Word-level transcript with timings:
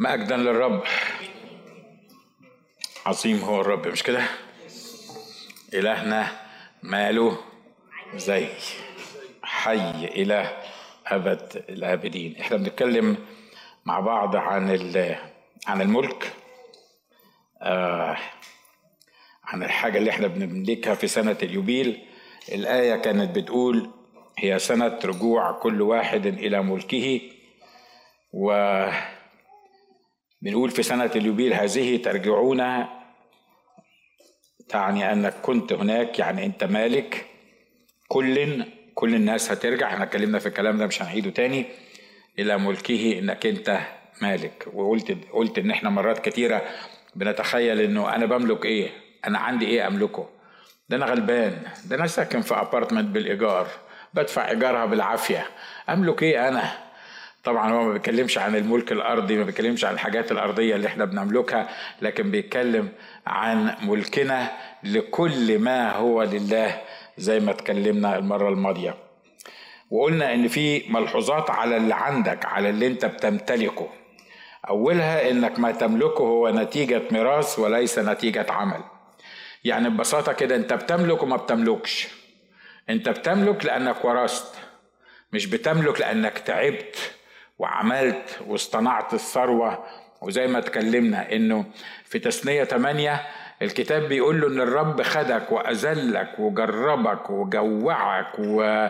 مجدا 0.00 0.36
للرب. 0.36 0.82
عظيم 3.06 3.38
هو 3.38 3.60
الرب 3.60 3.88
مش 3.88 4.02
كده؟ 4.02 4.22
إلهنا 5.74 6.28
ماله 6.82 7.38
زي 8.14 8.46
حي 9.42 10.04
إله 10.04 10.56
أبد 11.06 11.64
الآبدين. 11.68 12.36
إحنا 12.40 12.56
بنتكلم 12.56 13.16
مع 13.84 14.00
بعض 14.00 14.36
عن 14.36 14.70
عن 15.66 15.80
الملك 15.82 16.32
آه 17.62 18.16
عن 19.44 19.62
الحاجة 19.62 19.98
اللي 19.98 20.10
إحنا 20.10 20.26
بنملكها 20.26 20.94
في 20.94 21.06
سنة 21.06 21.36
اليوبيل. 21.42 22.02
الآية 22.52 22.96
كانت 22.96 23.36
بتقول 23.38 23.90
هي 24.38 24.58
سنة 24.58 24.98
رجوع 25.04 25.52
كل 25.52 25.82
واحد 25.82 26.26
إلى 26.26 26.62
ملكه 26.62 27.20
و 28.32 28.52
بنقول 30.42 30.70
في 30.70 30.82
سنة 30.82 31.10
اليوبيل 31.16 31.54
هذه 31.54 31.96
ترجعون 31.96 32.86
تعني 34.68 35.12
أنك 35.12 35.34
كنت 35.42 35.72
هناك 35.72 36.18
يعني 36.18 36.46
أنت 36.46 36.64
مالك. 36.64 37.26
كل 38.08 38.64
كل 38.94 39.14
الناس 39.14 39.50
هترجع. 39.52 39.86
إحنا 39.86 40.04
اتكلمنا 40.04 40.38
في 40.38 40.46
الكلام 40.46 40.78
ده 40.78 40.86
مش 40.86 41.02
هنعيده 41.02 41.30
تاني. 41.30 41.66
إلى 42.38 42.58
ملكه 42.58 43.18
إنك 43.18 43.46
أنت 43.46 43.78
مالك. 44.22 44.68
وقلت 44.74 45.16
قلت 45.32 45.58
إن 45.58 45.70
إحنا 45.70 45.90
مرات 45.90 46.28
كتيرة 46.28 46.62
بنتخيل 47.14 47.80
إنه 47.80 48.14
أنا 48.14 48.26
بملك 48.26 48.64
إيه؟ 48.64 48.90
أنا 49.26 49.38
عندي 49.38 49.66
إيه 49.66 49.86
أملكه؟ 49.86 50.28
ده 50.88 50.96
أنا 50.96 51.06
غلبان. 51.06 51.62
ده 51.84 51.96
أنا 51.96 52.06
ساكن 52.06 52.40
في 52.40 52.54
أبارتمنت 52.54 53.04
بالإيجار. 53.08 53.68
بدفع 54.14 54.50
إيجارها 54.50 54.86
بالعافية. 54.86 55.46
أملك 55.88 56.22
إيه 56.22 56.48
أنا؟ 56.48 56.87
طبعا 57.48 57.72
هو 57.72 57.84
ما 57.84 57.92
بيتكلمش 57.92 58.38
عن 58.38 58.56
الملك 58.56 58.92
الأرضي 58.92 59.36
ما 59.36 59.44
بيتكلمش 59.44 59.84
عن 59.84 59.94
الحاجات 59.94 60.32
الأرضية 60.32 60.76
اللي 60.76 60.86
إحنا 60.86 61.04
بنملكها 61.04 61.68
لكن 62.02 62.30
بيتكلم 62.30 62.88
عن 63.26 63.74
ملكنا 63.82 64.50
لكل 64.84 65.58
ما 65.58 65.92
هو 65.92 66.22
لله 66.22 66.80
زي 67.18 67.40
ما 67.40 67.50
اتكلمنا 67.50 68.18
المرة 68.18 68.48
الماضية. 68.48 68.94
وقلنا 69.90 70.34
إن 70.34 70.48
في 70.48 70.82
ملحوظات 70.88 71.50
على 71.50 71.76
اللي 71.76 71.94
عندك 71.94 72.44
على 72.44 72.70
اللي 72.70 72.86
أنت 72.86 73.04
بتمتلكه. 73.04 73.88
أولها 74.68 75.30
إنك 75.30 75.58
ما 75.58 75.72
تملكه 75.72 76.22
هو 76.22 76.50
نتيجة 76.50 77.02
ميراث 77.10 77.58
وليس 77.58 77.98
نتيجة 77.98 78.46
عمل. 78.52 78.80
يعني 79.64 79.88
ببساطة 79.88 80.32
كده 80.32 80.56
أنت 80.56 80.72
بتملك 80.72 81.22
وما 81.22 81.36
بتملكش. 81.36 82.08
أنت 82.90 83.08
بتملك 83.08 83.64
لأنك 83.64 84.04
ورثت 84.04 84.54
مش 85.32 85.46
بتملك 85.46 86.00
لأنك 86.00 86.38
تعبت. 86.38 87.17
وعملت 87.58 88.40
واصطنعت 88.46 89.14
الثروة. 89.14 89.84
وزي 90.22 90.46
ما 90.46 90.58
اتكلمنا 90.58 91.32
إنه 91.32 91.64
في 92.04 92.18
تثنية 92.18 92.64
8 92.64 93.20
الكتاب 93.62 94.02
بيقول 94.02 94.40
له 94.40 94.46
إن 94.48 94.60
الرب 94.60 95.02
خدك 95.02 95.52
وأذلك 95.52 96.38
وجربك 96.38 97.30
وجوعك 97.30 98.38
و... 98.38 98.86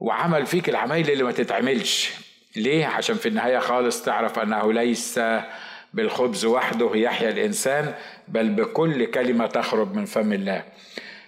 وعمل 0.00 0.46
فيك 0.46 0.68
العمايل 0.68 1.10
اللي 1.10 1.24
ما 1.24 1.32
تتعملش. 1.32 2.14
ليه؟ 2.56 2.86
عشان 2.86 3.16
في 3.16 3.28
النهاية 3.28 3.58
خالص 3.58 4.02
تعرف 4.02 4.38
أنه 4.38 4.72
ليس 4.72 5.20
بالخبز 5.94 6.44
وحده 6.44 6.90
يحيا 6.94 7.30
الإنسان 7.30 7.94
بل 8.28 8.48
بكل 8.48 9.04
كلمة 9.04 9.46
تخرج 9.46 9.94
من 9.94 10.04
فم 10.04 10.32
الله. 10.32 10.62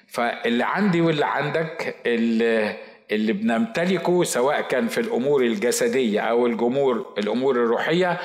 فاللي 0.09 0.65
عندي 0.65 1.01
واللي 1.01 1.27
عندك 1.27 1.97
اللي 2.07 2.77
اللي 3.13 3.33
بنمتلكه 3.33 4.25
سواء 4.25 4.61
كان 4.61 4.89
في 4.89 5.01
الأمور 5.01 5.43
الجسدية 5.43 6.21
أو 6.21 6.47
الجمهور 6.47 7.15
الأمور 7.19 7.57
الروحية 7.57 8.19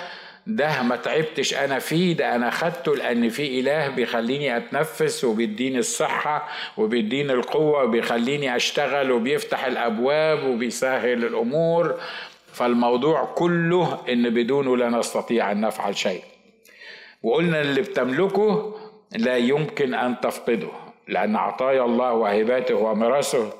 ده 0.48 0.84
ما 0.84 0.96
تعبتش 0.96 1.54
أنا 1.54 1.80
فيه 1.80 2.14
ده 2.16 2.36
أنا 2.36 2.50
خدته 2.50 2.96
لأن 2.96 3.30
في 3.30 3.60
إله 3.60 3.88
بيخليني 3.90 4.58
أتنفس 4.58 5.23
وبيديني 5.23 5.80
الصحة 5.80 6.48
وبيديني 6.78 7.34
القوة 7.34 7.84
وبيخليني 7.84 8.55
أشتغل 8.55 9.11
وبيفتح 9.11 9.66
الأبواب 9.66 10.44
وبيسهل 10.44 11.26
الأمور. 11.26 12.00
فالموضوع 12.54 13.26
كله 13.26 13.98
إن 14.10 14.30
بدونه 14.30 14.78
لا 14.78 14.89
نستطيع 14.89 15.52
أن 15.52 15.61
نفعل 15.61 15.98
شيء. 15.98 16.22
وقلنا 17.23 17.61
اللي 17.61 17.82
بتملكه 17.82 18.76
لا 19.17 19.38
يمكن 19.38 19.94
أن 19.94 20.16
تفقده 20.22 20.67
لأن 21.08 21.36
عطايا 21.36 21.86
الله 21.86 22.14
وهباته 22.14 22.76
وميراثه 22.76 23.54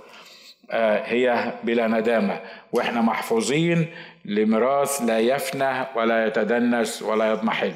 هي 1.06 1.54
بلا 1.64 1.88
ندامة. 1.88 2.42
وإحنا 2.72 3.02
محفوظين 3.02 3.94
لميراث 4.26 5.02
لا 5.02 5.20
يفنى 5.20 5.88
ولا 5.96 6.28
يتدنس 6.28 7.02
ولا 7.02 7.32
يضمحل. 7.32 7.74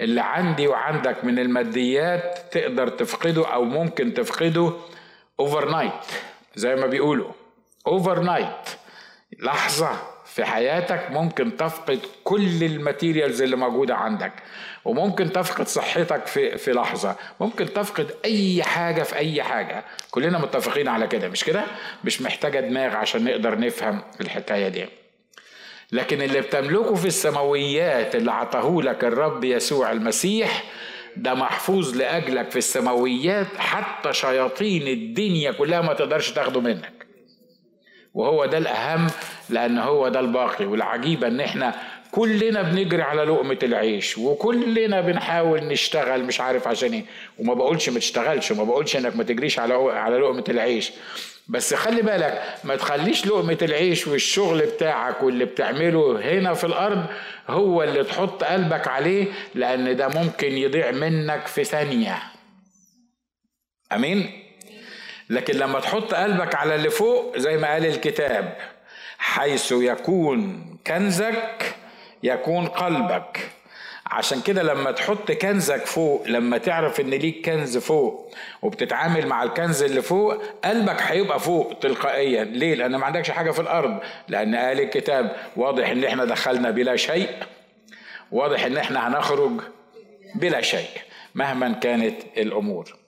اللي 0.00 0.20
عندي 0.20 0.68
وعندك 0.68 1.24
من 1.24 1.38
الماديات 1.38 2.38
تقدر 2.52 2.88
تفقده 2.88 3.54
أو 3.54 3.64
ممكن 3.64 4.14
تفقده 4.14 4.72
overnight 5.40 5.92
زي 6.54 6.74
ما 6.74 6.86
بيقولوا. 6.86 7.32
overnight 7.86 8.68
لحظة. 9.40 10.13
في 10.34 10.44
حياتك 10.44 11.10
ممكن 11.10 11.56
تفقد 11.56 11.98
كل 12.24 12.64
ال 12.64 12.72
materials 12.72 13.42
اللي 13.42 13.56
موجودة 13.56 13.94
عندك 13.94 14.32
وممكن 14.84 15.32
تفقد 15.32 15.66
صحتك 15.66 16.26
في 16.26 16.58
في 16.58 16.72
لحظة 16.72 17.16
ممكن 17.40 17.72
تفقد 17.72 18.10
أي 18.24 18.62
حاجة 18.62 19.02
في 19.02 19.16
أي 19.16 19.42
حاجة. 19.42 19.84
كلنا 20.10 20.38
متفقين 20.38 20.88
على 20.88 21.06
كده 21.06 21.28
مش 21.28 21.44
كده؟ 21.44 21.64
مش 22.04 22.22
محتاجة 22.22 22.60
دماغ 22.60 22.96
عشان 22.96 23.24
نقدر 23.24 23.58
نفهم 23.58 24.02
الحكاية 24.20 24.68
دي. 24.68 24.86
لكن 25.92 26.22
اللي 26.22 26.40
بتملكه 26.40 26.94
في 26.94 27.06
السماويات 27.06 28.14
اللي 28.16 28.32
عطاهولك 28.32 29.04
الرب 29.04 29.44
يسوع 29.44 29.92
المسيح 29.92 30.62
ده 31.16 31.34
محفوظ 31.34 31.96
لأجلك 31.96 32.50
في 32.50 32.56
السماويات 32.56 33.46
حتى 33.58 34.12
شياطين 34.12 34.86
الدنيا 34.88 35.52
كلها 35.52 35.80
ما 35.80 35.94
تقدرش 35.94 36.30
تاخده 36.30 36.60
منك. 36.60 37.03
وهو 38.14 38.46
ده 38.46 38.58
الأهم 38.58 39.06
لأن 39.50 39.78
هو 39.78 40.08
ده 40.08 40.20
الباقي. 40.20 40.66
والعجيب 40.66 41.24
إن 41.24 41.40
إحنا 41.40 41.74
كلنا 42.10 42.62
بنجري 42.62 43.02
على 43.02 43.22
لقمة 43.24 43.58
العيش 43.62 44.18
وكلنا 44.18 45.00
بنحاول 45.00 45.64
نشتغل 45.64 46.24
مش 46.24 46.40
عارف 46.40 46.68
عشان 46.68 46.92
إيه. 46.92 47.04
وما 47.38 47.54
بقولش 47.54 47.88
ما 47.88 47.98
تشتغلش 47.98 48.50
وما 48.50 48.64
بقولش 48.64 48.96
إنك 48.96 49.16
ما 49.16 49.24
تجريش 49.24 49.58
على 49.58 49.74
على 49.74 50.16
لقمة 50.18 50.44
العيش. 50.48 50.92
بس 51.48 51.74
خلي 51.74 52.02
بالك 52.02 52.42
ما 52.64 52.76
تخليش 52.76 53.26
لقمة 53.26 53.58
العيش 53.62 54.06
والشغل 54.06 54.60
بتاعك 54.66 55.22
واللي 55.22 55.44
بتعمله 55.44 56.20
هنا 56.32 56.54
في 56.54 56.64
الأرض 56.64 57.06
هو 57.48 57.82
اللي 57.82 58.04
تحط 58.04 58.44
قلبك 58.44 58.88
عليه 58.88 59.26
لأن 59.54 59.96
ده 59.96 60.08
ممكن 60.08 60.52
يضيع 60.52 60.90
منك 60.90 61.46
في 61.46 61.64
ثانية. 61.64 62.18
أمين؟ 63.92 64.43
لكن 65.30 65.54
لما 65.54 65.80
تحط 65.80 66.14
قلبك 66.14 66.54
على 66.54 66.74
اللي 66.74 66.90
فوق 66.90 67.38
زي 67.38 67.56
ما 67.56 67.68
قال 67.72 67.86
الكتاب 67.86 68.56
حيث 69.18 69.72
يكون 69.72 70.66
كنزك 70.86 71.74
يكون 72.22 72.66
قلبك. 72.66 73.38
عشان 74.06 74.40
كده 74.40 74.62
لما 74.62 74.90
تحط 74.90 75.32
كنزك 75.32 75.86
فوق 75.86 76.24
لما 76.28 76.58
تعرف 76.58 77.00
إن 77.00 77.10
ليك 77.10 77.44
كنز 77.50 77.78
فوق 77.78 78.34
وبتتعامل 78.62 79.26
مع 79.26 79.42
الكنز 79.42 79.82
اللي 79.82 80.02
فوق 80.02 80.42
قلبك 80.64 81.02
هيبقى 81.02 81.40
فوق 81.40 81.78
تلقائيا. 81.78 82.44
ليه؟ 82.44 82.74
لأن 82.74 82.96
ما 82.96 83.06
عندكش 83.06 83.30
حاجة 83.30 83.50
في 83.50 83.60
الأرض. 83.60 83.98
لأن 84.28 84.54
قال 84.56 84.80
الكتاب 84.80 85.36
واضح 85.56 85.88
إن 85.88 86.04
إحنا 86.04 86.24
دخلنا 86.24 86.70
بلا 86.70 86.96
شيء 86.96 87.28
واضح 88.32 88.64
إن 88.64 88.76
إحنا 88.76 89.08
هنخرج 89.08 89.60
بلا 90.34 90.60
شيء 90.60 90.88
مهما 91.34 91.72
كانت 91.72 92.16
الأمور. 92.36 93.03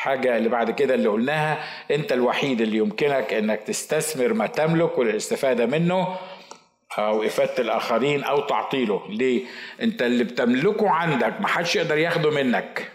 الحاجة 0.00 0.36
اللي 0.36 0.48
بعد 0.48 0.70
كده 0.70 0.94
اللي 0.94 1.08
قلناها 1.08 1.64
أنت 1.90 2.12
الوحيد 2.12 2.60
اللي 2.60 2.76
يمكنك 2.76 3.34
إنك 3.34 3.62
تستثمر 3.62 4.32
ما 4.32 4.46
تملك 4.46 4.98
والاستفادة 4.98 5.66
منه 5.66 6.16
أو 6.98 7.22
إفادة 7.22 7.58
الآخرين 7.58 8.24
أو 8.24 8.40
تعطيله. 8.40 9.02
ليه؟ 9.08 9.44
أنت 9.82 10.02
اللي 10.02 10.24
بتملكه 10.24 10.90
عندك 10.90 11.40
ما 11.40 11.48
حدش 11.48 11.76
يقدر 11.76 11.98
ياخده 11.98 12.30
منك 12.30 12.92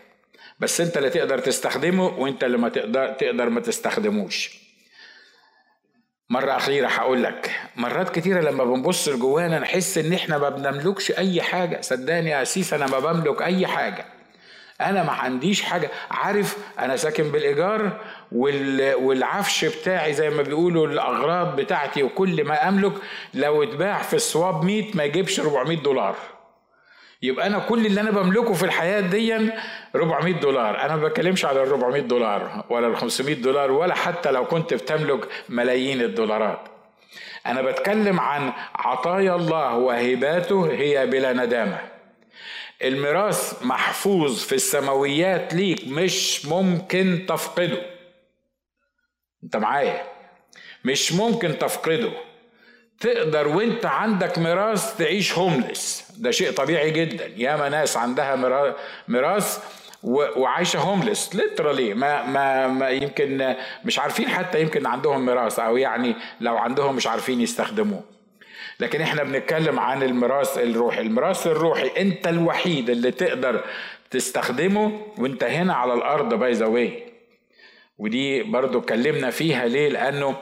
بس 0.59 0.81
أنت 0.81 0.97
اللي 0.97 1.09
تقدر 1.09 1.39
تستخدمه 1.39 2.19
وأنت 2.19 2.43
اللي 2.43 2.57
ما 2.57 2.69
تقدر 2.69 3.13
تقدر 3.13 3.49
ما 3.49 3.61
تستخدموش. 3.61 4.59
مرة 6.29 6.55
أخيرة 6.55 6.87
هقول 6.87 7.23
لك 7.23 7.51
مرات 7.75 8.15
كتيرة 8.15 8.41
لما 8.41 8.63
بنبص 8.63 9.09
لجوانا 9.09 9.59
نحس 9.59 9.97
إن 9.97 10.13
إحنا 10.13 10.37
ما 10.37 10.49
بنملكش 10.49 11.11
أي 11.11 11.41
حاجة. 11.41 11.81
صدقني 11.81 12.29
يا 12.29 12.41
أسيس 12.41 12.73
أنا 12.73 12.87
ما 12.87 12.99
بملك 12.99 13.41
أي 13.41 13.67
حاجة. 13.67 14.14
أنا 14.81 15.03
ما 15.03 15.11
عنديش 15.11 15.61
حاجة. 15.61 15.89
عارف 16.11 16.57
أنا 16.79 16.95
ساكن 16.95 17.23
بالإيجار 17.23 17.91
والعفش 18.31 19.65
بتاعي 19.65 20.13
زي 20.13 20.29
ما 20.29 20.41
بيقولوا 20.41 20.87
الأغراض 20.87 21.55
بتاعتي 21.55 22.03
وكل 22.03 22.43
ما 22.43 22.67
أملك 22.69 22.93
لو 23.33 23.63
اتباع 23.63 24.01
في 24.01 24.13
الصواب 24.13 24.63
100 24.63 24.85
ما 24.93 25.03
يجيبش 25.03 25.39
400 25.39 25.77
دولار. 25.77 26.15
يبقى 27.21 27.47
أنا 27.47 27.59
كل 27.59 27.85
اللي 27.85 28.01
أنا 28.01 28.11
بملكه 28.11 28.53
في 28.53 28.63
الحياة 28.65 28.99
دي 28.99 29.49
400 29.95 30.33
دولار. 30.33 30.81
أنا 30.81 30.95
ما 30.95 31.07
بتكلمش 31.07 31.45
على 31.45 31.63
ال 31.63 31.67
400 31.67 32.01
دولار 32.01 32.63
ولا 32.69 32.87
ال 32.87 32.97
500 32.97 33.35
دولار 33.35 33.71
ولا 33.71 33.95
حتى 33.95 34.31
لو 34.31 34.45
كنت 34.45 34.73
بتملك 34.73 35.27
ملايين 35.49 36.01
الدولارات. 36.01 36.59
أنا 37.45 37.61
بتكلم 37.61 38.19
عن 38.19 38.53
عطايا 38.75 39.35
الله 39.35 39.75
وهباته 39.75 40.71
هي 40.71 41.05
بلا 41.07 41.33
ندامة. 41.33 41.94
الميراث 42.83 43.63
محفوظ 43.63 44.43
في 44.43 44.55
السماويات 44.55 45.53
ليك 45.53 45.87
مش 45.87 46.45
ممكن 46.45 47.25
تفقده. 47.27 47.81
انت 49.43 49.55
معايا؟ 49.57 50.03
مش 50.85 51.11
ممكن 51.13 51.57
تفقده. 51.57 52.11
تقدر 52.99 53.47
وانت 53.47 53.85
عندك 53.85 54.39
ميراث 54.39 54.97
تعيش 54.97 55.37
هوملس 55.37 56.11
ده 56.17 56.31
شيء 56.31 56.51
طبيعي 56.51 56.91
جدا. 56.91 57.25
ياما 57.37 57.69
ناس 57.69 57.97
عندها 57.97 58.35
ميراث 59.07 59.59
وعايشة 60.03 60.79
هوملس 60.79 61.35
ليترالي 61.35 61.93
ما, 61.93 62.25
ما 62.25 62.67
ما 62.67 62.89
يمكن 62.89 63.55
مش 63.85 63.99
عارفين 63.99 64.29
حتى 64.29 64.61
يمكن 64.61 64.85
عندهم 64.85 65.25
ميراث 65.25 65.59
أو 65.59 65.77
يعني 65.77 66.15
لو 66.41 66.57
عندهم 66.57 66.95
مش 66.95 67.07
عارفين 67.07 67.41
يستخدموه. 67.41 68.03
لكن 68.79 69.01
إحنا 69.01 69.23
بنتكلم 69.23 69.79
عن 69.79 70.03
الميراث 70.03 70.57
الروحي. 70.57 71.01
الميراث 71.01 71.47
الروحي 71.47 71.91
انت 71.97 72.27
الوحيد 72.27 72.89
اللي 72.89 73.11
تقدر 73.11 73.63
تستخدمه 74.11 75.01
وانت 75.17 75.43
هنا 75.43 75.73
على 75.73 75.93
الأرض 75.93 76.33
باي 76.33 76.51
ذا 76.51 76.89
ودي 77.97 78.43
برضو 78.43 78.79
اتكلمنا 78.79 79.29
فيها 79.29 79.65
ليه؟ 79.65 79.89
لأنه 79.89 80.35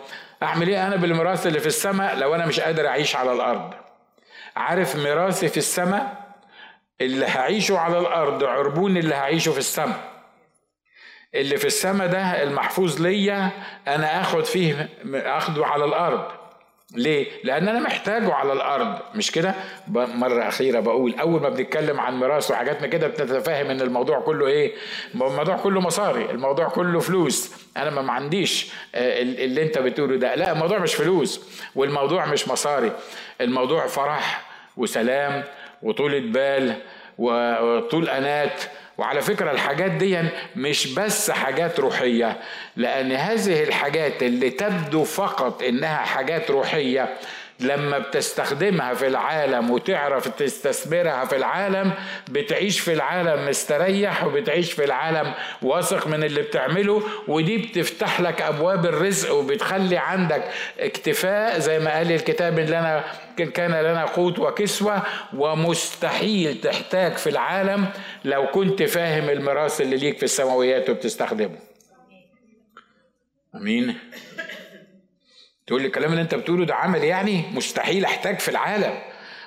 أعمل 0.44 0.68
إيه 0.68 0.88
أنا 0.88 0.96
بالميراث 0.96 1.48
اللي 1.48 1.60
في 1.60 1.68
السماء 1.68 2.16
لو 2.16 2.36
أنا 2.36 2.46
مش 2.46 2.60
قادر 2.60 2.88
أعيش 2.88 3.16
على 3.16 3.32
الأرض؟ 3.34 3.74
عارف 4.56 4.96
ميراثي 4.96 5.48
في 5.48 5.58
السماء؟ 5.58 6.24
اللي 7.02 7.26
هعيشه 7.26 7.78
على 7.78 8.00
الأرض 8.00 8.44
عربون 8.44 8.98
اللي 8.98 9.16
هعيشه 9.16 9.52
في 9.52 9.58
السماء. 9.58 10.14
اللي 11.36 11.58
في 11.58 11.66
السماء 11.66 12.08
ده 12.08 12.44
المحفوظ 12.44 13.02
ليا 13.02 13.50
أنا 13.88 14.22
آخد 14.22 14.46
فيه 14.46 14.90
آخده 15.14 15.66
على 15.66 15.86
الأرض. 15.86 16.43
ليه؟ 16.94 17.28
لأن 17.44 17.68
أنا 17.68 17.80
محتاجه 17.80 18.34
على 18.34 18.54
الأرض 18.54 18.98
مش 19.16 19.32
كده؟ 19.32 19.56
مرة 19.88 20.48
أخيرة 20.48 20.80
بقول 20.80 21.16
أول 21.20 21.42
ما 21.42 21.50
بنتكلم 21.50 22.00
عن 22.00 22.20
ميراث 22.20 22.52
وحاجات 22.52 22.82
من 22.82 22.90
كده 22.90 23.08
بتتفاهم 23.08 23.66
إن 23.70 23.82
الموضوع 23.82 24.20
كله 24.20 24.48
إيه؟ 24.48 24.74
الموضوع 25.14 25.58
كله 25.58 25.82
مصاري، 25.82 26.32
الموضوع 26.32 26.68
كله 26.70 27.00
فلوس، 27.00 27.52
أنا 27.78 28.02
ما 28.02 28.12
عنديش 28.12 28.72
آه، 28.96 29.22
اللي 29.22 29.64
أنت 29.64 29.78
بتقوله 29.78 30.16
ده، 30.16 30.36
لا 30.36 30.52
الموضوع 30.52 30.78
مش 30.80 30.96
فلوس 30.96 31.62
والموضوع 31.76 32.26
مش 32.26 32.48
مصاري، 32.48 32.92
الموضوع 33.42 33.88
فرح 33.88 34.46
وسلام 34.78 35.44
وطولة 35.82 36.20
بال 36.20 36.76
وطول 37.18 38.10
أنات 38.10 38.64
وعلى 38.98 39.22
فكرة 39.22 39.52
الحاجات 39.52 39.92
دي 39.92 40.20
مش 40.56 40.94
بس 40.94 41.32
حاجات 41.32 41.80
روحية 41.80 42.38
لأن 42.76 43.12
هذه 43.12 43.64
الحاجات 43.64 44.24
اللي 44.24 44.50
تبدو 44.50 45.04
فقط 45.04 45.64
إنها 45.64 45.98
حاجات 45.98 46.52
روحية 46.52 47.14
لما 47.60 48.00
بتستخدمها 48.00 48.94
في 48.94 49.08
العالم 49.08 49.72
وتعرف 49.72 50.28
تستثمرها 50.28 51.26
في 51.26 51.36
العالم 51.36 51.92
بتعيش 52.30 52.80
في 52.80 52.94
العالم 52.94 53.50
مستريح 53.50 54.24
وبتعيش 54.24 54.72
في 54.72 54.84
العالم 54.84 55.34
واثق 55.62 56.08
من 56.08 56.24
اللي 56.24 56.42
بتعمله 56.42 57.04
ودي 57.28 57.58
بتفتح 57.58 58.22
لك 58.22 58.42
أبواب 58.42 58.86
الرزق 58.86 59.34
وبتخلي 59.34 59.98
عندك 59.98 60.44
اكتفاء 60.80 61.60
زي 61.60 61.80
ما 61.80 61.94
قال 61.98 62.12
الكتاب 62.12 62.60
اللي 62.60 62.80
أنا 62.80 63.04
كان 63.54 63.72
لنا 63.72 64.06
قوت 64.06 64.40
وكسوة 64.40 65.04
ومستحيل 65.34 66.62
تحتاج 66.62 67.14
في 67.14 67.30
العالم 67.30 67.86
لو 68.26 68.48
كنت 68.48 68.84
فاهم 68.84 69.30
الميراث 69.30 69.82
اللي 69.82 69.98
ليك 69.98 70.18
في 70.18 70.24
السماويات 70.24 70.90
وبتستخدمه. 70.90 71.58
آمين. 73.56 73.98
تقول 75.68 75.82
لي 75.82 75.88
الكلام 75.88 76.12
اللي 76.12 76.22
انت 76.22 76.36
بتقوله 76.36 76.66
ده 76.66 76.76
عمل 76.76 77.04
يعني؟ 77.04 77.44
مستحيل 77.54 78.06
احتاج 78.06 78.40
في 78.40 78.50
العالم. 78.50 79.00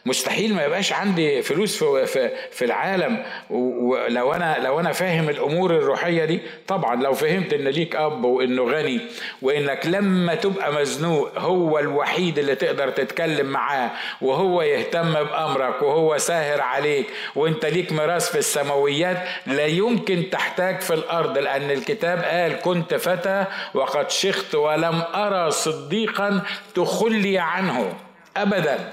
مستحيل 0.07 0.55
ما 0.55 0.65
يبقاش 0.65 0.93
عندي 0.93 1.43
فلوس 1.43 1.85
في, 1.85 2.07
في, 2.07 2.31
في 2.51 2.65
العالم. 2.65 3.23
ولو 3.51 4.33
أنا 4.33 4.57
لو 4.59 4.81
أنا 4.81 4.93
فاهم 4.93 5.29
الأمور 5.29 5.71
الروحية 5.71 6.25
دي 6.25 6.41
طبعا 6.69 7.03
لو 7.03 7.13
فهمت 7.13 7.53
إن 7.53 7.69
ليك 7.69 7.97
أب 7.97 8.25
وإنه 8.25 8.63
غني 8.63 9.01
وإنك 9.43 9.87
لما 9.87 10.35
تبقى 10.35 10.73
مزنوق 10.73 11.39
هو 11.39 11.79
الوحيد 11.79 12.39
اللي 12.39 12.55
تقدر 12.55 12.91
تتكلم 12.91 13.47
معاه 13.47 13.91
وهو 14.23 14.63
يهتم 14.63 15.13
بأمرك 15.13 15.83
وهو 15.83 16.19
ساهر 16.19 16.61
عليك 16.61 17.07
وإنت 17.37 17.65
ليك 17.67 17.93
ميراث 17.93 18.31
في 18.33 18.39
السماويات 18.39 19.17
لا 19.47 19.67
يمكن 19.67 20.25
تحتاج 20.33 20.81
في 20.81 20.95
الأرض 20.95 21.39
لأن 21.39 21.71
الكتاب 21.71 22.19
قال 22.23 22.61
كنت 22.61 22.95
فتى 22.95 23.45
وقد 23.75 24.11
شخت 24.11 24.55
ولم 24.55 25.03
أرى 25.15 25.51
صديقا 25.51 26.43
تخلي 26.75 27.39
عنه 27.39 27.93
ابدا. 28.37 28.93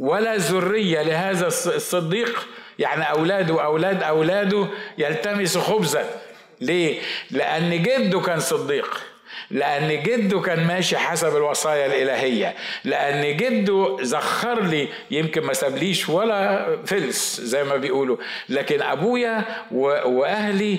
ولا 0.00 0.36
ذرية 0.36 1.02
لهذا 1.02 1.46
الصديق. 1.46 2.46
يعني 2.78 3.10
أولاده 3.10 3.54
وأولاد 3.54 4.02
أولاده 4.02 4.66
يلتمسوا 4.98 5.62
خبزا. 5.62 6.04
ليه؟ 6.60 7.00
لأن 7.30 7.82
جده 7.82 8.20
كان 8.20 8.40
صديق. 8.40 9.00
لأن 9.50 10.02
جده 10.02 10.40
كان 10.40 10.66
ماشي 10.66 10.96
حسب 10.96 11.36
الوصايا 11.36 11.86
الإلهية. 11.86 12.54
لأن 12.84 13.36
جده 13.36 13.96
زخر 14.00 14.60
لي 14.62 14.88
يمكن 15.10 15.42
ما 15.42 15.52
سابليش 15.52 16.08
ولا 16.08 16.66
فلس 16.86 17.40
زي 17.40 17.64
ما 17.64 17.76
بيقولوا. 17.76 18.16
لكن 18.48 18.82
أبويا 18.82 19.44
وأهلي 20.04 20.78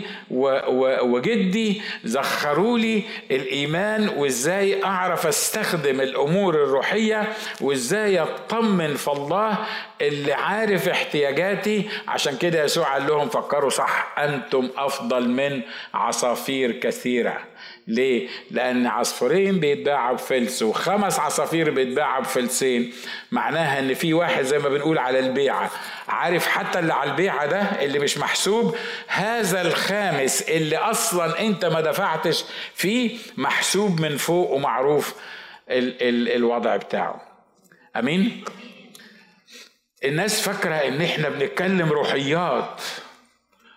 وجدي 1.01 1.81
زخروا 2.03 2.77
لي 2.79 3.03
الإيمان 3.31 4.09
وإزاي 4.09 4.83
أعرف 4.83 5.27
أستخدم 5.27 6.01
الأمور 6.01 6.55
الروحية 6.55 7.27
وإزاي 7.61 8.19
أطمن 8.19 8.95
في 8.95 9.07
الله 9.07 9.57
اللي 10.01 10.33
عارف 10.33 10.89
احتياجاتي. 10.89 11.89
عشان 12.07 12.37
كده 12.37 12.63
يسوع 12.63 12.93
قال 12.93 13.07
لهم 13.07 13.29
فكروا 13.29 13.69
صح 13.69 14.13
أنتم 14.17 14.69
أفضل 14.77 15.29
من 15.29 15.61
عصافير 15.93 16.71
كثيرة. 16.71 17.50
ليه؟ 17.91 18.27
لأن 18.51 18.87
عصفورين 18.87 19.59
بيتباعوا 19.59 20.15
بفلس 20.15 20.63
وخمس 20.63 21.19
عصافير 21.19 21.69
بيتباعوا 21.69 22.21
بفلسين 22.23 22.93
معناها 23.31 23.79
إن 23.79 23.93
في 23.93 24.13
واحد 24.13 24.43
زي 24.43 24.59
ما 24.59 24.69
بنقول 24.69 24.97
على 24.97 25.19
البيعة 25.19 25.71
عارف 26.07 26.47
حتى 26.47 26.79
اللي 26.79 26.93
على 26.93 27.11
البيعة 27.11 27.45
ده 27.45 27.61
اللي 27.61 27.99
مش 27.99 28.17
محسوب 28.17 28.75
هذا 29.07 29.61
الخامس 29.61 30.41
اللي 30.41 30.77
أصلا 30.77 31.39
أنت 31.39 31.65
ما 31.65 31.81
دفعتش 31.81 32.43
فيه 32.75 33.17
محسوب 33.37 34.01
من 34.01 34.17
فوق 34.17 34.51
ومعروف 34.51 35.15
ال 35.69 36.01
ال 36.03 36.29
الوضع 36.35 36.75
بتاعه 36.75 37.21
أمين؟ 37.95 38.43
الناس 40.05 40.41
فاكرة 40.41 40.75
إن 40.75 41.01
إحنا 41.01 41.29
بنتكلم 41.29 41.89
روحيات 41.91 42.81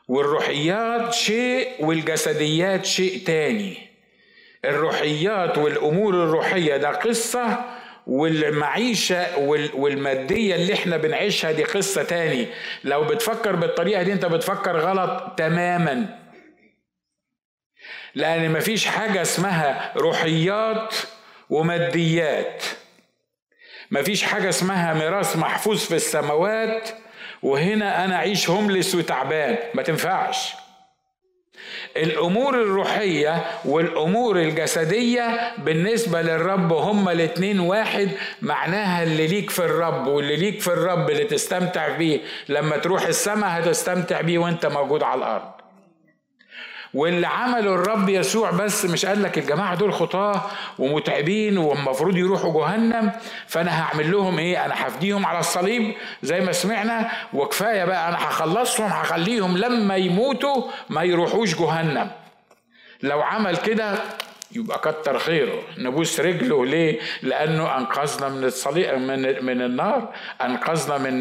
والروحيات 0.09 1.12
شيء 1.14 1.68
والجسديات 1.80 2.85
شيء 2.85 3.23
تاني 3.26 3.84
الروحيات 4.68 5.59
والأمور 5.59 6.14
الروحية 6.14 6.76
ده 6.76 6.88
قصة 6.90 7.64
والمعيشة 8.06 9.38
والمادية 9.75 10.54
اللي 10.54 10.75
إحنا 10.75 10.97
بنعيشها 10.97 11.52
دي 11.52 11.64
قصة 11.64 12.02
تاني. 12.02 12.47
لو 12.85 13.04
بتفكر 13.04 13.56
بالطريقة 13.56 14.02
دي 14.02 14.12
أنت 14.12 14.26
بتفكر 14.26 14.76
غلط 14.78 15.33
تماما. 15.37 16.18
لأن 18.14 18.52
مفيش 18.52 18.87
حاجة 18.87 19.23
اسمها 19.23 19.92
روحيات 19.97 20.94
وماديات. 21.50 22.62
مفيش 23.90 24.23
حاجة 24.23 24.49
اسمها 24.49 24.94
ميراث 24.94 25.37
محفوظ 25.37 25.78
في 25.85 25.94
السماوات 25.94 26.90
وهنا 27.42 28.04
أنا 28.04 28.14
أعيش 28.16 28.50
هوملس 28.50 28.94
وتعبان. 28.94 29.59
ما 29.75 29.83
تنفعش. 29.83 30.63
الأمور 31.96 32.54
الروحية 32.54 33.44
والأمور 33.64 34.36
الجسدية 34.36 35.52
بالنسبة 35.58 36.22
للرب 36.22 36.72
هما 36.72 37.12
الاتنين 37.12 37.60
واحد 37.60 38.08
معناها 38.42 39.02
اللي 39.02 39.26
ليك 39.26 39.50
في 39.50 39.58
الرب 39.64 40.06
واللي 40.06 40.36
ليك 40.36 40.60
في 40.60 40.68
الرب 40.68 41.10
اللي 41.10 41.24
تستمتع 41.24 41.88
بيه. 41.88 42.20
لما 42.48 42.76
تروح 42.76 43.06
السماء 43.06 43.60
هتستمتع 43.60 44.20
بيه 44.20 44.38
وانت 44.38 44.66
موجود 44.66 45.02
على 45.02 45.18
الأرض. 45.18 45.53
واللي 46.94 47.26
عمله 47.26 47.74
الرب 47.74 48.08
يسوع 48.08 48.50
بس 48.50 48.84
مش 48.84 49.06
قال 49.06 49.22
لك 49.22 49.38
الجماعة 49.38 49.74
دول 49.74 49.92
خطاة 49.94 50.42
ومتعبين 50.78 51.58
والمفروض 51.58 52.16
يروحوا 52.16 52.52
جهنم 52.66 53.12
فأنا 53.46 53.82
هعمل 53.82 54.12
لهم 54.12 54.38
إيه؟ 54.38 54.64
أنا 54.64 54.74
هفديهم 54.86 55.26
على 55.26 55.38
الصليب 55.38 55.94
زي 56.22 56.40
ما 56.40 56.52
سمعنا 56.52 57.10
وكفاية 57.32 57.84
بقى 57.84 58.08
أنا 58.08 58.16
هخلصهم 58.18 58.86
هخليهم 58.86 59.58
لما 59.58 59.96
يموتوا 59.96 60.62
ما 60.88 61.02
يروحوش 61.02 61.54
جهنم. 61.54 62.10
لو 63.02 63.22
عمل 63.22 63.56
كده 63.56 63.94
يبقى 64.54 64.78
كتر 64.78 65.18
خيره. 65.18 65.62
نبوس 65.78 66.20
رجله 66.20 66.66
ليه؟ 66.66 67.00
لأنه 67.23 67.76
أنقذنا 67.78 68.28
من 68.28 68.44
الصليب 68.44 68.94
من 68.94 69.44
من 69.44 69.62
النار. 69.62 70.14
أنقذنا 70.42 70.99
من 70.99 71.14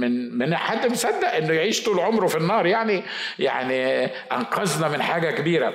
من 0.00 0.38
من 0.38 0.56
حد 0.56 0.86
مصدق 0.86 1.34
إنه 1.34 1.52
يعيش 1.54 1.82
طول 1.82 2.00
عمره 2.00 2.26
في 2.26 2.36
النار. 2.36 2.66
يعني 2.66 3.02
يعني 3.38 4.04
أنقذنا 4.32 4.88
من 4.88 5.02
حاجة 5.02 5.30
كبيرة. 5.30 5.74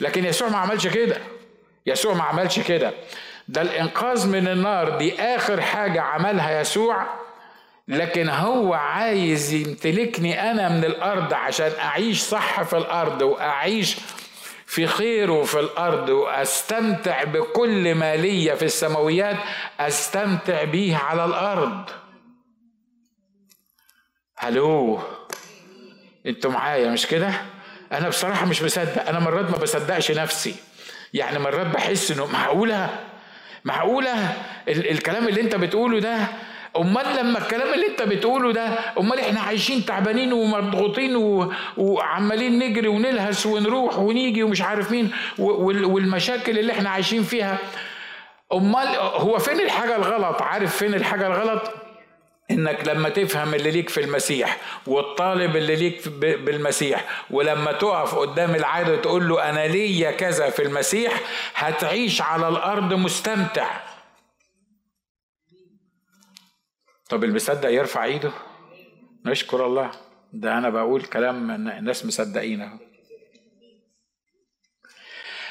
لكن 0.00 0.24
يسوع 0.24 0.48
ما 0.48 0.58
عملش 0.58 0.86
كده. 0.86 1.16
يسوع 1.86 2.14
ما 2.14 2.22
عملش 2.22 2.60
كده. 2.60 2.92
ده 3.48 3.62
الإنقاذ 3.62 4.28
من 4.28 4.48
النار 4.48 4.98
دي 4.98 5.20
آخر 5.20 5.60
حاجة 5.60 6.00
عملها 6.00 6.60
يسوع. 6.60 7.06
لكن 7.88 8.28
هو 8.28 8.74
عايز 8.74 9.52
يمتلكني 9.52 10.50
أنا 10.50 10.68
من 10.68 10.84
الأرض 10.84 11.34
عشان 11.34 11.70
أعيش 11.82 12.20
صح 12.20 12.62
في 12.62 12.76
الأرض 12.76 13.22
وأعيش 13.22 13.96
في 14.68 14.86
خيره 14.86 15.42
في 15.44 15.60
الأرض 15.60 16.08
وأستمتع 16.08 17.24
بكل 17.24 17.94
ما 17.94 18.16
لي 18.16 18.56
في 18.56 18.64
السماويات 18.64 19.36
أستمتع 19.80 20.64
بيه 20.64 20.96
على 20.96 21.24
الأرض. 21.24 21.90
هلو؟ 24.36 25.00
أنتوا 26.26 26.50
معايا 26.50 26.90
مش 26.90 27.06
كده؟ 27.06 27.32
أنا 27.92 28.08
بصراحة 28.08 28.46
مش 28.46 28.62
مصدق 28.62 29.08
أنا 29.08 29.18
مرات 29.18 29.50
ما 29.50 29.56
بصدقش 29.56 30.10
نفسي. 30.10 30.54
يعني 31.14 31.38
مرات 31.38 31.66
بحس 31.66 32.10
إنه 32.10 32.26
معقولة؟ 32.26 33.04
معقولة 33.64 34.32
الكلام 34.68 35.28
اللي 35.28 35.40
أنت 35.40 35.56
بتقوله 35.56 35.98
ده 36.00 36.18
أمال 36.78 37.16
لما 37.16 37.38
الكلام 37.38 37.74
اللي 37.74 37.86
أنت 37.86 38.02
بتقوله 38.02 38.52
ده 38.52 38.78
أمال 38.98 39.20
إحنا 39.20 39.40
عايشين 39.40 39.84
تعبانين 39.84 40.32
ومضغوطين 40.32 41.16
و... 41.16 41.52
وعمالين 41.76 42.58
نجري 42.58 42.88
ونلهس 42.88 43.46
ونروح 43.46 43.98
ونيجي 43.98 44.42
ومش 44.42 44.62
عارف 44.62 44.90
مين 44.90 45.10
وال... 45.38 45.84
والمشاكل 45.84 46.58
اللي 46.58 46.72
إحنا 46.72 46.90
عايشين 46.90 47.22
فيها. 47.22 47.58
أمال 48.52 48.88
هو 48.96 49.38
فين 49.38 49.60
الحاجة 49.60 49.96
الغلط؟ 49.96 50.42
عارف 50.42 50.76
فين 50.76 50.94
الحاجة 50.94 51.26
الغلط؟ 51.26 51.62
إنك 52.50 52.88
لما 52.88 53.08
تفهم 53.08 53.54
اللي 53.54 53.70
ليك 53.70 53.88
في 53.88 54.00
المسيح 54.00 54.56
والطالب 54.86 55.56
اللي 55.56 55.76
ليك 55.76 56.08
بالمسيح 56.18 57.04
ولما 57.30 57.72
تقف 57.72 58.14
قدام 58.14 58.54
العاده 58.54 58.92
وتقول 58.92 59.28
له 59.28 59.50
أنا 59.50 59.66
ليا 59.66 60.10
كذا 60.10 60.50
في 60.50 60.62
المسيح 60.62 61.12
هتعيش 61.54 62.22
على 62.22 62.48
الأرض 62.48 62.94
مستمتع. 62.94 63.66
طب 67.08 67.22
اللي 67.24 67.32
بيصدق 67.32 67.70
يرفع 67.70 68.04
ايده؟ 68.04 68.30
نشكر 69.26 69.66
الله. 69.66 69.90
ده 70.32 70.58
أنا 70.58 70.70
بقول 70.70 71.02
كلام 71.02 71.50
الناس 71.50 72.06
مصدقين 72.06 72.60
اهو. 72.60 72.78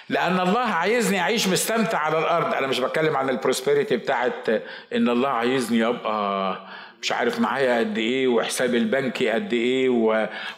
لأن 0.10 0.40
الله 0.40 0.60
عايزني 0.60 1.20
أعيش 1.20 1.48
مستمتع 1.48 1.98
على 1.98 2.20
الأرض. 2.20 2.54
أنا 2.54 2.68
مش 2.68 2.80
بتكلم 2.80 3.18
عن 3.18 3.30
البروسبريتي 3.30 3.98
بتاعت 3.98 4.50
إن 4.94 5.10
الله 5.10 5.30
عايزني 5.30 5.86
أبقى 5.88 6.68
مش 7.02 7.12
عارف 7.12 7.40
معايا 7.40 7.80
قد 7.80 7.98
إيه 7.98 8.28
وحسابي 8.28 8.78
البنكي 8.78 9.30
قد 9.30 9.54
إيه 9.54 9.90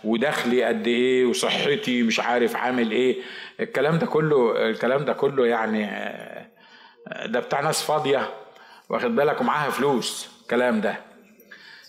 ودخلي 0.04 0.64
قد 0.64 0.88
إيه 0.88 1.26
وصحتي 1.26 2.04
مش 2.04 2.20
عارف 2.20 2.56
عامل 2.56 2.92
إيه. 2.92 3.22
الكلام 3.60 3.98
ده 3.98 4.06
كله 4.06 4.70
الكلام 4.70 5.06
ده 5.06 5.14
كله 5.14 5.46
يعني 5.48 5.86
ده 7.26 7.40
بتاع 7.40 7.62
ناس 7.62 7.84
فاضية 7.84 8.30
واخد 8.90 9.16
بالك 9.16 9.42
ومعاها 9.42 9.70
فلوس. 9.70 10.39
الكلام 10.50 10.82
ده. 10.82 10.96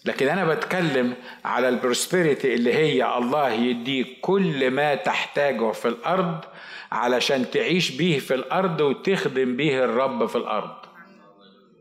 لكن 0.04 0.28
أنا 0.28 0.44
بتكلم 0.44 1.14
على 1.44 1.68
البروسبريتي 1.68 2.54
اللي 2.54 2.74
هي 2.74 3.18
الله 3.18 3.48
يديك 3.48 4.18
كل 4.20 4.70
ما 4.70 4.94
تحتاجه 4.94 5.72
في 5.72 5.88
الأرض 5.88 6.44
علشان 6.92 7.50
تعيش 7.50 7.90
بيه 7.90 8.18
في 8.18 8.34
الأرض 8.34 8.80
وتخدم 8.80 9.56
به 9.56 9.84
الرب 9.84 10.26
في 10.26 10.36
الأرض. 10.36 10.70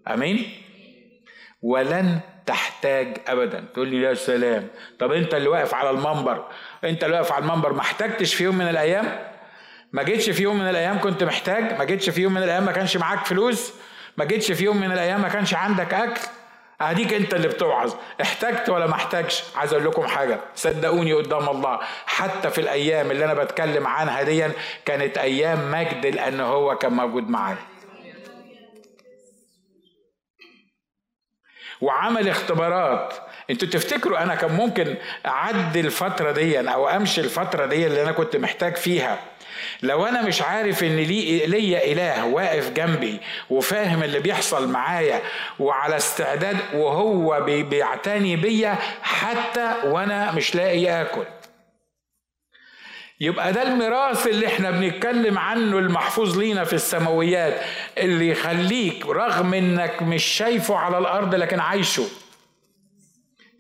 آمين؟ 0.08 0.50
ولن 1.62 2.20
تحتاج 2.46 3.18
ابدا. 3.28 3.66
تقول 3.74 3.88
لي 3.88 4.02
يا 4.02 4.14
سلام. 4.14 4.68
طب 5.00 5.12
أنت 5.12 5.34
اللي 5.34 5.50
واقف 5.50 5.74
على 5.74 5.90
المنبر 5.90 6.46
أنت 6.84 7.04
اللي 7.04 7.16
واقف 7.16 7.32
على 7.32 7.46
المنبر 7.46 7.74
ما 7.74 7.82
احتجتش 7.82 8.34
في 8.36 8.44
يوم 8.44 8.58
من 8.58 8.70
الأيام؟ 8.70 9.20
ما 9.94 10.04
جيتش 10.04 10.30
في 10.30 10.44
يوم 10.44 10.60
من 10.60 10.70
الأيام 10.70 11.00
كنت 11.00 11.24
محتاج؟ 11.24 11.78
ما 11.80 11.84
جيتش 11.84 12.10
في 12.10 12.22
يوم 12.22 12.34
من 12.34 12.44
الأيام 12.44 12.66
ما 12.66 12.72
كانش 12.72 12.98
معاك 12.98 13.26
فلوس؟ 13.26 13.74
ما 14.18 14.26
جيتش 14.26 14.52
في 14.52 14.64
يوم 14.64 14.78
من 14.78 14.92
الأيام 14.92 15.22
ما 15.22 15.30
كانش 15.30 15.54
عندك 15.54 15.94
أكل؟ 15.94 16.22
اديك 16.82 17.14
انت 17.14 17.34
اللي 17.34 17.48
بتوعظ. 17.48 17.94
احتجت 18.22 18.70
ولا 18.70 18.88
ما 18.88 18.94
احتاجش 18.94 19.44
عايز 19.56 19.74
أقول 19.74 19.86
لكم 19.86 20.08
حاجة. 20.08 20.40
صدقوني 20.56 21.14
قدام 21.14 21.50
الله 21.50 21.80
حتى 22.06 22.50
في 22.50 22.62
الأيام 22.62 23.12
اللي 23.12 23.26
أنا 23.26 23.34
بتكلم 23.34 23.88
عنها 23.88 24.24
دي 24.24 24.48
كانت 24.86 25.18
أيام 25.18 25.72
مجد 25.72 26.06
لأن 26.06 26.40
هو 26.40 26.78
كان 26.78 26.94
موجود 26.94 27.30
معايا. 27.30 27.58
وعمل 31.82 32.30
اختبارات. 32.30 33.14
أنتوا 33.50 33.68
تفتكروا 33.68 34.24
أنا 34.24 34.36
كان 34.36 34.52
ممكن 34.52 34.96
أعدي 35.26 35.80
الفترة 35.80 36.32
دي 36.32 36.60
أو 36.60 36.90
أمشي 36.90 37.22
الفترة 37.22 37.66
دي 37.66 37.88
اللي 37.88 38.04
أنا 38.04 38.12
كنت 38.12 38.36
محتاج 38.36 38.76
فيها؟ 38.76 39.20
لو 39.82 40.06
أنا 40.06 40.22
مش 40.22 40.42
عارف 40.42 40.84
إن 40.84 40.96
لي 40.96 41.46
ليا 41.46 41.92
إله 41.92 42.26
واقف 42.26 42.70
جنبي 42.70 43.20
وفاهم 43.50 44.04
اللي 44.04 44.20
بيحصل 44.20 44.70
معايا 44.70 45.22
وعلى 45.60 45.96
استعداد 45.98 46.58
وهو 46.74 47.42
بيعتني 47.46 48.36
بيا 48.36 48.78
حتى 49.02 49.74
وأنا 49.84 50.32
مش 50.32 50.56
لاقي 50.56 51.02
آكل. 51.02 51.26
يبقى 53.22 53.54
ده 53.54 53.62
الميراث 53.64 54.28
اللي 54.28 54.48
إحنا 54.48 54.72
بنتكلم 54.72 55.38
عنه 55.38 55.78
المحفوظ 55.80 56.38
لينا 56.38 56.64
في 56.64 56.74
السماويات 56.74 57.62
اللي 57.98 58.30
يخليك 58.30 59.06
رغم 59.06 59.54
إنك 59.54 60.02
مش 60.02 60.24
شايفه 60.24 60.76
على 60.78 60.98
الأرض 60.98 61.36
لكن 61.36 61.60
عايشه. 61.60 62.08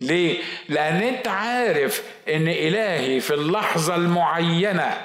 ليه؟ 0.01 0.37
لأن 0.69 1.01
أنت 1.01 1.27
عارف 1.27 2.03
إن 2.29 2.47
إلهي 2.47 3.19
في 3.19 3.33
اللحظة 3.33 3.95
المعينة 3.95 4.97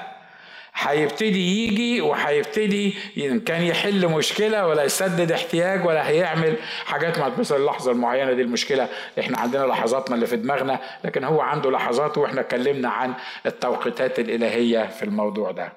هيبتدي 0.75 1.65
يجي 1.67 2.01
وهيبتدي 2.01 2.91
كان 3.45 3.61
يحل 3.61 4.07
مشكلة 4.07 4.67
ولا 4.67 4.83
يسدد 4.83 5.31
احتياج 5.31 5.85
ولا 5.85 6.09
هيعمل 6.09 6.55
حاجات 6.85 7.19
ما 7.19 7.33
مثلا 7.39 7.57
اللحظة 7.57 7.91
المعينة. 7.91 8.33
دي 8.33 8.41
المشكلة. 8.41 8.89
إحنا 9.19 9.39
عندنا 9.39 9.65
لحظاتنا 9.65 10.15
اللي 10.15 10.27
في 10.27 10.35
دماغنا 10.35 10.79
لكن 11.03 11.23
هو 11.23 11.41
عنده 11.41 11.71
لحظات 11.71 12.17
وإحنا 12.17 12.41
اتكلمنا 12.41 12.89
عن 12.89 13.13
التوقيتات 13.45 14.19
الإلهية 14.19 14.87
في 14.87 15.03
الموضوع 15.03 15.51
ده. 15.51 15.73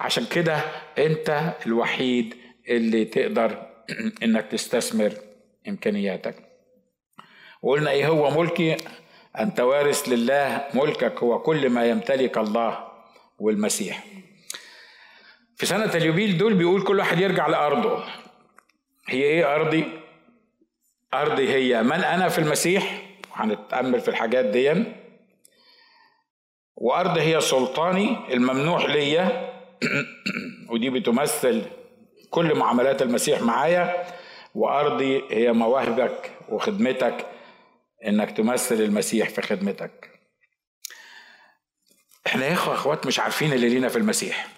عشان 0.00 0.24
كده 0.24 0.58
أنت 0.98 1.54
الوحيد 1.66 2.34
اللي 2.68 3.04
تقدر 3.04 3.66
إنك 4.22 4.46
تستثمر 4.46 5.12
إمكانياتك. 5.68 6.34
وقلنا 7.62 7.90
إيه 7.90 8.06
هو 8.06 8.40
ملكي؟ 8.40 8.76
أنت 9.38 9.60
وارث 9.60 10.08
لله 10.08 10.64
ملكك. 10.74 11.18
هو 11.22 11.38
كل 11.38 11.70
ما 11.70 11.86
يمتلك 11.86 12.38
الله. 12.38 12.87
والمسيح. 13.38 14.04
في 15.56 15.66
سنة 15.66 15.94
اليوبيل 15.94 16.38
دول 16.38 16.54
بيقول 16.54 16.82
كل 16.82 16.98
واحد 16.98 17.20
يرجع 17.20 17.46
لأرضه. 17.46 18.04
هي 19.08 19.22
إيه 19.22 19.54
أرضي؟ 19.54 19.84
أرضي 21.14 21.48
هي. 21.48 21.82
من 21.82 21.92
أنا 21.92 22.28
في 22.28 22.38
المسيح؟ 22.38 23.02
هنتأمل 23.32 24.00
في 24.00 24.08
الحاجات 24.08 24.44
دي 24.44 24.84
وأرض 26.76 27.18
هي 27.18 27.40
سلطاني 27.40 28.16
الممنوح 28.32 28.84
ليا. 28.84 29.52
ودي 30.70 30.90
بتمثل 30.90 31.62
كل 32.30 32.54
معاملات 32.54 33.02
المسيح 33.02 33.42
معايا. 33.42 34.06
وأرضي 34.54 35.22
هي 35.30 35.52
مواهبك 35.52 36.30
وخدمتك 36.48 37.26
إنك 38.06 38.30
تمثل 38.30 38.74
المسيح 38.74 39.28
في 39.28 39.42
خدمتك. 39.42 40.17
إحنا 42.28 42.46
يا 42.46 42.52
إخوة 42.52 42.74
أخوات 42.74 43.06
مش 43.06 43.18
عارفين 43.20 43.52
اللي 43.52 43.68
لينا 43.68 43.88
في 43.88 43.98
المسيح. 43.98 44.48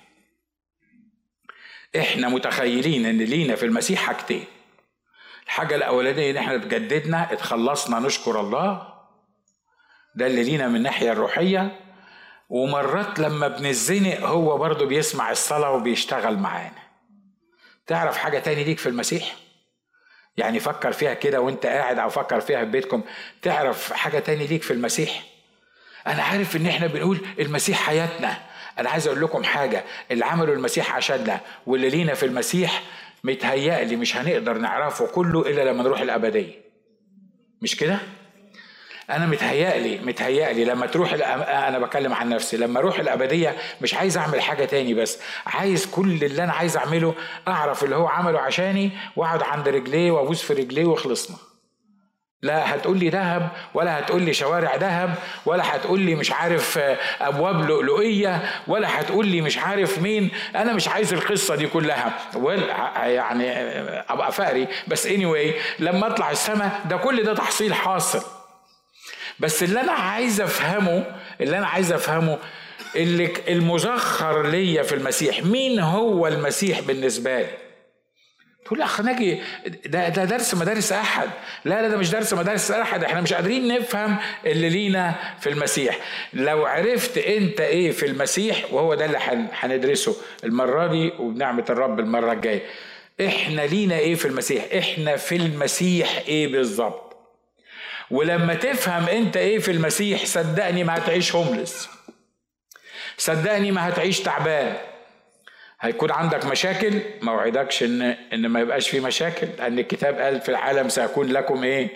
إحنا 1.97 2.29
متخيلين 2.29 3.07
إن 3.07 3.19
لينا 3.19 3.57
في 3.57 3.67
المسيح 3.67 4.01
حاجتين. 4.01 4.45
الحاجة 5.47 5.75
الأولانية 5.77 6.31
إن 6.31 6.37
إحنا 6.37 6.55
اتجددنا 6.55 7.33
اتخلصنا 7.33 7.99
نشكر 7.99 8.41
الله. 8.41 8.95
ده 10.15 10.27
اللي 10.27 10.45
لينا 10.45 10.69
من 10.69 10.77
الناحية 10.77 11.13
الروحية. 11.13 11.81
ومرات 12.49 13.19
لما 13.19 13.49
بنزنق 13.49 14.21
هو 14.21 14.59
برضه 14.59 14.87
بيسمع 14.87 15.31
الصلاة 15.31 15.71
وبيشتغل 15.71 16.39
معانا. 16.39 16.83
تعرف 17.87 18.17
حاجة 18.17 18.39
تاني 18.39 18.65
ليك 18.65 18.79
في 18.79 18.89
المسيح؟ 18.89 19.37
يعني 20.37 20.61
فكر 20.61 20.93
فيها 20.93 21.15
كده 21.15 21.41
وأنت 21.41 21.67
قاعد 21.67 21.99
أو 21.99 22.09
فكر 22.09 22.41
فيها 22.41 22.65
في 22.65 22.71
بيتكم. 22.71 23.03
تعرف 23.43 23.93
حاجة 23.93 24.19
تاني 24.19 24.47
ليك 24.47 24.63
في 24.63 24.73
المسيح؟ 24.73 25.30
أنا 26.07 26.23
عارف 26.23 26.57
إن 26.57 26.67
إحنا 26.67 26.87
بنقول 26.87 27.19
المسيح 27.39 27.79
حياتنا. 27.87 28.37
أنا 28.79 28.91
عايز 28.91 29.07
أقول 29.07 29.23
لكم 29.23 29.45
حاجة 29.45 29.85
اللي 30.11 30.25
عمله 30.25 30.53
المسيح 30.53 30.97
عشاننا 30.97 31.41
واللي 31.67 31.89
لينا 31.91 32.15
في 32.15 32.27
المسيح 32.27 32.83
متهيألي 33.25 33.97
مش 33.97 34.17
هنقدر 34.17 34.59
نعرفه 34.59 35.07
كله 35.07 35.41
إلا 35.41 35.71
لما 35.71 35.83
نروح 35.83 36.01
الأبدية. 36.01 36.53
مش 37.63 37.77
كده؟ 37.77 37.99
أنا 39.11 39.27
متهيألي 39.27 39.99
متهيألي 39.99 40.65
لما 40.65 40.87
تروح 40.87 41.13
أنا 41.13 41.79
بكلم 41.79 42.13
عن 42.13 42.29
نفسي 42.29 42.57
لما 42.57 42.79
أروح 42.79 42.99
الأبدية 42.99 43.57
مش 43.83 43.95
عايز 43.95 44.17
أعمل 44.19 44.41
حاجة 44.41 44.65
تاني 44.65 44.95
بس 44.95 45.19
عايز 45.47 45.87
كل 45.87 46.25
اللي 46.25 46.45
أنا 46.45 46.53
عايز 46.53 46.77
أعمله 46.77 47.15
أعرف 47.49 47.85
اللي 47.85 47.97
هو 47.97 48.07
عمله 48.07 48.41
عشاني 48.41 48.91
وأقعد 49.17 49.43
عند 49.43 49.69
رجليه 49.69 50.11
وأبوس 50.11 50.43
في 50.43 50.53
رجليه 50.53 50.85
وخلصنا 50.85 51.37
لا 52.43 52.75
هتقول 52.75 52.99
لي 52.99 53.09
ذهب 53.09 53.49
ولا 53.75 53.99
هتقول 53.99 54.23
لي 54.23 54.33
شوارع 54.35 54.77
ذهب 54.77 55.15
ولا 55.47 55.77
هتقول 55.77 56.01
لي 56.01 56.15
مش 56.15 56.33
عارف 56.33 56.79
أبواب 57.21 57.69
لؤلؤية 57.69 58.43
ولا 58.67 59.01
هتقول 59.01 59.27
لي 59.27 59.41
مش 59.41 59.59
عارف 59.59 59.99
مين. 59.99 60.31
أنا 60.57 60.73
مش 60.73 60.89
عايز 60.89 61.13
القصة 61.13 61.55
دي 61.55 61.67
كلها. 61.67 62.13
يعني 63.07 63.51
أبقى 64.13 64.33
فقري. 64.33 64.69
بس 64.89 65.07
اني 65.07 65.25
anyway 65.25 65.55
لما 65.79 66.07
أطلع 66.07 66.31
السماء 66.31 66.81
ده 66.91 66.97
كل 66.97 67.23
ده 67.23 67.35
تحصيل 67.35 67.75
حاصل. 67.75 68.23
بس 69.41 69.63
اللي 69.63 69.81
أنا 69.81 69.93
عايز 69.93 70.41
أفهمه 70.41 71.05
اللي 71.41 71.59
أنا 71.59 71.67
عايز 71.67 71.93
أفهمه 71.93 72.39
اللي 72.97 73.33
المزخر 73.49 74.47
ليا 74.47 74.83
في 74.83 74.95
المسيح. 74.95 75.43
مين 75.45 75.81
هو 75.81 76.27
المسيح 76.27 76.81
بالنسبة 76.81 77.39
لي؟ 77.41 77.70
تقول 78.65 78.83
أخ 78.83 79.01
ناجي 79.01 79.41
ده 79.87 80.09
ده 80.09 80.25
درس 80.25 80.55
مدارس 80.55 80.93
أحد. 80.93 81.31
لا 81.65 81.83
لا 81.83 81.89
ده 81.89 81.97
مش 81.97 82.11
درس 82.11 82.33
مدارس 82.35 82.71
أحد. 82.71 83.05
إحنا 83.05 83.21
مش 83.21 83.33
قادرين 83.33 83.69
نفهم 83.75 84.17
اللي 84.47 84.69
لينا 84.69 85.15
في 85.41 85.49
المسيح. 85.49 85.99
لو 86.33 86.67
عرفت 86.67 87.19
أنت 87.19 87.61
إيه 87.61 87.91
في 87.93 88.07
المسيح 88.07 88.73
وهو 88.73 88.95
ده 88.95 89.05
اللي 89.05 89.19
هندرسه 89.53 90.17
المرة 90.45 90.87
دي 90.87 91.13
وبنعمة 91.19 91.65
الرب 91.71 92.01
المرة 92.01 92.33
الجاية. 92.33 92.63
إحنا 93.27 93.63
لينا 93.63 93.99
إيه 93.99 94.15
في 94.15 94.25
المسيح؟ 94.29 94.65
إحنا 94.79 95.17
في 95.17 95.37
المسيح 95.37 96.23
إيه 96.29 96.49
بالظبط؟ 96.53 97.17
ولما 98.11 98.55
تفهم 98.55 99.09
أنت 99.09 99.37
إيه 99.37 99.59
في 99.59 99.71
المسيح 99.71 100.25
صدقني 100.25 100.85
ما 100.85 100.97
هتعيش 100.99 101.35
هوملس 101.35 101.89
صدقني 103.19 103.73
ما 103.73 103.89
هتعيش 103.89 104.21
تعبان. 104.21 104.77
هيكون 105.81 106.11
عندك 106.11 106.47
مشاكل 106.47 107.01
ما 107.23 107.33
وعدكش 107.33 107.83
إن 107.83 108.03
إن 108.33 108.47
ما 108.47 108.61
يبقاش 108.61 108.89
في 108.89 109.01
مشاكل 109.01 109.47
لأن 109.59 109.79
الكتاب 109.79 110.19
قال 110.19 110.41
في 110.41 110.49
العالم 110.49 110.89
سيكون 110.89 111.29
لكم 111.29 111.65
إيه؟ 111.65 111.89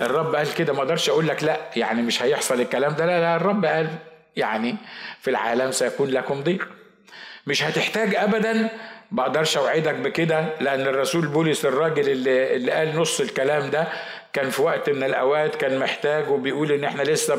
الرب 0.00 0.34
قال 0.34 0.54
كده 0.54 0.72
ما 0.72 0.78
أقدرش 0.78 1.08
أقول 1.08 1.28
لك 1.28 1.44
لأ 1.44 1.56
يعني 1.76 2.02
مش 2.02 2.22
هيحصل 2.22 2.60
الكلام 2.60 2.92
ده 2.94 3.06
لا 3.06 3.20
لا 3.20 3.36
الرب 3.36 3.64
قال 3.64 3.88
يعني 4.36 4.76
في 5.20 5.30
العالم 5.30 5.70
سيكون 5.70 6.10
لكم 6.10 6.42
ضيق. 6.42 6.68
مش 7.46 7.62
هتحتاج 7.62 8.14
ابدا 8.14 8.68
ما 9.10 9.22
أقدرش 9.22 9.56
أوعدك 9.56 9.94
بكده 9.94 10.44
لأن 10.60 10.80
الرسول 10.80 11.26
بولس 11.26 11.64
الراجل 11.64 12.08
اللي, 12.08 12.56
اللي 12.56 12.72
قال 12.72 12.96
نص 12.96 13.20
الكلام 13.20 13.70
ده 13.70 13.88
كان 14.32 14.50
في 14.50 14.62
وقت 14.62 14.90
من 14.90 15.02
الأوقات 15.02 15.56
كان 15.56 15.78
محتاج 15.78 16.28
وبيقول 16.30 16.72
إن 16.72 16.84
إحنا 16.84 17.02
لسه 17.02 17.34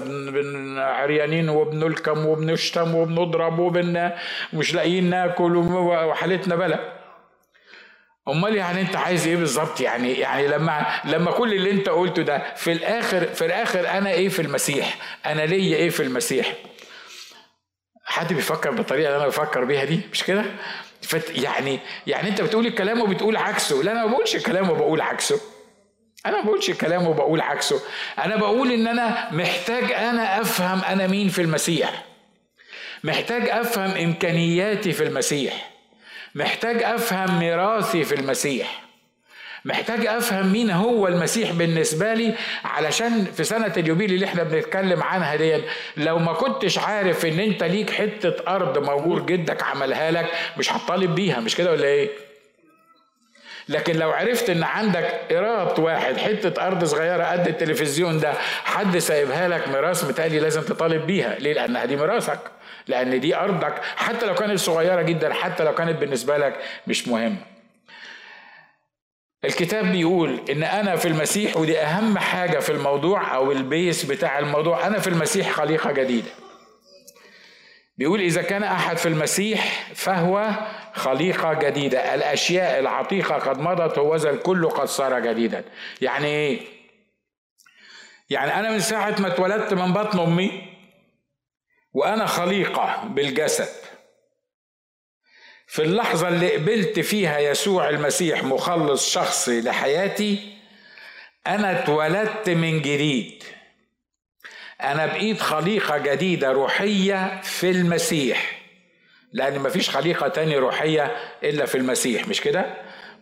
عريانين 0.82 1.50
وبنلكم 1.50 2.26
وبنشتم 2.26 2.96
وبنضرب 2.96 3.60
وبن 3.60 4.12
مش 4.54 4.74
لاقيين 4.74 5.10
ناكل 5.10 5.56
وحالتنا 5.58 6.56
بلا 6.56 6.94
أمال 8.28 8.56
يعني 8.56 8.82
أنت 8.82 8.96
عايز 8.96 9.28
إيه 9.28 9.36
بالظبط؟ 9.36 9.82
يعني 9.82 10.14
يعني 10.14 10.48
لما 10.48 10.86
لما 11.06 11.32
كل 11.32 11.54
اللي 11.54 11.72
أنت 11.72 11.90
قلته 11.90 12.22
ده 12.22 12.54
في 12.56 12.72
الآخر 12.72 13.26
في 13.28 13.46
الآخر 13.46 13.90
أنا 13.90 14.10
إيه 14.10 14.30
في 14.30 14.42
المسيح؟ 14.42 14.98
أنا 15.26 15.42
ليا 15.42 15.78
إيه 15.78 15.90
في 15.90 16.04
المسيح؟ 16.04 16.54
حد 18.06 18.34
بيفكر 18.34 18.72
بالطريقة 18.72 19.08
اللي 19.08 19.18
أنا 19.18 19.28
بفكر 19.28 19.64
بيها 19.64 19.84
دي؟ 19.84 20.02
مش 20.12 20.24
كده؟ 20.24 20.46
يعني 21.30 21.80
يعني 22.08 22.30
أنت 22.30 22.42
بتقول 22.42 22.66
الكلام 22.66 23.02
وبتقول 23.02 23.38
عكسه. 23.38 23.84
لا 23.84 23.92
أنا 23.92 24.06
ما 24.06 24.12
بقولش 24.12 24.36
الكلام 24.36 24.70
وبقول 24.70 25.02
عكسه. 25.02 25.53
أنا 26.26 26.38
ما 26.38 26.44
بقولش 26.46 26.70
الكلام 26.70 27.08
وبقول 27.08 27.42
عكسه. 27.42 27.82
أنا 28.20 28.36
بقول 28.36 28.72
إن 28.72 28.88
أنا 28.88 29.28
محتاج 29.32 29.92
أنا 29.92 30.42
أفهم 30.42 30.82
أنا 30.84 31.08
مين 31.08 31.30
في 31.30 31.42
المسيح. 31.42 32.04
محتاج 33.04 33.50
أفهم 33.50 33.92
إمكانياتي 33.92 34.92
في 34.92 35.04
المسيح. 35.04 35.70
محتاج 36.36 36.84
أفهم 36.84 37.40
ميراثي 37.40 38.04
في 38.04 38.16
المسيح. 38.16 38.84
محتاج 39.66 40.06
أفهم 40.06 40.52
مين 40.54 40.72
هو 40.72 41.08
المسيح 41.08 41.52
بالنسبة 41.52 42.14
لي 42.14 42.34
علشان 42.66 43.26
في 43.26 43.44
سنة 43.44 43.74
اليوبيل 43.78 44.14
اللي 44.14 44.26
إحنا 44.26 44.44
بنتكلم 44.44 45.04
عنها 45.04 45.36
دي 45.36 45.62
لو 45.98 46.20
ما 46.20 46.34
كنتش 46.34 46.78
عارف 46.78 47.26
إن 47.26 47.40
أنت 47.40 47.64
ليك 47.64 47.90
حتة 47.90 48.36
أرض 48.56 48.78
موجود 48.78 49.26
جدك 49.26 49.64
عملها 49.64 50.12
لك 50.12 50.32
مش 50.58 50.74
هتطالب 50.74 51.16
بيها 51.16 51.40
مش 51.40 51.56
كده 51.56 51.72
ولا 51.72 51.86
إيه؟ 51.88 52.10
لكن 53.70 53.96
لو 53.96 54.12
عرفت 54.12 54.50
إن 54.50 54.64
عندك 54.64 55.22
ايراد 55.32 55.80
واحد 55.80 56.18
حتة 56.18 56.68
أرض 56.68 56.84
صغيرة 56.84 57.24
قد 57.24 57.48
التلفزيون 57.48 58.20
ده 58.20 58.34
حد 58.64 58.98
سايبها 58.98 59.48
لك 59.48 59.68
ميراث 59.68 60.04
متهيألي 60.04 60.40
لازم 60.40 60.62
تطالب 60.62 61.06
بيها. 61.08 61.36
ليه؟ 61.40 61.54
لأنها 61.54 61.86
دي 61.86 61.96
ميراثك. 61.96 62.40
لأن 62.88 63.20
دي 63.20 63.36
أرضك. 63.36 63.82
حتى 63.96 64.26
لو 64.26 64.36
كانت 64.36 64.60
صغيرة 64.60 65.02
جدا 65.02 65.34
حتى 65.34 65.64
لو 65.64 65.76
كانت 65.76 65.98
بالنسبة 66.00 66.38
لك 66.38 66.60
مش 66.88 67.08
مهمه 67.08 67.38
الكتاب 69.46 69.92
بيقول 69.92 70.42
إن 70.50 70.64
أنا 70.64 70.96
في 70.96 71.08
المسيح 71.08 71.58
ودي 71.58 71.80
أهم 71.80 72.18
حاجة 72.18 72.60
في 72.60 72.72
الموضوع 72.72 73.36
أو 73.36 73.52
البيس 73.52 74.06
بتاع 74.06 74.40
الموضوع 74.40 74.88
أنا 74.88 75.00
في 75.00 75.08
المسيح 75.08 75.52
خليقة 75.52 75.92
جديدة. 75.92 76.30
بيقول 77.98 78.20
إذا 78.22 78.42
كان 78.42 78.64
أحد 78.64 78.98
في 78.98 79.06
المسيح 79.06 79.90
فهو 79.96 80.50
خليقة 80.94 81.54
جديدة. 81.54 82.16
الأشياء 82.16 82.80
العتيقة 82.80 83.36
قد 83.36 83.60
مضت 83.60 83.98
وذا 83.98 84.30
الكل 84.30 84.70
قد 84.70 84.88
صار 84.88 85.20
جديدا. 85.20 85.64
يعني 86.02 86.28
إيه؟ 86.28 86.62
يعني 88.30 88.60
أنا 88.60 88.72
من 88.72 88.80
ساعة 88.80 89.22
ما 89.22 89.28
اتولدت 89.28 89.74
من 89.74 89.94
بطن 89.94 90.20
أمي 90.20 90.74
وأنا 91.94 92.26
خليقة 92.26 93.04
بالجسد. 93.08 93.70
في 95.68 95.82
اللحظة 95.82 96.28
اللي 96.28 96.56
قبلت 96.56 97.00
فيها 97.00 97.40
يسوع 97.40 97.90
المسيح 97.90 98.44
مخلص 98.44 99.10
شخصي 99.10 99.62
لحياتي 99.62 100.58
أنا 101.48 101.80
اتولدت 101.84 102.50
من 102.50 102.82
جديد. 102.82 103.44
أنا 104.82 105.06
بقيت 105.06 105.42
خليقة 105.42 105.98
جديدة 105.98 106.52
روحية 106.52 107.42
في 107.42 107.72
المسيح. 107.72 108.63
لأن 109.34 109.60
مفيش 109.60 109.90
خليقة 109.90 110.28
تاني 110.28 110.58
روحية 110.58 111.12
إلا 111.44 111.66
في 111.66 111.78
المسيح 111.78 112.28
مش 112.28 112.42
كده؟ 112.42 112.66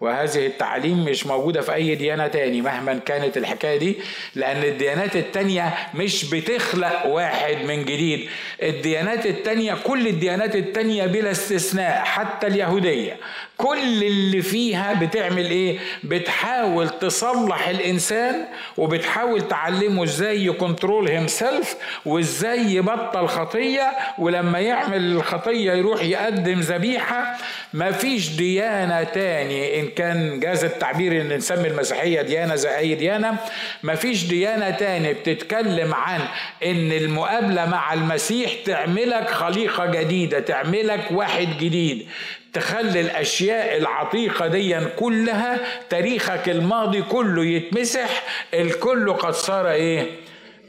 وهذه 0.02 0.45
التعليم 0.45 1.06
مش 1.06 1.26
موجودة 1.26 1.62
في 1.62 1.74
أي 1.74 1.95
ديانة 1.95 2.28
تاني 2.28 2.62
مهما 2.62 3.00
كانت 3.06 3.38
الحكاية 3.38 3.78
دي 3.78 3.95
لأن 4.36 4.63
الديانات 4.63 5.15
التانية 5.15 5.74
مش 5.95 6.30
بتخلق 6.34 7.06
واحد 7.06 7.58
من 7.65 7.86
جديد 7.86 8.30
الديانات 8.63 9.26
التانية 9.26 9.74
كل 9.84 10.08
الديانات 10.08 10.56
التانية 10.56 11.06
بلا 11.06 11.32
استثناء 11.32 12.04
حتى 12.04 12.47
اليهودية 12.47 13.17
كل 13.62 14.04
اللي 14.04 14.41
فيها 14.41 14.93
بتعمل 14.93 15.45
إيه؟ 15.45 15.78
بتحاول 16.04 16.89
تصلح 16.89 17.67
الإنسان 17.67 18.45
وبتحاول 18.78 19.47
تعلمه 19.47 20.04
إزاي 20.04 20.45
ي 20.45 21.07
control 21.07 21.27
himself 21.27 21.75
وإزاي 22.06 22.60
يبطل 22.76 23.28
خطية 23.28 23.91
ولما 24.19 24.60
يعمل 24.60 25.12
الخطية 25.12 25.71
يروح 25.74 26.04
يقدم 26.04 26.60
ذبيحة. 26.60 27.38
مفيش 27.74 28.30
ديانة 28.30 29.04
تاني 29.04 29.80
إن 29.80 29.88
كان 29.88 30.39
جاز 30.39 30.63
التعبير 30.63 31.21
ان 31.21 31.34
نسمي 31.38 31.67
المسيحية 31.67 32.21
ديانة 32.21 32.56
زي 32.56 32.78
أي 32.78 32.95
ديانة 32.95 33.38
مفيش 33.84 34.24
ديانة 34.24 34.69
تاني 34.69 35.13
بتتكلم 35.13 35.93
عن 35.93 36.19
إن 36.65 36.91
المقابلة 36.91 37.65
مع 37.69 37.93
المسيح 37.93 38.52
تعملك 38.65 39.30
خليقة 39.30 39.86
جديدة 39.86 40.39
تعملك 40.39 41.08
واحد 41.12 41.47
جديد. 41.60 42.08
تخلي 42.53 43.01
الأشياء 43.01 43.77
العتيقة 43.77 44.47
دي 44.47 44.85
كلها 44.85 45.79
تاريخك 45.89 46.49
الماضي 46.49 47.01
كله 47.01 47.45
يتمسح 47.45 48.23
الكل 48.53 49.13
قد 49.13 49.33
صار 49.33 49.69
إيه؟ 49.69 50.19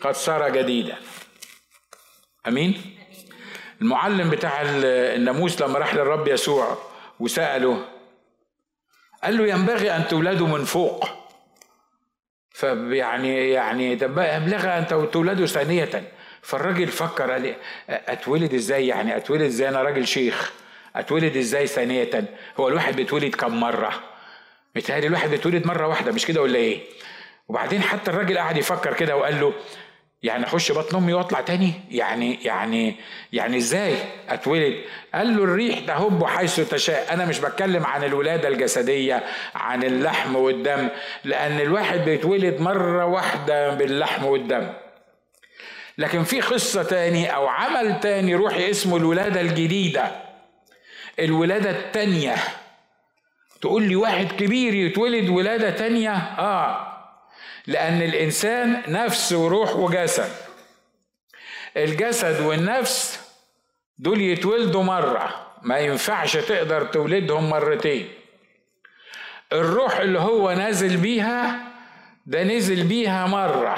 قد 0.00 0.14
صار 0.14 0.48
جديدا. 0.48 0.96
أمين؟ 2.48 2.96
المعلم 3.80 4.30
بتاع 4.30 4.62
الناموس 4.62 5.62
لما 5.62 5.78
راح 5.78 5.94
للرب 5.94 6.28
يسوع 6.28 6.78
وسأله 7.20 7.84
قال 9.24 9.38
له 9.38 9.46
ينبغي 9.46 9.96
أن 9.96 10.08
تولدوا 10.08 10.46
من 10.48 10.64
فوق. 10.64 11.08
فيعني 12.50 13.50
يعني 13.50 13.92
ينبغي 13.92 14.68
أن 14.68 14.86
تولدوا 15.12 15.46
ثانية. 15.46 16.12
فالراجل 16.42 16.88
فكر 16.88 17.30
قال 17.30 17.54
أتولد 17.88 18.54
إزاي 18.54 18.86
يعني؟ 18.86 19.16
أتولد 19.16 19.42
إزاي؟ 19.42 19.68
أنا 19.68 19.82
راجل 19.82 20.06
شيخ. 20.06 20.52
اتولد 20.96 21.36
إزاي 21.36 21.66
ثانية؟ 21.66 22.10
هو 22.60 22.68
الواحد 22.68 22.96
بيتولد 22.96 23.34
كم 23.34 23.60
مرة؟ 23.60 23.92
متهيألي 24.76 25.06
الواحد 25.06 25.30
بيتولد 25.30 25.66
مرة 25.66 25.86
واحدة 25.86 26.12
مش 26.12 26.26
كده 26.26 26.42
ولا 26.42 26.58
إيه؟ 26.58 26.80
وبعدين 27.48 27.82
حتى 27.82 28.10
الراجل 28.10 28.38
قعد 28.38 28.56
يفكر 28.56 28.94
كده 28.94 29.16
وقال 29.16 29.40
له 29.40 29.52
يعني 30.22 30.46
أخش 30.46 30.72
بطن 30.72 30.96
أمي 30.96 31.12
وأطلع 31.12 31.40
تاني؟ 31.40 31.72
يعني 31.90 32.38
يعني 32.44 32.96
يعني 33.32 33.56
إزاي 33.56 33.94
أتولد؟ 34.28 34.74
قال 35.14 35.36
له 35.36 35.44
الريح 35.44 35.78
تهب 35.78 36.24
حيث 36.24 36.60
تشاء. 36.60 37.14
أنا 37.14 37.26
مش 37.26 37.38
بتكلم 37.38 37.86
عن 37.86 38.04
الولادة 38.04 38.48
الجسدية 38.48 39.22
عن 39.54 39.82
اللحم 39.82 40.36
والدم 40.36 40.88
لأن 41.24 41.60
الواحد 41.60 41.98
بيتولد 42.04 42.60
مرة 42.60 43.04
واحدة 43.04 43.74
باللحم 43.74 44.24
والدم. 44.24 44.72
لكن 45.98 46.24
في 46.24 46.40
قصة 46.40 46.82
تاني 46.82 47.34
أو 47.34 47.46
عمل 47.46 48.00
تاني 48.00 48.34
روحي 48.34 48.70
اسمه 48.70 48.96
الولادة 48.96 49.40
الجديدة. 49.40 50.31
الولادة 51.18 51.70
التانية. 51.70 52.34
تقول 53.60 53.82
لي 53.82 53.96
واحد 53.96 54.26
كبير 54.32 54.74
يتولد 54.74 55.28
ولادة 55.28 55.70
تانية؟ 55.70 56.16
آه. 56.38 56.88
لأن 57.66 58.02
الإنسان 58.02 58.82
نفس 58.88 59.32
وروح 59.32 59.76
وجسد. 59.76 60.32
الجسد 61.76 62.40
والنفس 62.40 63.20
دول 63.98 64.20
يتولدوا 64.20 64.82
مرة. 64.82 65.46
ما 65.62 65.78
ينفعش 65.78 66.36
تقدر 66.36 66.84
تولدهم 66.84 67.50
مرتين. 67.50 68.08
الروح 69.52 69.96
اللي 69.96 70.18
هو 70.18 70.52
نازل 70.52 70.96
بيها 70.96 71.60
ده 72.26 72.42
نزل 72.42 72.82
بيها 72.84 73.26
مرة. 73.26 73.76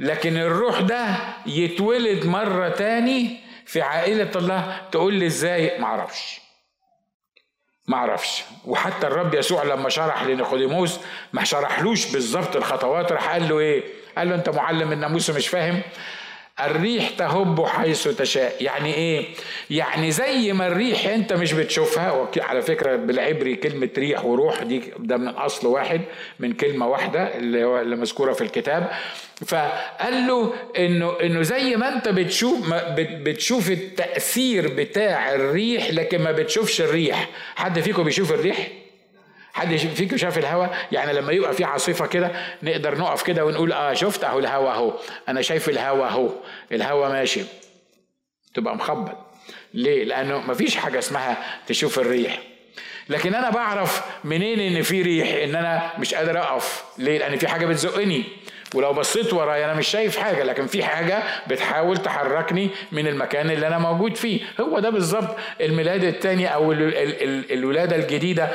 لكن 0.00 0.36
الروح 0.36 0.80
ده 0.80 1.16
يتولد 1.46 2.26
مرة 2.26 2.68
تاني 2.68 3.45
في 3.66 3.82
عائلة 3.82 4.30
الله 4.36 4.80
تقول 4.92 5.14
لي 5.14 5.26
إزاي؟ 5.26 5.78
معرفش 5.78 6.40
معرفش 7.86 8.44
وحتى 8.64 9.06
الرب 9.06 9.34
يسوع 9.34 9.62
لما 9.62 9.88
شرح 9.88 10.22
لنيقوديموس 10.22 11.00
ما 11.32 11.44
شرحلوش 11.44 12.12
بالظبط 12.12 12.56
الخطوات 12.56 13.12
راح 13.12 13.28
قال 13.28 13.48
له 13.48 13.58
إيه؟ 13.58 13.82
قال 14.18 14.28
له 14.28 14.34
أنت 14.34 14.48
معلم 14.48 14.92
الناموس 14.92 15.30
مش 15.30 15.48
فاهم؟ 15.48 15.82
الريح 16.60 17.08
تهب 17.10 17.66
حيث 17.66 18.08
تشاء. 18.08 18.56
يعني 18.60 18.94
إيه؟ 18.94 19.26
يعني 19.70 20.10
زي 20.10 20.52
ما 20.52 20.66
الريح 20.66 21.06
أنت 21.06 21.32
مش 21.32 21.52
بتشوفها 21.52 22.28
على 22.38 22.62
فكرة 22.62 22.96
بالعبري 22.96 23.56
كلمة 23.56 23.88
ريح 23.98 24.24
وروح 24.24 24.62
دي 24.62 24.82
ده 24.98 25.16
من 25.16 25.28
أصل 25.28 25.66
واحد 25.66 26.00
من 26.40 26.52
كلمة 26.52 26.86
واحدة 26.88 27.36
اللي 27.36 27.64
هو 27.64 27.80
اللي 27.80 27.96
مذكورة 27.96 28.32
في 28.32 28.40
الكتاب. 28.40 28.90
فقال 29.46 30.26
له 30.26 30.52
إنه 30.78 31.12
إنه 31.22 31.42
زي 31.42 31.76
ما 31.76 31.96
أنت 31.96 32.08
بتشوف 32.08 32.72
بتشوف 32.98 33.70
التأثير 33.70 34.68
بتاع 34.74 35.34
الريح 35.34 35.90
لكن 35.90 36.18
ما 36.22 36.32
بتشوفش 36.32 36.80
الريح. 36.80 37.28
حد 37.56 37.80
فيكم 37.80 38.02
بيشوف 38.02 38.32
الريح؟ 38.32 38.68
حد 39.56 39.76
فيكم 39.76 40.16
شاف 40.16 40.38
الهواء 40.38 40.76
يعني 40.92 41.12
لما 41.12 41.32
يبقى 41.32 41.52
في 41.52 41.64
عاصفة 41.64 42.06
كده 42.06 42.30
نقدر 42.62 42.98
نقف 42.98 43.22
كده 43.22 43.44
ونقول 43.44 43.72
آه 43.72 43.92
شفت 43.92 44.24
أهو 44.24 44.38
الهواء 44.38 44.74
أهو. 44.74 44.92
أنا 45.28 45.42
شايف 45.42 45.68
الهواء 45.68 46.08
أهو. 46.08 46.28
الهواء 46.72 47.10
ماشي. 47.12 47.40
تبقى 48.54 48.76
مخبط 48.76 49.18
ليه؟ 49.74 50.04
لأنه 50.04 50.38
مفيش 50.38 50.76
حاجة 50.76 50.98
اسمها 50.98 51.36
تشوف 51.66 51.98
الريح. 51.98 52.38
لكن 53.08 53.34
أنا 53.34 53.50
بعرف 53.50 54.02
منين 54.24 54.60
إن 54.60 54.82
في 54.82 55.02
ريح 55.02 55.42
إن 55.44 55.54
أنا 55.54 55.90
مش 55.98 56.14
قادر 56.14 56.38
أقف. 56.38 56.84
ليه؟ 56.98 57.18
لأن 57.18 57.36
في 57.36 57.48
حاجة 57.48 57.66
بتزقني. 57.66 58.24
ولو 58.74 58.92
بصيت 58.92 59.32
ورايا 59.32 59.64
أنا 59.64 59.74
مش 59.74 59.88
شايف 59.88 60.18
حاجة 60.18 60.42
لكن 60.44 60.66
في 60.66 60.84
حاجة 60.84 61.22
بتحاول 61.46 61.96
تحركني 61.96 62.70
من 62.92 63.06
المكان 63.06 63.50
اللي 63.50 63.66
أنا 63.66 63.78
موجود 63.78 64.16
فيه. 64.16 64.40
هو 64.60 64.78
ده 64.78 64.90
بالظبط 64.90 65.36
الميلاد 65.60 66.04
الثاني 66.04 66.54
أو 66.54 66.72
الولادة 66.72 67.96
الجديدة. 67.96 68.48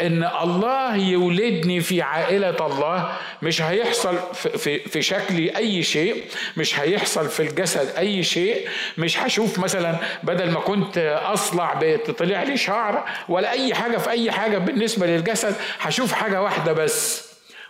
إن 0.00 0.24
الله 0.42 0.96
يولدني 0.96 1.80
في 1.80 2.02
عائلة 2.02 2.66
الله 2.66 3.16
مش 3.42 3.62
هيحصل 3.62 4.18
في, 4.34 4.78
في 4.78 5.02
شكلي 5.02 5.56
أي 5.56 5.82
شيء 5.82 6.24
مش 6.56 6.80
هيحصل 6.80 7.28
في 7.28 7.40
الجسد 7.40 7.96
أي 7.98 8.22
شيء 8.22 8.68
مش 8.98 9.18
هشوف 9.18 9.58
مثلا 9.58 9.96
بدل 10.22 10.50
ما 10.50 10.60
كنت 10.60 10.98
أصلع 11.24 11.80
طلع 12.18 12.42
لي 12.42 12.56
شعر 12.56 13.04
ولا 13.28 13.50
أي 13.50 13.74
حاجة 13.74 13.96
في 13.96 14.10
أي 14.10 14.30
حاجة 14.30 14.58
بالنسبة 14.58 15.06
للجسد 15.06 15.54
هشوف 15.80 16.12
حاجة 16.12 16.42
واحدة 16.42 16.72
بس. 16.72 17.26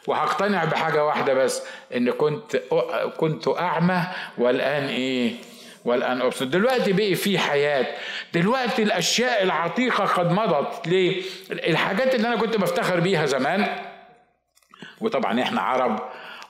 وهقتنع 0.07 0.65
بحاجة 0.65 1.05
واحدة 1.05 1.35
بس 1.35 1.62
إن 1.97 2.11
كنت 2.11 2.57
كنت 3.17 3.49
أعمى 3.49 4.03
والآن 4.39 4.89
إيه؟ 4.89 5.33
والآن 5.87 6.20
أبصر 6.20 6.44
دلوقتي 6.44 6.92
بقي 6.92 7.14
في 7.14 7.38
حياة. 7.38 7.87
دلوقتي 8.35 8.83
الأشياء 8.83 9.42
العتيقة 9.42 10.05
قد 10.05 10.33
مضت. 10.33 10.88
ليه؟ 10.88 11.22
الحاجات 11.51 12.14
اللي 12.14 12.29
أنا 12.29 12.37
كنت 12.37 12.57
بفتخر 12.57 13.01
بيها 13.01 13.27
زمان 13.27 13.66
وطبعا 15.01 15.42
إحنا 15.42 15.61
عرب 15.61 16.03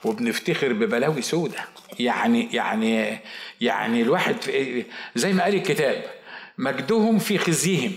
وبنفتخر 0.03 0.73
ببلاوي 0.73 1.21
سودة. 1.21 1.59
يعني 1.99 2.49
يعني 2.53 3.17
يعني 3.61 4.01
الواحد 4.01 4.35
زي 5.15 5.33
ما 5.33 5.43
قال 5.43 5.55
الكتاب 5.55 6.03
مجدهم 6.57 7.19
في 7.19 7.37
خزيهم. 7.37 7.93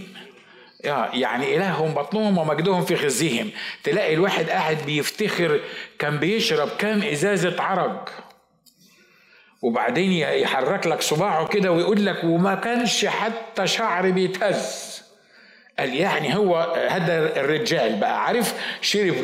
يعني 1.12 1.57
إلههم 1.57 1.94
بطنهم 1.94 2.38
ومجدهم 2.38 2.85
في 2.85 2.96
خزيهم. 2.96 3.50
تلاقي 3.85 4.14
الواحد 4.14 4.50
قاعد 4.50 4.79
بيفتخر 4.87 5.61
كان 5.98 6.16
بيشرب 6.16 6.68
كام 6.79 7.03
إزازة 7.03 7.62
عرق. 7.62 8.30
وبعدين 9.62 10.12
يحرك 10.12 10.87
لك 10.87 11.03
صباعه 11.03 11.46
كده 11.46 11.73
ويقول 11.73 12.07
لك 12.07 12.25
وما 12.25 12.55
كانش 12.55 13.07
حتى 13.07 13.66
شعر 13.66 14.11
بيتهز. 14.11 15.03
قال 15.79 15.94
يعني 15.94 16.37
هو 16.37 16.57
هذا 16.88 17.40
الرجال 17.40 17.96
بقى. 17.96 18.25
عارف 18.25 18.55
شرب 18.81 19.14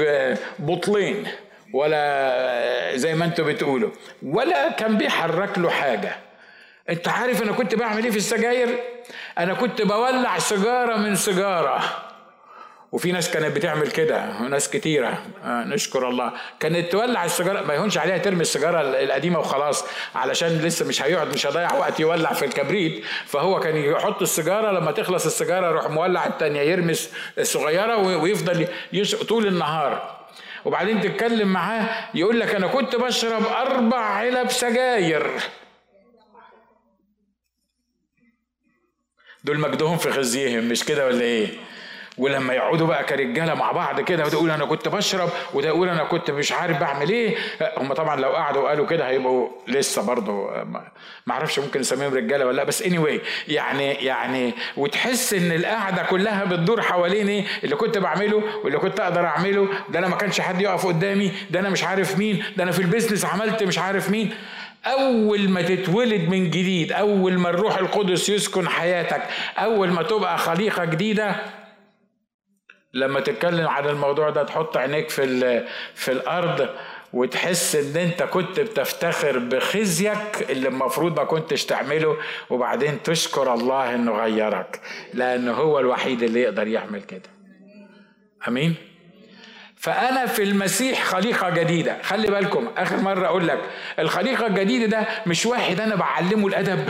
بطلين 0.59 1.27
ولا 1.73 2.97
زي 2.97 3.15
ما 3.15 3.25
أنتوا 3.25 3.45
بتقولوا. 3.45 3.91
ولا 4.23 4.71
كان 4.73 4.99
بيحرك 4.99 5.59
له 5.59 5.71
حاجة. 5.71 6.17
انت 6.91 7.09
عارف 7.09 7.43
أنا 7.43 7.53
كنت 7.53 7.75
بعمل 7.75 8.05
إيه 8.05 8.11
في 8.11 8.17
السجاير؟ 8.17 8.69
أنا 9.39 9.55
كنت 9.55 9.83
بولع 9.83 10.39
سيجارة 10.39 10.97
من 10.97 11.15
سيجارة. 11.17 12.06
وفي 12.97 13.13
ناس 13.13 13.31
كانت 13.31 13.57
بتعمل 13.57 13.91
كده 13.91 14.25
وناس 14.41 14.71
كتيرة. 14.71 15.23
آه 15.45 15.65
نشكر 15.65 16.09
الله. 16.09 16.33
كانت 16.61 16.93
تولع 16.93 17.25
السيجارة 17.25 17.67
ما 17.67 17.75
يهونش 17.75 17.99
عليها 17.99 18.19
ترمي 18.19 18.41
السيجارة 18.41 18.81
القديمة 18.81 19.39
وخلاص 19.39 19.85
علشان 20.15 20.49
لسه 20.49 20.87
مش 20.89 21.03
هيقعد 21.03 21.35
مش 21.35 21.47
هيضيع 21.47 21.75
وقت 21.75 22.01
يولع 22.01 22.33
في 22.33 22.45
الكبريت. 22.45 23.05
فهو 23.27 23.61
كان 23.61 23.77
يحط 23.77 24.23
السيجارة 24.23 24.71
لما 24.71 24.93
تخلص 24.93 25.27
السيجارة 25.27 25.67
يروح 25.69 25.91
مولع 25.91 26.27
التانية 26.27 26.61
يرمس 26.61 27.11
الصغيرة 27.39 27.97
ويفضل 27.97 28.69
يشق 28.93 29.23
طول 29.25 29.47
النهار. 29.47 30.17
وبعدين 30.65 31.01
تتكلم 31.01 31.49
معاه 31.49 32.09
يقول 32.15 32.41
لك 32.41 32.55
أنا 32.55 32.67
كنت 32.67 32.97
بشرب 32.97 33.47
أربع 33.47 34.01
علب 34.01 34.51
سجاير. 34.51 35.31
دول 39.45 39.61
مجدهم 39.61 39.99
في 39.99 40.13
خزيهم 40.13 40.69
مش 40.69 40.85
كده 40.85 41.07
ولا 41.07 41.21
إيه؟ 41.21 41.49
ولما 42.19 42.55
يقعدوا 42.55 42.87
بقى 42.87 43.05
كرجاله 43.05 43.55
مع 43.55 43.73
بعض 43.73 44.01
كده 44.01 44.25
وتقول 44.25 44.51
أنا 44.51 44.65
كنت 44.65 44.89
بشرب 44.89 45.29
وده 45.55 45.69
يقول 45.69 45.89
أنا 45.89 46.05
كنت 46.05 46.31
مش 46.31 46.53
عارف 46.53 46.79
بعمل 46.81 47.09
إيه 47.09 47.37
هم 47.77 47.93
طبعا 47.93 48.21
لو 48.21 48.29
قعدوا 48.31 48.63
وقالوا 48.63 48.87
كده 48.87 49.09
هيبقوا 49.09 49.49
لسه 49.69 50.07
برضه 50.07 50.51
ما 50.65 51.33
أعرفش 51.35 51.59
ممكن 51.59 51.81
نسميهم 51.81 52.15
رجاله 52.15 52.47
ولا 52.47 52.57
لا 52.57 52.65
بس 52.65 52.83
اني 52.83 52.99
anyway 52.99 53.21
يعني 53.49 53.93
يعني 53.93 54.55
وتحس 54.77 55.35
إن 55.35 55.53
القعدة 55.53 56.03
كلها 56.03 56.45
بتدور 56.45 56.83
حوالين 56.83 57.29
إيه؟ 57.29 57.45
اللي 57.65 57.77
كنت 57.77 57.99
بعمله 57.99 58.43
واللي 58.65 58.79
كنت 58.79 59.01
أقدر 59.01 59.25
أعمله 59.27 59.69
ده 59.89 59.99
أنا 59.99 60.09
ما 60.09 60.17
كانش 60.17 60.41
حد 60.41 60.61
يقف 60.61 60.87
قدامي 60.87 61.33
ده 61.51 61.61
أنا 61.61 61.69
مش 61.71 61.85
عارف 61.85 62.19
مين 62.19 62.43
ده 62.57 62.63
أنا 62.65 62.73
في 62.73 62.79
البيزنس 62.83 63.25
عملت 63.25 63.63
مش 63.63 63.79
عارف 63.79 64.11
مين. 64.11 64.35
أول 64.87 65.49
ما 65.49 65.63
تتولد 65.63 66.29
من 66.29 66.51
جديد 66.51 66.93
أول 66.93 67.39
ما 67.39 67.51
الروح 67.51 67.77
القدس 67.79 68.29
يسكن 68.29 68.69
حياتك 68.69 69.23
أول 69.59 69.89
ما 69.91 70.03
تبقى 70.03 70.39
خليقة 70.39 70.85
جديدة 70.85 71.37
لما 72.97 73.21
تتكلم 73.21 73.69
عن 73.69 73.87
الموضوع 73.89 74.31
ده 74.31 74.43
تحط 74.43 74.77
عينيك 74.77 75.11
في 75.11 75.65
في 75.95 76.13
الأرض 76.13 76.69
وتحس 77.13 77.77
إن 77.77 77.97
أنت 78.03 78.23
كنت 78.23 78.61
بتفتخر 78.61 79.39
بخزيك 79.39 80.51
اللي 80.51 80.69
المفروض 80.69 81.19
ما 81.19 81.25
كنتش 81.25 81.65
تعمله 81.65 82.17
وبعدين 82.51 83.03
تشكر 83.03 83.55
الله 83.55 83.95
إنه 83.95 84.13
غيرك 84.13 84.81
لأنه 85.15 85.53
هو 85.53 85.79
الوحيد 85.79 86.23
اللي 86.23 86.41
يقدر 86.41 86.67
يعمل 86.67 87.03
كده. 87.03 87.31
آمين؟ 88.49 88.75
فأنا 89.77 90.27
في 90.27 90.43
المسيح 90.43 91.05
خليقة 91.05 91.51
جديدة. 91.51 92.03
خلي 92.03 92.29
بالكم 92.29 92.69
آخر 92.77 92.97
مرة 92.97 93.27
أقول 93.27 93.49
لك 93.49 93.61
الخليقة 93.99 94.47
الجديدة 94.47 94.87
ده 94.87 95.07
مش 95.27 95.47
واحد 95.47 95.81
أنا 95.81 95.95
بعلمه 95.95 96.47
الأدب. 96.47 96.89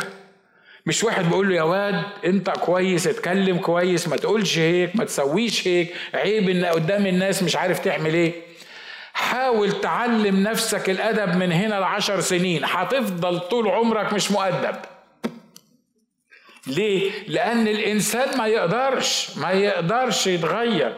مش 0.87 1.05
واحد 1.05 1.31
بقول 1.31 1.49
له 1.49 1.55
يا 1.55 1.63
واد 1.63 2.03
انت 2.25 2.51
كويس 2.51 3.07
اتكلم 3.07 3.59
كويس 3.59 4.09
ما 4.09 4.17
تقولش 4.17 4.59
هيك 4.59 4.97
ما 4.97 5.05
تسويش 5.05 5.69
هيك 5.69 5.95
عيب 6.15 6.49
إن 6.49 6.65
قدام 6.65 7.07
الناس 7.07 7.43
مش 7.43 7.57
عارف 7.57 7.79
تعمل 7.79 8.15
إيه. 8.15 8.33
حاول 9.13 9.81
تعلم 9.81 10.43
نفسك 10.43 10.91
الأدب 10.91 11.37
من 11.37 11.53
هنا 11.53 11.75
لعشر 11.75 12.21
سنين 12.21 12.65
هتفضل 12.65 13.41
طول 13.41 13.69
عمرك 13.69 14.13
مش 14.13 14.31
مؤدب. 14.31 14.77
ليه؟ 16.67 17.11
لأن 17.29 17.69
الإنسان 17.69 18.39
ما 18.39 18.47
يقدرش 18.47 19.31
ما 19.37 19.51
يقدرش 19.51 20.27
يتغير. 20.27 20.97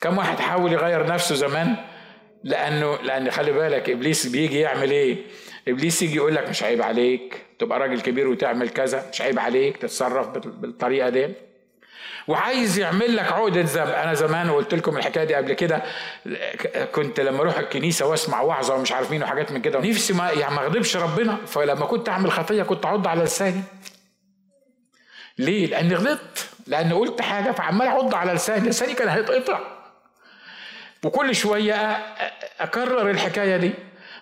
كم 0.00 0.18
واحد 0.18 0.38
حاول 0.38 0.72
يغير 0.72 1.06
نفسه 1.06 1.34
زمان؟ 1.34 1.76
لأنه 2.44 2.96
لأن 3.02 3.30
خلي 3.30 3.52
بالك 3.52 3.90
إبليس 3.90 4.26
بيجي 4.26 4.60
يعمل 4.60 4.90
إيه؟ 4.90 5.16
إبليس 5.68 6.02
يجي 6.02 6.16
يقول 6.16 6.34
لك 6.34 6.48
مش 6.48 6.62
عيب 6.62 6.82
عليك. 6.82 7.47
تبقى 7.58 7.78
راجل 7.78 8.00
كبير 8.00 8.28
وتعمل 8.28 8.68
كذا 8.68 9.06
مش 9.12 9.20
عيب 9.20 9.38
عليك 9.38 9.76
تتصرف 9.76 10.28
بالطريقة 10.28 11.08
دي. 11.08 11.28
وعايز 12.28 12.78
يعمل 12.78 13.16
لك 13.16 13.32
عقدة 13.32 13.60
ذنب 13.60 13.88
أنا 13.88 14.14
زمان 14.14 14.50
وقلت 14.50 14.74
لكم 14.74 14.96
الحكاية 14.96 15.24
دي 15.24 15.34
قبل 15.34 15.52
كده 15.52 15.82
كنت 16.92 17.20
لما 17.20 17.40
أروح 17.40 17.58
الكنيسة 17.58 18.06
وأسمع 18.06 18.40
وعظة 18.40 18.74
ومش 18.74 18.92
عارف 18.92 19.10
مين 19.10 19.22
وحاجات 19.22 19.52
من 19.52 19.62
كده 19.62 19.80
نفسي 19.80 20.12
ما 20.12 20.30
يعني 20.30 20.54
ما 20.54 20.62
أغضبش 20.62 20.96
ربنا. 20.96 21.36
فلما 21.46 21.86
كنت 21.86 22.08
أعمل 22.08 22.32
خطية 22.32 22.62
كنت 22.62 22.86
أعض 22.86 23.06
على 23.06 23.22
لساني. 23.22 23.62
ليه؟ 25.38 25.66
لأني 25.66 25.94
غلطت. 25.94 26.48
لأني 26.66 26.92
قلت 26.92 27.20
حاجة 27.20 27.50
فعمال 27.50 27.86
أعض 27.86 28.14
على 28.14 28.32
لساني. 28.32 28.68
لساني 28.68 28.94
كان 28.94 29.08
هيتقطع. 29.08 29.60
وكل 31.04 31.34
شوية 31.34 31.74
أكرر 32.60 33.10
الحكاية 33.10 33.56
دي. 33.56 33.72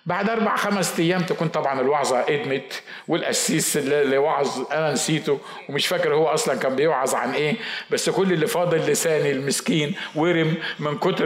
بعد 0.07 0.29
أربع 0.29 0.55
خمس 0.55 0.99
أيام 0.99 1.21
تكون 1.21 1.47
طبعا 1.47 1.81
الوعظة 1.81 2.19
أدمت 2.29 2.81
والقسيس 3.07 3.77
اللي 3.77 4.17
وعظ 4.17 4.71
أنا 4.71 4.91
نسيته 4.93 5.39
ومش 5.69 5.87
فاكر 5.87 6.13
هو 6.13 6.27
أصلا 6.27 6.55
كان 6.55 6.75
بيوعظ 6.75 7.15
عن 7.15 7.31
إيه 7.33 7.55
بس 7.91 8.09
كل 8.09 8.33
اللي 8.33 8.47
فاضل 8.47 8.77
لساني 8.77 9.31
المسكين 9.31 9.95
ورم 10.15 10.57
من 10.79 10.97
كتر 10.97 11.25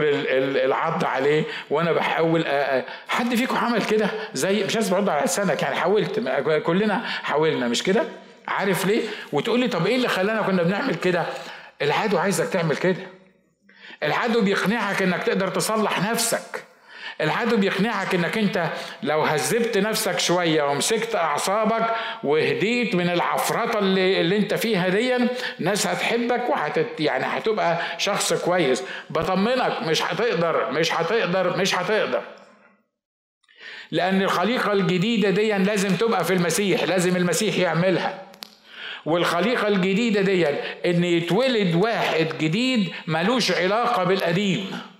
العض 0.64 1.04
عليه 1.04 1.44
وأنا 1.70 1.92
بحاول 1.92 2.44
حد 3.08 3.34
فيكم 3.34 3.56
عمل 3.56 3.84
كده؟ 3.84 4.10
زي 4.34 4.64
مش 4.64 4.74
لازم 4.74 5.10
على 5.10 5.24
لسانك 5.24 5.62
يعني 5.62 5.76
حاولت 5.76 6.20
كلنا 6.66 6.98
حاولنا 7.06 7.68
مش 7.68 7.82
كده؟ 7.82 8.04
عارف 8.48 8.86
ليه؟ 8.86 9.02
وتقول 9.32 9.60
لي 9.60 9.68
طب 9.68 9.86
إيه 9.86 9.96
اللي 9.96 10.08
خلانا 10.08 10.42
كنا 10.42 10.62
بنعمل 10.62 10.94
كده؟ 10.94 11.26
العدو 11.82 12.18
عايزك 12.18 12.48
تعمل 12.48 12.76
كده. 12.76 13.06
العدو 14.02 14.40
بيقنعك 14.40 15.02
إنك 15.02 15.22
تقدر 15.22 15.48
تصلح 15.48 16.10
نفسك. 16.10 16.71
العدو 17.22 17.56
بيقنعك 17.56 18.14
إنك 18.14 18.38
أنت 18.38 18.66
لو 19.02 19.22
هذبت 19.22 19.78
نفسك 19.78 20.18
شوية 20.18 20.62
ومسكت 20.62 21.14
أعصابك 21.14 21.86
وهديت 22.24 22.94
من 22.94 23.08
العفرطة 23.10 23.78
اللي, 23.78 24.20
اللي 24.20 24.36
أنت 24.36 24.54
فيها 24.54 24.88
دي 24.88 25.16
الناس 25.60 25.86
هتحبك 25.86 26.48
وهتت 26.50 27.00
يعني 27.00 27.24
هتبقى 27.24 27.78
شخص 27.98 28.32
كويس. 28.32 28.82
بطمنك 29.10 29.82
مش 29.82 30.02
هتقدر 30.02 30.70
مش 30.70 30.92
هتقدر 30.94 31.56
مش 31.56 31.74
هتقدر. 31.74 32.22
لأن 33.90 34.22
الخليقة 34.22 34.72
الجديدة 34.72 35.30
دي 35.30 35.48
لازم 35.52 35.96
تبقى 35.96 36.24
في 36.24 36.32
المسيح 36.32 36.82
لازم 36.84 37.16
المسيح 37.16 37.58
يعملها. 37.58 38.22
والخليقة 39.06 39.68
الجديدة 39.68 40.20
دي 40.20 40.46
إن 40.86 41.04
يتولد 41.04 41.74
واحد 41.74 42.28
جديد 42.40 42.92
ملوش 43.06 43.52
علاقة 43.52 44.04
بالقديم. 44.04 44.91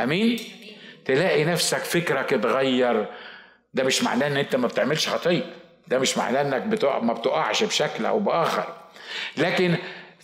أمين؟ 0.00 0.38
تلاقي 1.04 1.44
نفسك 1.44 1.78
فكرك 1.78 2.32
اتغير. 2.32 3.06
ده 3.74 3.84
مش 3.84 4.02
معناه 4.02 4.26
إن 4.26 4.36
أنت 4.36 4.56
ما 4.56 4.66
بتعملش 4.66 5.08
خطيه 5.08 5.42
ده 5.88 5.98
مش 5.98 6.18
معناه 6.18 6.42
إنك 6.42 6.62
بتقع 6.62 6.98
ما 6.98 7.12
بتقعش 7.12 7.64
بشكل 7.64 8.06
أو 8.06 8.18
بآخر. 8.18 8.66
لكن 9.36 9.74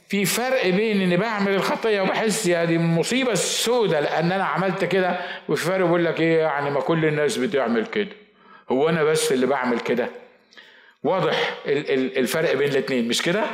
في 0.08 0.24
فرق 0.24 0.66
بين 0.68 1.00
إني 1.00 1.16
بعمل 1.16 1.54
الخطيه 1.54 2.00
وبحس 2.00 2.46
يا 2.46 2.64
دي 2.64 2.76
المصيبه 2.76 3.32
السوداء 3.32 4.02
لأن 4.02 4.32
أنا 4.32 4.44
عملت 4.44 4.84
كده 4.84 5.20
وفي 5.48 5.64
فرق 5.64 5.84
بيقول 5.84 6.04
لك 6.04 6.20
إيه 6.20 6.38
يعني 6.38 6.70
ما 6.70 6.80
كل 6.80 7.04
الناس 7.04 7.36
بتعمل 7.36 7.86
كده. 7.86 8.08
هو 8.70 8.88
أنا 8.88 9.04
بس 9.04 9.32
اللي 9.32 9.46
بعمل 9.46 9.80
كده. 9.80 10.08
واضح 11.02 11.54
الفرق 11.66 12.54
بين 12.54 12.68
الاثنين 12.68 13.08
مش 13.08 13.22
كده؟ 13.22 13.44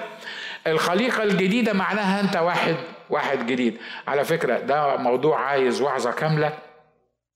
الخليقة 0.67 1.23
الجديدة 1.23 1.73
معناها 1.73 2.21
أنت 2.21 2.37
واحد. 2.37 2.77
واحد 3.15 3.47
جديد. 3.47 3.77
على 4.07 4.25
فكرة 4.25 4.59
ده 4.59 4.97
موضوع 4.97 5.41
عايز 5.41 5.83
وعظة 5.83 6.13
كاملة 6.13 6.59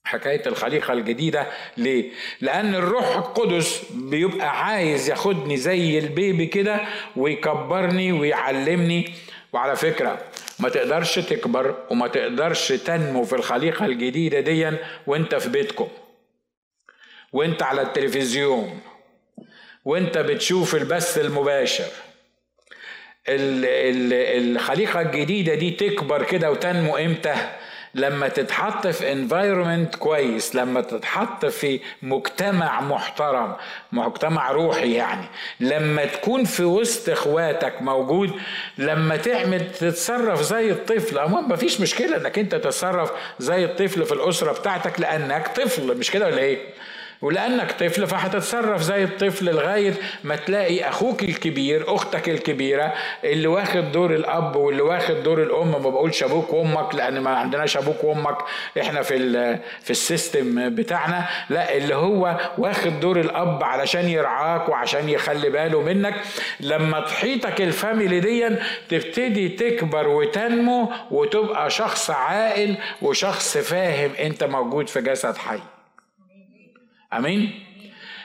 حكاية 0.05 0.43
الخليقة 0.47 0.93
الجديدة. 0.93 1.47
ليه؟ 1.77 2.11
لأن 2.41 2.75
الروح 2.75 3.17
القدس 3.17 3.83
بيبقى 3.95 4.64
عايز 4.64 5.11
ياخدني 5.11 5.57
زي 5.57 5.99
البيبي 5.99 6.47
كده 6.47 6.81
ويكبرني 7.17 8.12
ويعلمني. 8.12 9.14
وعلى 9.53 9.77
فكرة 9.77 10.19
ما 10.59 10.69
تقدرش 10.69 11.19
تكبر 11.19 11.75
وما 11.91 12.09
تقدرش 12.09 12.73
تنمو 12.73 13.25
في 13.25 13.33
الخليقة 13.33 13.85
الجديدة 13.87 14.41
دي 14.41 14.71
وانت 15.07 15.35
في 15.35 15.49
بيتكم. 15.49 15.88
وانت 17.33 17.62
على 17.62 17.83
التلفزيون. 17.83 18.81
وانت 19.85 20.19
بتشوف 20.19 20.75
البث 20.75 21.19
المباشر. 21.19 21.85
الخليقة 23.29 25.01
الجديدة 25.01 25.55
دي 25.55 25.71
تكبر 25.71 26.23
كده 26.23 26.51
وتنمو 26.51 26.97
إمتى؟ 26.97 27.35
لما 27.95 28.29
تتحط 28.29 28.87
في 28.87 29.12
انفايرمنت 29.12 29.95
كويس 29.95 30.55
لما 30.55 30.81
تتحط 30.81 31.47
في 31.47 31.81
مجتمع 32.03 32.81
محترم 32.81 33.57
مجتمع 33.93 34.51
روحي 34.51 34.93
يعني. 34.93 35.25
لما 35.61 36.05
تكون 36.05 36.45
في 36.45 36.64
وسط 36.64 37.09
إخواتك 37.09 37.83
موجود 37.83 38.31
لما 38.79 39.17
تعمل 39.17 39.73
تتصرف 39.73 40.43
زي 40.43 40.71
الطفل. 40.71 41.25
ما 41.25 41.57
فيش 41.57 41.81
مشكلة 41.81 42.17
إنك 42.17 42.38
أنت 42.38 42.55
تتصرف 42.55 43.12
زي 43.38 43.64
الطفل 43.64 44.05
في 44.05 44.12
الأسرة 44.12 44.53
بتاعتك 44.53 45.01
لأنك 45.01 45.49
طفل 45.49 45.99
مش 45.99 46.11
كده 46.11 46.27
ولا 46.27 46.38
إيه؟ 46.38 46.59
ولأنك 47.23 47.73
طفل 47.73 48.07
فهتتصرف 48.07 48.83
زي 48.83 49.05
الطفل 49.05 49.45
لغايه 49.45 49.95
ما 50.25 50.37
تلاقي 50.37 50.89
أخوك 50.89 51.23
الكبير 51.23 51.95
أختك 51.95 52.29
الكبيرة 52.29 52.93
اللي 53.25 53.47
واخد 53.49 53.93
دور 53.93 54.15
الأب 54.15 54.57
واللي 54.57 54.83
واخد 54.83 55.23
دور 55.23 55.43
الأم. 55.43 55.71
ما 55.73 55.79
بقولش 55.79 56.23
أبوك 56.23 56.53
وأمك 56.53 56.95
لأن 56.95 57.21
ما 57.21 57.31
عندناش 57.31 57.77
أبوك 57.77 58.05
وأمك 58.05 58.37
إحنا 58.81 59.03
في 59.03 59.19
في 59.83 59.91
ال 59.91 60.03
system 60.03 60.75
بتاعنا. 60.75 61.27
لا 61.51 61.77
اللي 61.77 61.95
هو 61.95 62.37
واخد 62.59 63.01
دور 63.01 63.21
الأب 63.21 63.65
علشان 63.65 64.09
يرعاك 64.09 64.69
وعشان 64.69 65.09
يخلي 65.09 65.51
باله 65.51 65.83
منك. 65.83 66.15
لما 66.61 67.01
تحيطك 67.01 67.61
ال 67.61 67.69
family 67.69 68.21
دي 68.21 68.49
تبتدي 68.89 69.49
تكبر 69.49 70.09
وتنمو 70.09 70.93
وتبقى 71.11 71.71
شخص 71.71 72.11
عاقل 72.11 72.77
وشخص 73.03 73.59
فاهم 73.59 74.11
أنت 74.21 74.45
موجود 74.45 74.89
في 74.89 75.01
جسد 75.01 75.37
حي. 75.37 75.59
آمين؟ 77.12 77.61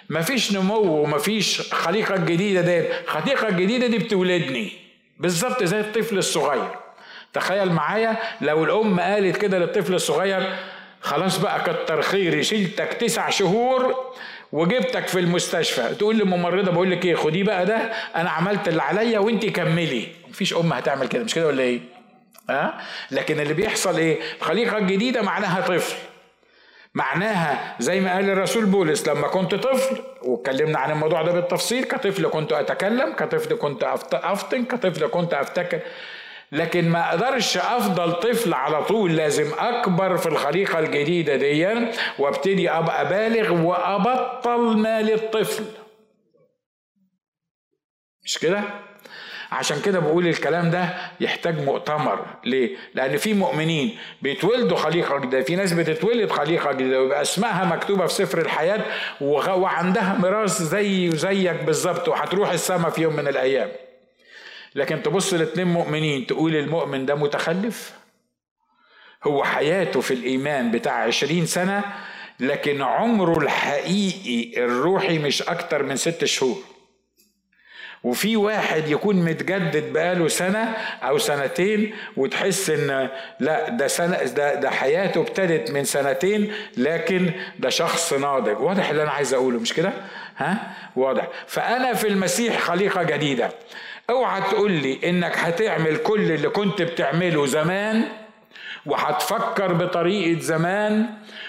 مفيش 0.09 0.51
نمو 0.53 0.77
ومفيش 1.01 1.73
خليقة 1.73 2.17
جديدة 2.17 2.61
ديت. 2.61 2.91
الخليقة 3.03 3.47
الجديدة 3.47 3.87
دي 3.87 3.97
بتولدني. 3.97 4.71
بالظبط 5.19 5.63
زي 5.63 5.79
الطفل 5.79 6.17
الصغير. 6.17 6.69
تخيل 7.33 7.71
معايا 7.71 8.17
لو 8.41 8.63
الأم 8.63 8.99
قالت 8.99 9.37
كده 9.37 9.59
للطفل 9.59 9.93
الصغير 9.93 10.55
خلاص 11.01 11.37
بقى 11.37 11.61
كتر 11.61 12.01
خيري 12.01 12.43
شلتك 12.43 12.93
تسع 12.93 13.29
شهور 13.29 13.95
وجبتك 14.51 15.07
في 15.07 15.19
المستشفى. 15.19 15.95
تقول 15.95 16.17
للممرضة 16.17 16.71
بقول 16.71 16.91
لك 16.91 17.05
إيه 17.05 17.15
خديه 17.15 17.43
بقى 17.43 17.65
ده 17.65 17.75
أنا 18.15 18.29
عملت 18.29 18.67
اللي 18.67 18.81
عليا 18.81 19.19
وانت 19.19 19.45
كملي. 19.45 20.07
مفيش 20.29 20.53
أم 20.53 20.73
هتعمل 20.73 21.07
كده. 21.07 21.23
مش 21.23 21.33
كده 21.33 21.47
ولا 21.47 21.63
إيه؟ 21.63 21.79
ها؟ 22.49 22.63
أه؟ 22.65 22.73
لكن 23.11 23.39
اللي 23.39 23.53
بيحصل 23.53 23.97
إيه؟ 23.97 24.19
الخليقه 24.41 24.77
الجديده 24.77 25.21
معناها 25.21 25.61
طفل. 25.61 25.95
معناها 26.95 27.75
زي 27.79 27.99
ما 27.99 28.13
قال 28.13 28.29
الرسول 28.29 28.65
بولس 28.65 29.07
لما 29.07 29.27
كنت 29.27 29.55
طفل 29.55 30.03
واتكلمنا 30.21 30.79
عن 30.79 30.91
الموضوع 30.91 31.21
ده 31.21 31.31
بالتفصيل 31.31 31.83
كطفل 31.83 32.27
كنت 32.27 32.53
أتكلم 32.53 33.13
كطفل 33.13 33.55
كنت 33.55 33.83
أفطن 34.13 34.65
كطفل 34.65 35.07
كنت 35.07 35.33
أفتكر 35.33 35.79
لكن 36.51 36.89
ما 36.89 37.09
أقدرش 37.09 37.57
أفضل 37.57 38.13
طفل 38.13 38.53
على 38.53 38.83
طول 38.83 39.15
لازم 39.15 39.51
أكبر 39.59 40.17
في 40.17 40.25
الخليقة 40.25 40.79
الجديدة 40.79 41.35
دي 41.35 41.87
وأبتدي 42.19 42.69
أبقى 42.69 43.09
بالغ 43.09 43.51
وأبطل 43.65 44.77
مال 44.77 45.13
الطفل. 45.13 45.65
مش 48.23 48.37
كده؟ 48.37 48.63
عشان 49.53 49.81
كده 49.81 49.99
بقول 49.99 50.27
الكلام 50.27 50.71
ده 50.71 50.89
يحتاج 51.19 51.59
مؤتمر. 51.61 52.25
ليه؟ 52.45 52.77
لأن 52.95 53.17
في 53.17 53.33
مؤمنين 53.33 53.97
بيتولدوا 54.21 54.77
خليقة 54.77 55.17
جديدة 55.17 55.41
في 55.43 55.55
ناس 55.55 55.73
بتتولد 55.73 56.31
خليقة 56.31 56.71
جديدة 56.71 57.01
ويبقى 57.01 57.21
اسمها 57.21 57.65
مكتوبة 57.75 58.05
في 58.05 58.13
سفر 58.13 58.41
الحياة 58.41 58.85
وعندها 59.21 60.17
ميراث 60.21 60.61
زي 60.61 61.09
وزيك 61.09 61.63
بالظبط 61.63 62.07
وهتروح 62.09 62.51
السماء 62.51 62.89
في 62.89 63.01
يوم 63.01 63.15
من 63.15 63.27
الأيام. 63.27 63.69
لكن 64.75 65.03
تبص 65.03 65.33
لاتنين 65.33 65.67
مؤمنين 65.67 66.27
تقول 66.27 66.55
المؤمن 66.55 67.05
ده 67.05 67.15
متخلف. 67.15 67.93
هو 69.23 69.43
حياته 69.43 70.01
في 70.01 70.13
الإيمان 70.13 70.71
بتاع 70.71 70.93
عشرين 70.93 71.45
سنة 71.45 71.83
لكن 72.39 72.81
عمره 72.81 73.39
الحقيقي 73.39 74.63
الروحي 74.63 75.17
مش 75.19 75.41
أكتر 75.41 75.83
من 75.83 75.95
ست 75.95 76.25
شهور. 76.25 76.57
وفي 78.03 78.37
واحد 78.37 78.87
يكون 78.89 79.15
متجدد 79.15 79.93
بقاله 79.93 80.27
سنة 80.27 80.73
أو 81.03 81.17
سنتين 81.17 81.95
وتحس 82.17 82.69
إن 82.69 83.09
لا 83.39 83.69
ده 83.69 83.87
سنة 83.87 84.23
ده 84.23 84.55
ده 84.55 84.69
حياته 84.69 85.21
ابتدت 85.21 85.71
من 85.71 85.83
سنتين 85.83 86.51
لكن 86.77 87.31
ده 87.59 87.69
شخص 87.69 88.13
ناضج 88.13 88.59
واضح 88.61 88.89
اللي 88.89 89.03
أنا 89.03 89.11
عايز 89.11 89.33
أقوله 89.33 89.59
مش 89.59 89.73
كده؟ 89.73 89.93
ها؟ 90.37 90.57
واضح 90.95 91.27
فأنا 91.47 91.93
في 91.93 92.07
المسيح 92.07 92.59
خليقة 92.59 93.03
جديدة 93.03 93.49
أوعى 94.09 94.41
تقول 94.41 94.71
لي 94.71 94.99
إنك 95.09 95.37
هتعمل 95.37 95.97
كل 95.97 96.31
اللي 96.31 96.49
كنت 96.49 96.81
بتعمله 96.81 97.45
زمان 97.45 98.03
وهتفكر 98.85 99.73
بطريقة 99.73 100.39
زمان 100.41 101.05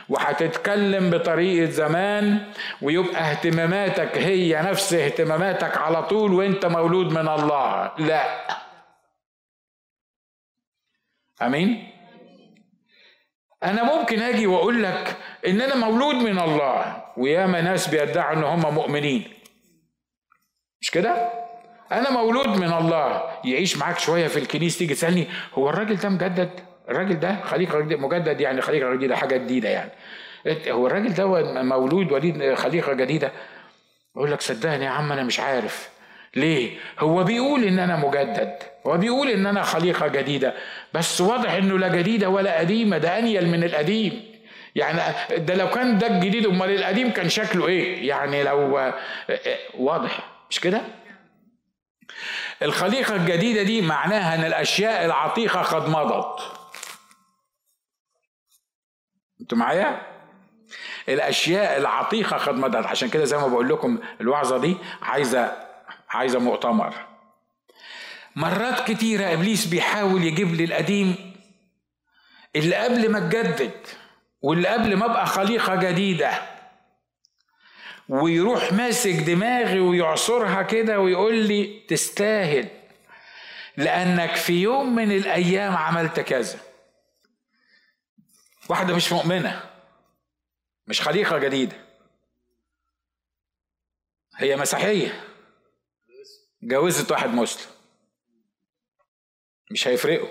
وهتتكلم 0.09 1.11
بطريقة 1.11 1.71
زمان 1.71 2.53
ويبقى 2.83 3.31
اهتماماتك 3.31 4.19
هي 4.19 4.62
نفس 4.62 4.95
اهتماماتك 4.95 5.77
على 5.77 6.03
طول 6.03 6.33
وانت 6.35 6.67
مولود 6.67 7.12
من 7.12 7.29
الله. 7.29 7.93
لا. 7.99 8.47
آمين؟ 11.43 11.90
أنا 13.64 13.83
ممكن 13.99 14.23
أجي 14.23 14.47
وأقول 14.47 14.83
لك 14.83 15.17
إن 15.47 15.61
أنا 15.61 15.75
مولود 15.75 16.14
من 16.14 16.38
الله 16.38 17.05
وياما 17.17 17.61
ناس 17.61 17.88
بيدعوا 17.88 18.37
إن 18.37 18.45
هم 18.45 18.75
مؤمنين. 18.75 19.33
مش 20.81 20.90
كده؟ 20.90 21.33
أنا 21.93 22.11
مولود 22.11 22.49
من 22.49 22.73
الله. 22.73 23.23
يعيش 23.45 23.77
معاك 23.77 23.99
شوية 23.99 24.27
في 24.29 24.38
الكنيسة 24.38 24.79
تيجي 24.79 24.95
تسألني 24.95 25.29
هو 25.55 25.71
الراجل 25.71 25.97
ده 25.97 26.09
مجدد؟ 26.09 26.61
الراجل 26.88 27.20
ده 27.20 27.37
خليقه 27.44 27.79
مجدد 27.79 28.40
يعني 28.40 28.61
خليقه 28.61 28.94
جديده 28.94 29.16
حاجة 29.16 29.37
جديدة 29.37 29.68
يعني. 29.68 29.90
هو 30.68 30.87
الراجل 30.87 31.14
ده 31.14 31.27
مولود 31.62 32.12
وليد 32.12 32.55
خليقة 32.55 32.92
جديدة. 32.92 33.33
يقول 34.16 34.33
لك 34.33 34.40
صدقني 34.40 34.85
يا 34.85 34.90
عم 34.90 35.12
أنا 35.12 35.23
مش 35.23 35.40
عارف 35.40 35.88
ليه. 36.37 36.77
هو 36.99 37.25
بيقول 37.25 37.64
إن 37.64 37.79
أنا 37.79 37.97
مجدد 37.97 38.55
هو 38.87 38.97
بيقول 38.97 39.29
إن 39.31 39.47
أنا 39.47 39.62
خليقة 39.62 40.07
جديدة 40.09 40.55
بس 40.94 41.20
واضح 41.20 41.53
إنه 41.53 41.79
لا 41.79 41.88
جديدة 41.88 42.29
ولا 42.29 42.59
قديمة 42.59 42.99
ده 42.99 43.18
أنيل 43.18 43.49
من 43.49 43.64
القديم. 43.64 44.35
يعني 44.75 45.01
ده 45.37 45.55
لو 45.55 45.70
كان 45.70 45.99
ده 45.99 46.07
الجديد 46.07 46.47
أمال 46.47 46.70
القديم 46.70 47.11
كان 47.11 47.29
شكله 47.29 47.66
إيه؟ 47.68 48.09
يعني 48.09 48.42
لو 48.42 48.92
واضح. 49.79 50.18
مش 50.51 50.61
كده؟ 50.61 50.81
الخليقة 52.62 53.16
الجديدة 53.16 53.62
دي 53.62 53.83
معناها 53.83 54.35
إن 54.35 54.44
الأشياء 54.44 55.05
العتيقة 55.05 55.62
قد 55.62 55.88
مضت. 55.88 56.40
أنتوا 59.40 59.59
معايا؟ 59.59 60.03
الأشياء 61.09 61.79
العتيقة 61.79 62.37
قد 62.37 62.55
مضت. 62.55 62.87
عشان 62.87 63.09
كده 63.09 63.25
زي 63.25 63.37
ما 63.37 63.47
بقول 63.47 63.68
لكم 63.68 63.99
الوعظة 64.20 64.59
دي 64.59 64.77
عايزه 65.03 65.53
عايزة 66.11 66.38
مؤتمر. 66.38 66.94
مرات 68.37 68.90
كتيرة 68.90 69.33
إبليس 69.33 69.66
بيحاول 69.66 70.25
يجيب 70.25 70.55
لي 70.55 70.64
القديم 70.64 71.35
اللي 72.57 72.77
قبل 72.77 73.11
ما 73.11 73.18
اتجدد 73.18 73.70
واللي 74.42 74.68
قبل 74.68 74.97
ما 74.97 75.05
أبقى 75.07 75.27
خليقة 75.27 75.75
جديدة 75.75 76.31
ويروح 78.09 78.73
ماسك 78.73 79.11
دماغي 79.14 79.81
ويعصرها 79.81 80.62
كده 80.62 81.01
ويقول 81.01 81.35
لي 81.37 81.81
تستاهل 81.88 82.68
لأنك 83.77 84.35
في 84.37 84.62
يوم 84.62 84.94
من 84.94 85.12
الأيام 85.12 85.77
عملت 85.77 86.20
كذا. 86.20 86.59
واحدة 88.68 88.96
مش 88.96 89.12
مؤمنة 89.12 89.70
مش 90.87 91.03
خليقة 91.03 91.38
جديدة. 91.38 91.77
هي 94.37 94.57
مسيحية. 94.57 95.24
جوزت 96.62 97.11
واحد 97.11 97.31
مسلم. 97.31 97.70
مش 99.70 99.88
هيفرقوا. 99.88 100.29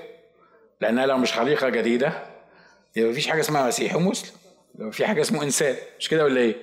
لأنها 0.81 1.05
لو 1.05 1.17
مش 1.17 1.33
خليقة 1.33 1.69
جديدة 1.69 2.25
يبقى 2.95 3.11
مفيش 3.11 3.27
حاجة 3.27 3.39
اسمها 3.39 3.67
مسيحي 3.67 3.95
ومسلم. 3.97 4.37
في 4.91 5.07
حاجة 5.07 5.21
اسمه 5.21 5.43
إنسان. 5.43 5.75
مش 5.99 6.09
كده 6.09 6.23
ولا 6.23 6.41
إيه؟ 6.41 6.55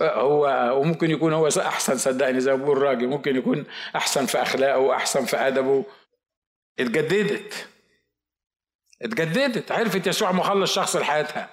هو 0.00 0.72
وممكن 0.80 1.10
يكون 1.10 1.32
هو 1.32 1.48
أحسن 1.58 1.98
صدقني 1.98 2.40
زي 2.40 2.56
بقول 2.56 2.76
الراجل 2.76 3.06
ممكن 3.06 3.36
يكون 3.36 3.66
أحسن 3.96 4.26
في 4.26 4.42
أخلاقه 4.42 4.94
أحسن 4.96 5.24
في 5.24 5.36
أدبه. 5.36 5.84
اتجددت. 6.78 7.68
اتجددت 9.04 9.72
عرفت 9.72 10.06
يسوع 10.06 10.32
مخلص 10.32 10.74
شخص 10.74 10.96
لحياتها. 10.96 11.48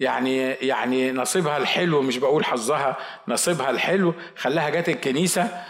يعني 0.00 0.38
يعني 0.50 1.12
نصيبها 1.12 1.56
الحلو 1.56 2.02
مش 2.02 2.18
بقول 2.18 2.44
حظها 2.44 2.96
نصيبها 3.28 3.70
الحلو. 3.70 4.14
خلاها 4.36 4.70
جت 4.70 4.88
الكنيسة 4.88 5.64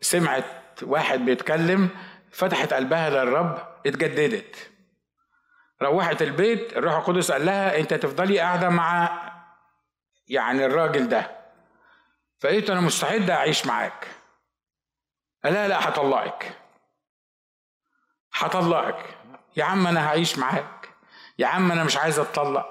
سمعت 0.00 0.44
واحد 0.82 1.24
بيتكلم 1.24 1.88
فتحت 2.30 2.72
قلبها 2.72 3.10
للرب 3.10 3.58
اتجددت. 3.86 4.70
روحت 5.82 6.22
البيت 6.22 6.76
الروح 6.76 6.94
القدس 6.94 7.32
قال 7.32 7.46
لها 7.46 7.78
أنت 7.78 7.94
تفضلي 7.94 8.38
قاعدة 8.38 8.68
مع 8.68 9.20
يعني 10.28 10.66
الراجل 10.66 11.08
ده. 11.08 11.30
فقلت 12.40 12.70
أنا 12.70 12.80
مستعد 12.80 13.30
أعيش 13.30 13.66
معاك. 13.66 14.06
قال 15.44 15.52
لا 15.52 15.68
لا 15.68 15.88
هطلقك 15.88 16.52
هطلقك 18.34 19.04
يا 19.56 19.64
عم 19.64 19.86
أنا 19.86 20.06
هعيش 20.06 20.38
معاك. 20.38 20.88
يا 21.38 21.46
عم 21.46 21.72
أنا 21.72 21.84
مش 21.84 21.96
عايز 21.96 22.18
أتطلق. 22.18 22.66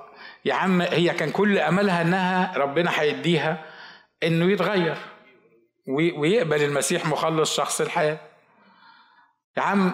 يا 0.45 0.53
عم 0.53 0.81
هي 0.81 1.09
كان 1.09 1.31
كل 1.31 1.57
أملها 1.57 2.01
إنها 2.01 2.57
ربنا 2.57 3.01
هيديها 3.01 3.65
إنه 4.23 4.51
يتغير 4.51 4.97
ويقبل 5.87 6.63
المسيح 6.63 7.05
مخلص 7.05 7.55
شخص 7.57 7.81
الحياة. 7.81 8.19
يا 9.57 9.61
عم 9.61 9.93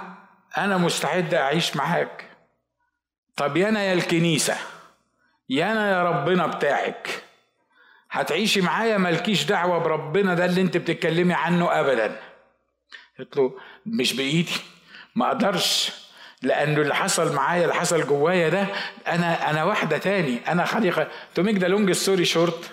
أنا 0.57 0.77
مستعد 0.77 1.33
أعيش 1.33 1.75
معاك. 1.75 2.25
طب 3.35 3.57
يا 3.57 3.69
أنا 3.69 3.83
يا 3.83 3.93
الكنيسة 3.93 4.57
يا 5.49 5.71
أنا 5.71 5.91
يا 5.91 6.03
ربنا 6.03 6.47
بتاعك 6.47 7.23
هتعيشي 8.11 8.61
معايا 8.61 8.97
مالكيش 8.97 9.43
دعوة 9.43 9.77
بربنا 9.77 10.33
ده 10.33 10.45
اللي 10.45 10.61
أنت 10.61 10.77
بتتكلمي 10.77 11.33
عنه 11.33 11.79
ابدا. 11.79 12.19
قلت 13.19 13.37
له 13.37 13.59
مش 13.85 14.13
بإيدي 14.13 14.51
ما 15.15 15.27
أقدرش. 15.27 15.91
لأنه 16.41 16.81
اللي 16.81 16.95
حصل 16.95 17.35
معايا 17.35 17.61
اللي 17.63 17.73
حصل 17.73 18.07
جوايا 18.07 18.49
ده 18.49 18.67
أنا 19.07 19.49
أنا 19.49 19.63
واحدة 19.63 19.97
تاني. 19.97 20.51
أنا 20.51 20.65
خليقة. 20.65 21.07
to 21.35 21.43
make 21.43 21.57
the 21.57 21.67
long 21.67 21.91
story 21.91 22.25
short. 22.25 22.71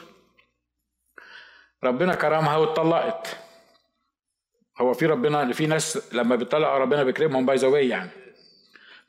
ربنا 1.85 2.15
كرمها 2.15 2.57
واتطلقت. 2.57 3.37
هو 4.81 4.95
في 4.95 5.07
ربنا 5.07 5.53
في 5.53 5.67
ناس 5.67 6.15
لما 6.15 6.37
بيطلقوا 6.37 6.79
ربنا 6.79 7.03
بيكرمهم 7.03 7.47
by 7.47 7.57
the 7.57 7.69
يعني. 7.81 8.11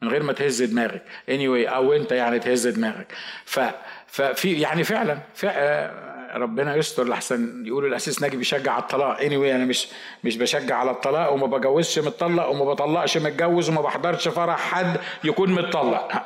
من 0.01 0.09
غير 0.09 0.23
ما 0.23 0.33
تهز 0.33 0.63
دماغك. 0.63 1.03
Anyway 1.27 1.69
أو 1.73 1.93
أنت 1.93 2.11
يعني 2.11 2.39
تهز 2.39 2.67
دماغك. 2.67 3.13
ف 3.45 3.59
ففي 4.07 4.53
يعني 4.61 4.83
فعلا 4.83 5.19
ربنا 6.35 6.75
يستر 6.75 7.03
لحسن. 7.03 7.65
يقولوا 7.65 7.89
الأسيس 7.89 8.21
ناجي 8.21 8.37
بيشجع 8.37 8.71
على 8.71 8.81
الطلاق. 8.81 9.21
اني 9.21 9.37
anyway 9.37 9.55
أنا 9.55 9.65
مش 9.65 9.87
مش 10.23 10.37
بشجع 10.37 10.77
على 10.77 10.91
الطلاق 10.91 11.31
وما 11.33 11.47
بجوزش 11.47 11.99
متطلق 11.99 12.47
وما 12.47 12.65
بطلقش 12.65 13.17
متجوز 13.17 13.69
وما 13.69 13.81
بحضرش 13.81 14.27
فرح 14.27 14.59
حد 14.59 14.97
يكون 15.23 15.51
متطلق 15.51 16.23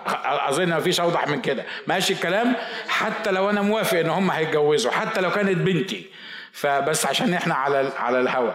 أظن 0.50 0.70
ما 0.70 0.80
فيش 0.80 1.00
أوضح 1.00 1.28
من 1.28 1.42
كده. 1.42 1.66
ماشي 1.88 2.14
الكلام؟ 2.14 2.56
حتى 2.88 3.32
لو 3.32 3.50
أنا 3.50 3.62
موافق 3.62 3.98
إن 4.00 4.10
هم 4.10 4.32
هيتجوزوا 4.32 4.92
حتى 4.92 5.22
لو 5.22 5.32
كانت 5.32 5.58
بنتي. 5.58 6.06
فبس 6.52 7.06
عشان 7.06 7.34
إحنا 7.34 7.56
على 7.56 7.92
على 7.98 8.20
الهوا. 8.20 8.52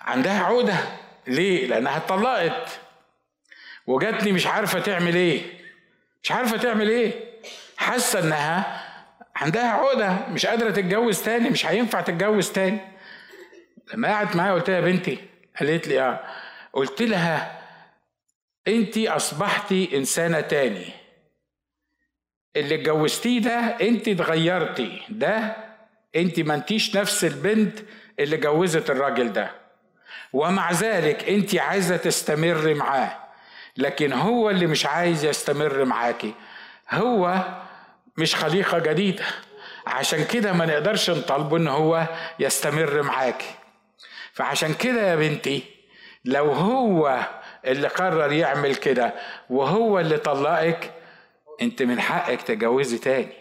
عندها 0.00 0.44
عقدة. 0.44 0.76
ليه؟ 1.26 1.66
لأنها 1.66 1.96
اتطلقت. 1.96 2.80
وجاتني 3.86 4.32
مش 4.32 4.46
عارفة 4.46 4.80
تعمل 4.80 5.14
إيه. 5.14 5.42
مش 6.22 6.32
عارفة 6.32 6.56
تعمل 6.56 6.88
إيه. 6.88 7.29
حاسة 7.80 8.18
إنها 8.18 8.82
عندها 9.36 9.70
عقدة 9.70 10.16
مش 10.28 10.46
قادرة 10.46 10.70
تتجوز 10.70 11.22
تاني 11.22 11.50
مش 11.50 11.66
هينفع 11.66 12.00
تتجوز 12.00 12.52
تاني. 12.52 12.80
لما 13.94 14.08
قعدت 14.08 14.36
معايا 14.36 14.52
قلت 14.52 14.70
لها 14.70 14.80
بنتي 14.80 15.18
قالت 15.60 15.88
لي 15.88 16.00
آه. 16.00 16.20
قلت 16.72 17.02
لها 17.02 17.60
انت 18.68 18.98
اصبحتي 18.98 19.96
إنسانة 19.96 20.40
تاني. 20.40 20.92
اللي 22.56 22.74
اتجوزتيه 22.74 23.40
ده 23.40 23.58
انت 23.58 24.08
اتغيرتي. 24.08 25.02
ده 25.08 25.56
انت 26.16 26.40
ما 26.40 26.54
أنتيش 26.54 26.96
نفس 26.96 27.24
البنت 27.24 27.78
اللي 28.18 28.36
جوزت 28.36 28.90
الراجل 28.90 29.32
ده. 29.32 29.50
ومع 30.32 30.72
ذلك 30.72 31.28
انت 31.28 31.56
عايزة 31.56 31.96
تستمر 31.96 32.74
معاه. 32.74 33.18
لكن 33.76 34.12
هو 34.12 34.50
اللي 34.50 34.66
مش 34.66 34.86
عايز 34.86 35.24
يستمر 35.24 35.84
معاكي 35.84 36.34
هو 36.90 37.44
مش 38.18 38.34
خليقة 38.34 38.78
جديدة. 38.78 39.24
عشان 39.86 40.24
كده 40.24 40.52
ما 40.52 40.66
نقدرش 40.66 41.10
نطالبه 41.10 41.56
إن 41.56 41.68
هو 41.68 42.08
يستمر 42.38 43.02
معاكي 43.02 43.54
فعشان 44.32 44.74
كده 44.74 45.10
يا 45.10 45.16
بنتي 45.16 45.62
لو 46.24 46.52
هو 46.52 47.28
اللي 47.66 47.88
قرر 47.88 48.32
يعمل 48.32 48.74
كده 48.76 49.14
وهو 49.50 50.00
اللي 50.00 50.18
طلقك 50.18 50.94
أنت 51.62 51.82
من 51.82 52.00
حقك 52.00 52.42
تجوزي 52.42 52.98
تاني. 52.98 53.32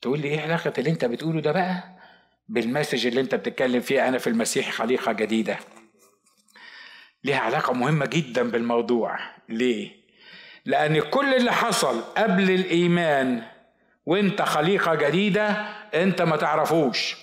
تقول 0.00 0.20
لي 0.20 0.28
إيه 0.28 0.40
علاقة 0.40 0.72
اللي 0.78 0.90
أنت 0.90 1.04
بتقوله 1.04 1.40
ده 1.40 1.52
بقى؟ 1.52 1.96
بالمسج 2.48 3.06
اللي 3.06 3.20
أنت 3.20 3.34
بتتكلم 3.34 3.80
فيه 3.80 4.08
أنا 4.08 4.18
في 4.18 4.26
المسيح 4.26 4.70
خليقة 4.70 5.12
جديدة. 5.12 5.58
ليها 7.24 7.38
علاقة 7.38 7.72
مهمة 7.72 8.06
جدا 8.06 8.50
بالموضوع. 8.50 9.18
ليه؟ 9.48 9.95
لأن 10.66 11.00
كل 11.00 11.34
اللي 11.34 11.52
حصل 11.52 12.00
قبل 12.02 12.50
الإيمان 12.50 13.42
وانت 14.06 14.42
خليقة 14.42 14.94
جديدة 14.94 15.50
انت 15.94 16.22
ما 16.22 16.36
تعرفوش. 16.36 17.16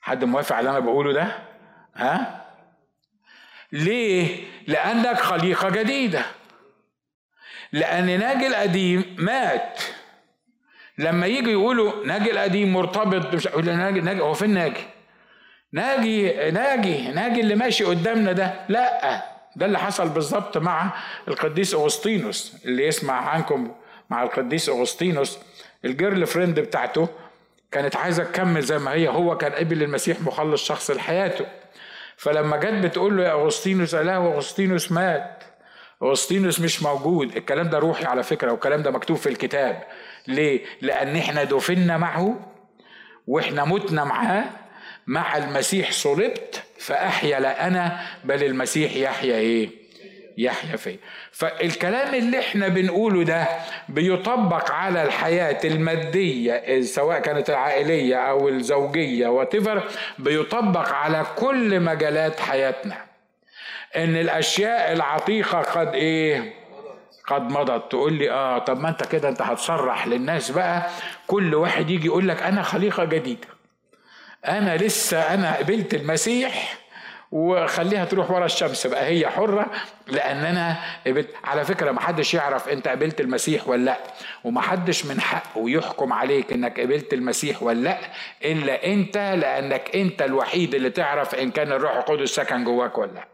حد 0.00 0.24
موافق 0.24 0.56
على 0.56 0.68
اللي 0.68 0.78
أنا 0.78 0.86
بقوله 0.86 1.12
ده؟ 1.12 1.38
ها؟ 1.94 2.44
ليه؟ 3.72 4.46
لأنك 4.66 5.20
خليقة 5.20 5.68
جديدة. 5.70 6.24
لأن 7.72 8.18
ناجي 8.18 8.46
القديم 8.46 9.16
مات. 9.18 9.80
لما 10.98 11.26
يجي 11.26 11.50
يقولوا 11.50 12.06
ناجي 12.06 12.30
القديم 12.30 12.72
مرتبط 12.72 13.34
مش 13.34 13.46
ناجي 13.46 14.00
ناجي 14.00 14.20
هو 14.20 14.34
فين 14.34 14.50
ناجي؟ 14.50 14.97
ناجي 15.72 16.50
ناجي 16.50 17.08
ناجي 17.08 17.40
اللي 17.40 17.54
ماشي 17.54 17.84
قدامنا 17.84 18.32
ده. 18.32 18.54
لا 18.68 19.22
ده 19.56 19.66
اللي 19.66 19.78
حصل 19.78 20.08
بالظبط 20.08 20.58
مع 20.58 20.90
القديس 21.28 21.74
أغسطينوس 21.74 22.56
اللي 22.64 22.86
يسمع 22.86 23.14
عنكم 23.30 23.74
مع 24.10 24.22
القديس 24.22 24.68
أغسطينوس. 24.68 25.38
الجيرل 25.84 26.26
فريند 26.26 26.60
بتاعته 26.60 27.08
كانت 27.72 27.96
عايزة 27.96 28.24
تكمل 28.24 28.62
زي 28.62 28.78
ما 28.78 28.92
هي 28.92 29.08
هو 29.08 29.36
كان 29.36 29.52
قبل 29.52 29.82
المسيح 29.82 30.20
مخلص 30.20 30.64
شخص 30.64 30.90
لحياته. 30.90 31.46
فلما 32.16 32.56
جت 32.56 32.84
بتقول 32.84 33.16
له 33.16 33.24
يا 33.24 33.32
أغسطينوس 33.32 33.94
قال 33.94 34.06
لها 34.06 34.16
أغسطينوس 34.16 34.92
مات. 34.92 35.44
أغسطينوس 36.02 36.60
مش 36.60 36.82
موجود. 36.82 37.36
الكلام 37.36 37.68
ده 37.70 37.78
روحي 37.78 38.04
على 38.04 38.22
فكرة 38.22 38.52
والكلام 38.52 38.82
ده 38.82 38.90
مكتوب 38.90 39.16
في 39.16 39.28
الكتاب. 39.28 39.82
ليه؟ 40.26 40.64
لأن 40.82 41.16
إحنا 41.16 41.44
دفنا 41.44 41.96
معه 41.96 42.40
وإحنا 43.26 43.64
متنا 43.64 44.04
معاه 44.04 44.44
مع 45.08 45.36
المسيح 45.36 45.92
صلبت 45.92 46.62
فأحيا 46.78 47.40
لا 47.40 47.66
أنا 47.66 48.00
بل 48.24 48.44
المسيح 48.44 48.96
يحيا 48.96 49.34
إيه؟ 49.34 49.68
يحيا 50.38 50.76
فيه 50.76 50.96
فالكلام 51.32 52.14
اللي 52.14 52.38
إحنا 52.40 52.68
بنقوله 52.68 53.22
ده 53.24 53.48
بيطبق 53.88 54.70
على 54.70 55.02
الحياة 55.02 55.58
المادية 55.64 56.80
سواء 56.82 57.18
كانت 57.18 57.50
العائلية 57.50 58.16
أو 58.16 58.48
الزوجية 58.48 59.28
وتفر 59.28 59.82
بيطبق 60.18 60.88
على 60.92 61.26
كل 61.36 61.80
مجالات 61.80 62.40
حياتنا. 62.40 62.96
إن 63.96 64.16
الأشياء 64.16 64.92
العتيقة 64.92 65.58
قد 65.60 65.94
إيه؟ 65.94 66.52
قد 67.26 67.42
مضت. 67.52 67.90
تقول 67.90 68.12
لي 68.12 68.30
آه 68.30 68.58
طب 68.58 68.80
ما 68.80 68.88
أنت 68.88 69.04
كده 69.06 69.28
أنت 69.28 69.42
هتصرح 69.42 70.06
للناس 70.06 70.50
بقى. 70.50 70.86
كل 71.26 71.54
واحد 71.54 71.90
يجي 71.90 72.06
يقول 72.06 72.28
لك 72.28 72.42
أنا 72.42 72.62
خليقة 72.62 73.04
جديدة. 73.04 73.48
أنا 74.46 74.76
لسه 74.76 75.34
أنا 75.34 75.56
قبلت 75.56 75.94
المسيح 75.94 76.78
وخليها 77.32 78.04
تروح 78.04 78.30
ورا 78.30 78.44
الشمس 78.46 78.86
بقى 78.86 79.04
هي 79.06 79.28
حرة 79.28 79.66
لأن 80.06 80.44
أنا 80.44 80.76
قبلت. 81.06 81.28
على 81.44 81.64
فكرة 81.64 81.90
ما 81.90 82.00
حدش 82.00 82.34
يعرف 82.34 82.68
أنت 82.68 82.88
قبلت 82.88 83.20
المسيح 83.20 83.68
ولا 83.68 83.84
لأ 83.84 83.98
وما 84.44 84.60
حدش 84.60 85.06
من 85.06 85.20
حقه 85.20 85.70
يحكم 85.70 86.12
عليك 86.12 86.52
أنك 86.52 86.80
قبلت 86.80 87.12
المسيح 87.12 87.62
ولا 87.62 87.80
لأ 87.80 87.98
إلا 88.44 88.86
أنت 88.86 89.16
لأنك 89.16 89.96
أنت 89.96 90.22
الوحيد 90.22 90.74
اللي 90.74 90.90
تعرف 90.90 91.34
إن 91.34 91.50
كان 91.50 91.72
الروح 91.72 91.96
القدس 91.96 92.28
سكن 92.30 92.64
جواك 92.64 92.98
ولا 92.98 93.10
لأ. 93.12 93.28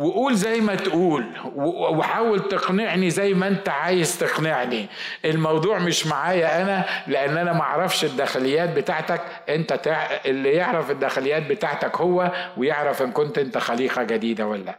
وقول 0.00 0.34
زي 0.34 0.60
ما 0.60 0.74
تقول 0.74 1.24
وحاول 1.54 2.48
تقنعني 2.48 3.10
زي 3.10 3.34
ما 3.34 3.48
انت 3.48 3.68
عايز 3.68 4.18
تقنعني. 4.18 4.86
الموضوع 5.24 5.78
مش 5.78 6.06
معايا 6.06 6.62
أنا 6.62 6.84
لأن 7.06 7.36
أنا 7.36 7.52
ما 7.52 7.60
أعرفش 7.62 8.04
الداخليات 8.04 8.70
بتاعتك. 8.70 9.20
انت 9.48 9.72
تع... 9.72 10.08
اللي 10.26 10.52
يعرف 10.52 10.90
الداخليات 10.90 11.42
بتاعتك 11.46 11.96
هو 11.96 12.32
ويعرف 12.56 13.02
ان 13.02 13.12
كنت 13.12 13.38
انت 13.38 13.58
خليقة 13.58 14.02
جديدة 14.02 14.46
ولا 14.46 14.62
لا. 14.62 14.78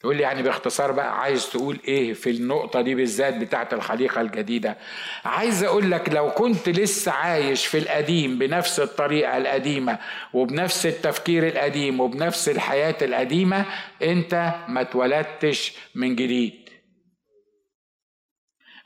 تقول 0.00 0.16
لي 0.16 0.22
يعني 0.22 0.42
باختصار 0.42 0.92
بقى 0.92 1.20
عايز 1.20 1.50
تقول 1.50 1.78
إيه 1.88 2.12
في 2.12 2.30
النقطة 2.30 2.80
دي 2.80 2.94
بالذات 2.94 3.34
بتاعت 3.36 3.74
الخليقة 3.74 4.20
الجديدة؟ 4.20 4.76
عايز 5.24 5.64
أقول 5.64 5.90
لك 5.90 6.08
لو 6.08 6.30
كنت 6.30 6.68
لسه 6.68 7.12
عايش 7.12 7.66
في 7.66 7.78
القديم 7.78 8.38
بنفس 8.38 8.80
الطريقة 8.80 9.36
القديمة 9.36 9.98
وبنفس 10.32 10.86
التفكير 10.86 11.48
القديم 11.48 12.00
وبنفس 12.00 12.48
الحياة 12.48 12.96
القديمة 13.02 13.64
أنت 14.02 14.54
ما 14.68 14.80
اتولدتش 14.80 15.72
من 15.94 16.16
جديد. 16.16 16.68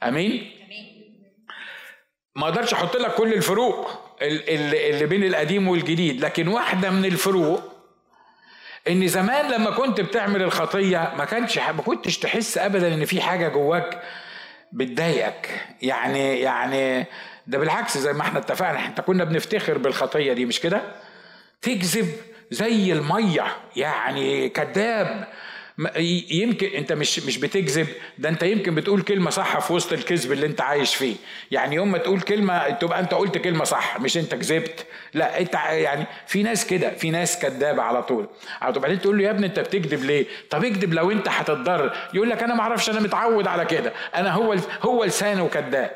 أمين؟ 0.03 0.51
ما 2.37 2.45
أقدرش 2.49 2.73
أحط 2.73 2.97
لك 2.97 3.15
كل 3.15 3.33
الفروق 3.33 3.91
اللي 4.23 5.07
بين 5.07 5.25
القديم 5.25 5.69
والجديد 5.69 6.21
لكن 6.25 6.49
واحدة 6.49 6.91
من 6.91 7.05
الفروق 7.05 7.72
إن 8.89 9.09
زمان 9.09 9.51
لما 9.53 9.71
كنت 9.71 10.01
بتعمل 10.01 10.43
الخطية 10.43 11.13
ما 11.19 11.25
كانش 11.25 11.59
ما 11.59 11.83
كنتش 11.83 12.19
تحس 12.19 12.59
ابدا 12.59 12.95
إن 12.95 13.05
في 13.05 13.21
حاجة 13.21 13.49
جواك 13.49 14.03
بتضايقك. 14.73 15.61
يعني 15.83 16.41
يعني 16.41 17.07
ده 17.47 17.59
بالعكس 17.59 17.99
زي 17.99 18.13
ما 18.13 18.21
إحنا 18.23 18.39
اتفقنا 18.39 18.77
إحنا 18.79 18.95
كنا 18.95 19.25
بنفتخر 19.25 19.79
بالخطية 19.79 20.33
دي 20.33 20.45
مش 20.45 20.61
كده؟ 20.61 20.83
تكذب 21.63 22.09
زي 22.51 22.93
المية 22.93 23.45
يعني 23.77 24.49
كذاب 24.49 25.29
يمكن 26.31 26.67
انت 26.67 26.93
مش 26.93 27.19
مش 27.19 27.39
بتكذب 27.39 27.87
ده 28.19 28.29
انت 28.29 28.43
يمكن 28.43 28.75
بتقول 28.75 29.03
كلمة 29.03 29.31
صح 29.31 29.59
في 29.59 29.73
وسط 29.73 29.93
الكذب 29.93 30.33
اللي 30.33 30.47
انت 30.47 30.61
عايش 30.61 30.95
فيه. 30.95 31.17
يعني 31.51 31.77
يوم 31.77 31.93
ما 31.93 31.99
تقول 31.99 32.21
كلمة 32.21 32.71
تبقى 32.71 33.01
انت 33.01 33.15
قلت 33.15 33.39
كلمة 33.39 33.65
صح 33.65 34.01
مش 34.01 34.17
انت 34.17 34.35
كذبت. 34.35 34.87
لا 35.15 35.41
انت 35.41 35.55
يعني 35.55 36.07
في 36.27 36.43
ناس 36.43 36.67
كده 36.67 36.91
في 36.91 37.11
ناس 37.11 37.39
كذابه 37.39 37.83
على 37.83 38.03
طول. 38.03 38.29
على 38.61 38.73
طول. 38.73 38.83
بعدين 38.83 39.01
تقول 39.01 39.19
له 39.19 39.25
يا 39.25 39.31
ابني 39.31 39.47
انت 39.47 39.61
بتكذب 39.61 40.05
ليه؟ 40.05 40.27
طب 40.51 40.65
اكذب 40.65 40.95
لو 40.95 41.11
انت 41.11 41.29
هتتضرر. 41.29 41.97
يقول 42.15 42.31
لك 42.31 42.43
أنا 42.43 42.55
ما 42.55 42.61
أعرفش 42.61 42.91
أنا 42.91 43.01
متعود 43.01 43.47
على 43.47 43.65
كده. 43.65 43.93
أنا 44.15 44.33
هو 44.33 44.57
هو 44.83 45.05
لسانه 45.05 45.49
كذاب. 45.49 45.91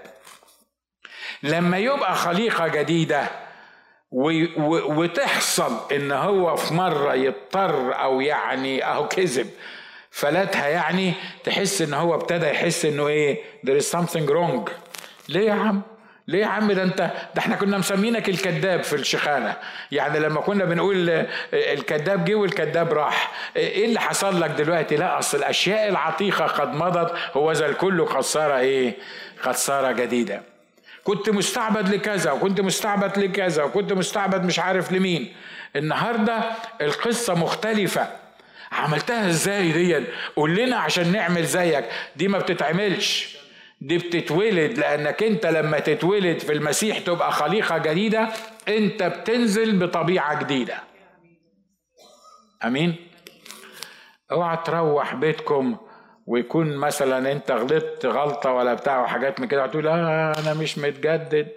لما 1.42 1.78
يبقى 1.78 2.14
خليقة 2.16 2.68
جديدة 2.68 3.45
وتحصل 4.10 5.76
إن 5.92 6.12
هو 6.12 6.56
في 6.56 6.74
مرة 6.74 7.14
يضطر 7.14 8.02
أو 8.02 8.20
يعني 8.20 8.84
اهو 8.84 9.08
كذب. 9.08 9.46
فلاتها 10.10 10.68
يعني 10.68 11.14
تحس 11.44 11.82
إن 11.82 11.94
هو 11.94 12.14
ابتدى 12.14 12.46
يحس 12.46 12.84
إنه 12.84 13.06
إيه 13.06 13.42
there 13.66 13.80
is 13.82 13.84
something 13.98 14.28
wrong. 14.28 14.70
ليه 15.28 15.46
يا 15.48 15.52
عم؟ 15.52 15.82
ليه 16.28 16.38
يا 16.40 16.46
عم؟ 16.46 16.72
ده 16.72 16.82
أنت 16.82 16.98
ده 17.34 17.38
إحنا 17.38 17.56
كنا 17.56 17.78
مسمينك 17.78 18.28
الكذاب 18.28 18.82
في 18.82 18.92
الشخانه 18.92 19.56
يعني 19.92 20.18
لما 20.18 20.40
كنا 20.40 20.64
بنقول 20.64 21.26
الكذاب 21.52 22.24
جه 22.24 22.34
والكذاب 22.34 22.92
راح. 22.92 23.32
إيه 23.56 23.84
اللي 23.84 24.00
حصل 24.00 24.40
لك 24.40 24.50
دلوقتي؟ 24.50 24.96
لا 24.96 25.18
أصل 25.18 25.38
الأشياء 25.38 25.88
العتيقة 25.88 26.46
قد 26.46 26.74
مضت 26.74 27.14
هو 27.32 27.52
ذا 27.52 27.66
الكل 27.66 28.04
قد 28.04 28.20
صار 28.20 28.56
إيه 28.58 28.96
قد 29.42 29.54
صار 29.54 29.92
جديدا. 29.92 30.42
كنت 31.06 31.30
مستعبد 31.30 31.88
لكذا 31.94 32.32
وكنت 32.32 32.60
مستعبد 32.60 33.18
لكذا 33.18 33.62
وكنت 33.62 33.92
مستعبد 33.92 34.44
مش 34.44 34.58
عارف 34.58 34.92
لمين. 34.92 35.34
النهارده 35.76 36.40
القصة 36.80 37.34
مختلفة. 37.34 38.08
عملتها 38.72 39.28
إزاي 39.28 39.72
دي 39.72 40.04
قول 40.36 40.56
لنا 40.56 40.76
عشان 40.76 41.12
نعمل 41.12 41.44
زيك. 41.44 41.84
دي 42.16 42.28
ما 42.28 42.38
بتتعملش. 42.38 43.36
دي 43.80 43.98
بتتولد 43.98 44.78
لأنك 44.78 45.22
أنت 45.22 45.46
لما 45.46 45.78
تتولد 45.78 46.38
في 46.38 46.52
المسيح 46.52 46.98
تبقى 46.98 47.32
خليقة 47.32 47.78
جديدة 47.78 48.28
أنت 48.68 49.02
بتنزل 49.02 49.78
بطبيعة 49.78 50.40
جديدة. 50.44 50.80
آمين؟ 52.64 52.96
اوعى 54.32 54.58
تروح 54.64 55.14
بيتكم 55.14 55.76
ويكون 56.26 56.76
مثلا 56.76 57.32
أنت 57.32 57.50
غلطت 57.50 58.06
غلطة 58.06 58.52
ولا 58.52 58.74
بتاع 58.74 59.00
وحاجات 59.02 59.40
من 59.40 59.48
كده 59.48 59.66
تقول 59.66 59.88
آه 59.88 60.32
أنا 60.38 60.54
مش 60.54 60.78
متجدد 60.78 61.48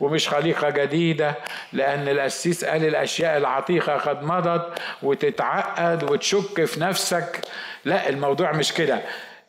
ومش 0.00 0.28
خليقة 0.28 0.70
جديدة 0.70 1.34
لأن 1.72 2.08
القسيس 2.08 2.64
قال 2.64 2.84
الأشياء 2.84 3.36
العتيقة 3.36 3.96
قد 3.96 4.22
مضت 4.24 4.78
وتتعقد 5.02 6.10
وتشك 6.10 6.64
في 6.64 6.80
نفسك. 6.80 7.40
لا 7.84 8.08
الموضوع 8.08 8.52
مش 8.52 8.72
كده. 8.72 9.00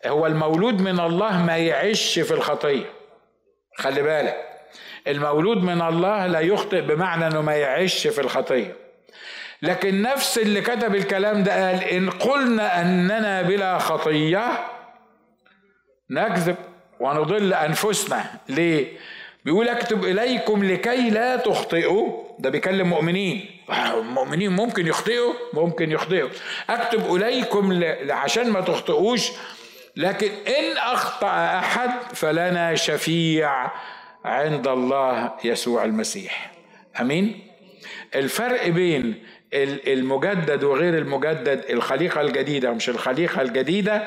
هو 0.05 0.25
المولود 0.25 0.81
من 0.81 0.99
الله 0.99 1.43
ما 1.45 1.57
يعيش 1.57 2.19
في 2.19 2.31
الخطية. 2.31 2.85
خلي 3.77 4.01
بالك 4.01 4.35
المولود 5.07 5.57
من 5.57 5.81
الله 5.81 6.27
لا 6.27 6.39
يخطئ 6.39 6.81
بمعنى 6.81 7.27
إنه 7.27 7.41
ما 7.41 7.55
يعيش 7.55 8.07
في 8.07 8.21
الخطية. 8.21 8.86
لكن 9.61 10.01
نفس 10.01 10.37
اللي 10.37 10.61
كتب 10.61 10.95
الكلام 10.95 11.43
ده 11.43 11.67
قال 11.67 11.83
إن 11.83 12.09
قلنا 12.09 12.81
أننا 12.81 13.41
بلا 13.41 13.77
خطية 13.77 14.49
نكذب 16.09 16.55
ونضل 16.99 17.53
أنفسنا. 17.53 18.25
ليه؟ 18.49 18.97
بيقول 19.45 19.69
أكتب 19.69 20.03
إليكم 20.03 20.63
لكي 20.63 21.09
لا 21.09 21.35
تخطئوا. 21.35 22.23
ده 22.39 22.49
بيكلم 22.49 22.87
مؤمنين. 22.87 23.45
المؤمنين 23.93 24.51
ممكن 24.51 24.87
يخطئوا؟ 24.87 25.33
ممكن 25.53 25.91
يخطئوا. 25.91 26.29
أكتب 26.69 27.15
إليكم 27.15 27.83
عشان 28.09 28.49
ما 28.49 28.61
تخطئوش. 28.61 29.31
لكن 29.95 30.31
إن 30.47 30.77
أخطأ 30.77 31.59
أحد 31.59 31.89
فلنا 32.13 32.75
شفيع 32.75 33.71
عند 34.25 34.67
الله 34.67 35.33
يسوع 35.43 35.83
المسيح. 35.83 36.51
أمين؟ 37.01 37.47
الفرق 38.15 38.67
بين 38.67 39.23
المجدد 39.53 40.63
وغير 40.63 40.97
المجدد 40.97 41.63
الخليقة 41.69 42.21
الجديدة 42.21 42.71
مش 42.71 42.89
الخليقة 42.89 43.41
الجديدة. 43.41 44.03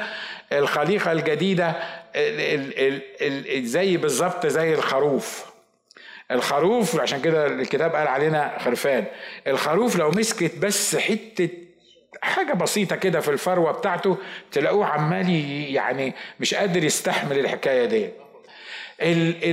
الخليقة 0.52 1.12
الجديدة 1.12 1.74
زي 3.62 3.96
بالظبط 3.96 4.46
زي 4.46 4.74
الخروف. 4.74 5.44
الخروف 6.30 7.00
عشان 7.00 7.20
كده 7.20 7.46
الكتاب 7.46 7.94
قال 7.94 8.08
علينا 8.08 8.58
خرفان. 8.58 9.04
الخروف 9.46 9.96
لو 9.96 10.10
مسكت 10.10 10.58
بس 10.58 10.96
حتة 10.96 11.48
حاجة 12.22 12.52
بسيطة 12.52 12.96
كده 12.96 13.20
في 13.20 13.30
الفروة 13.30 13.72
بتاعته 13.72 14.16
تلاقوه 14.52 14.86
عمال 14.86 15.30
يعني 15.74 16.14
مش 16.40 16.54
قادر 16.54 16.84
يستحمل 16.84 17.38
الحكاية 17.38 17.84
دي. 17.84 18.08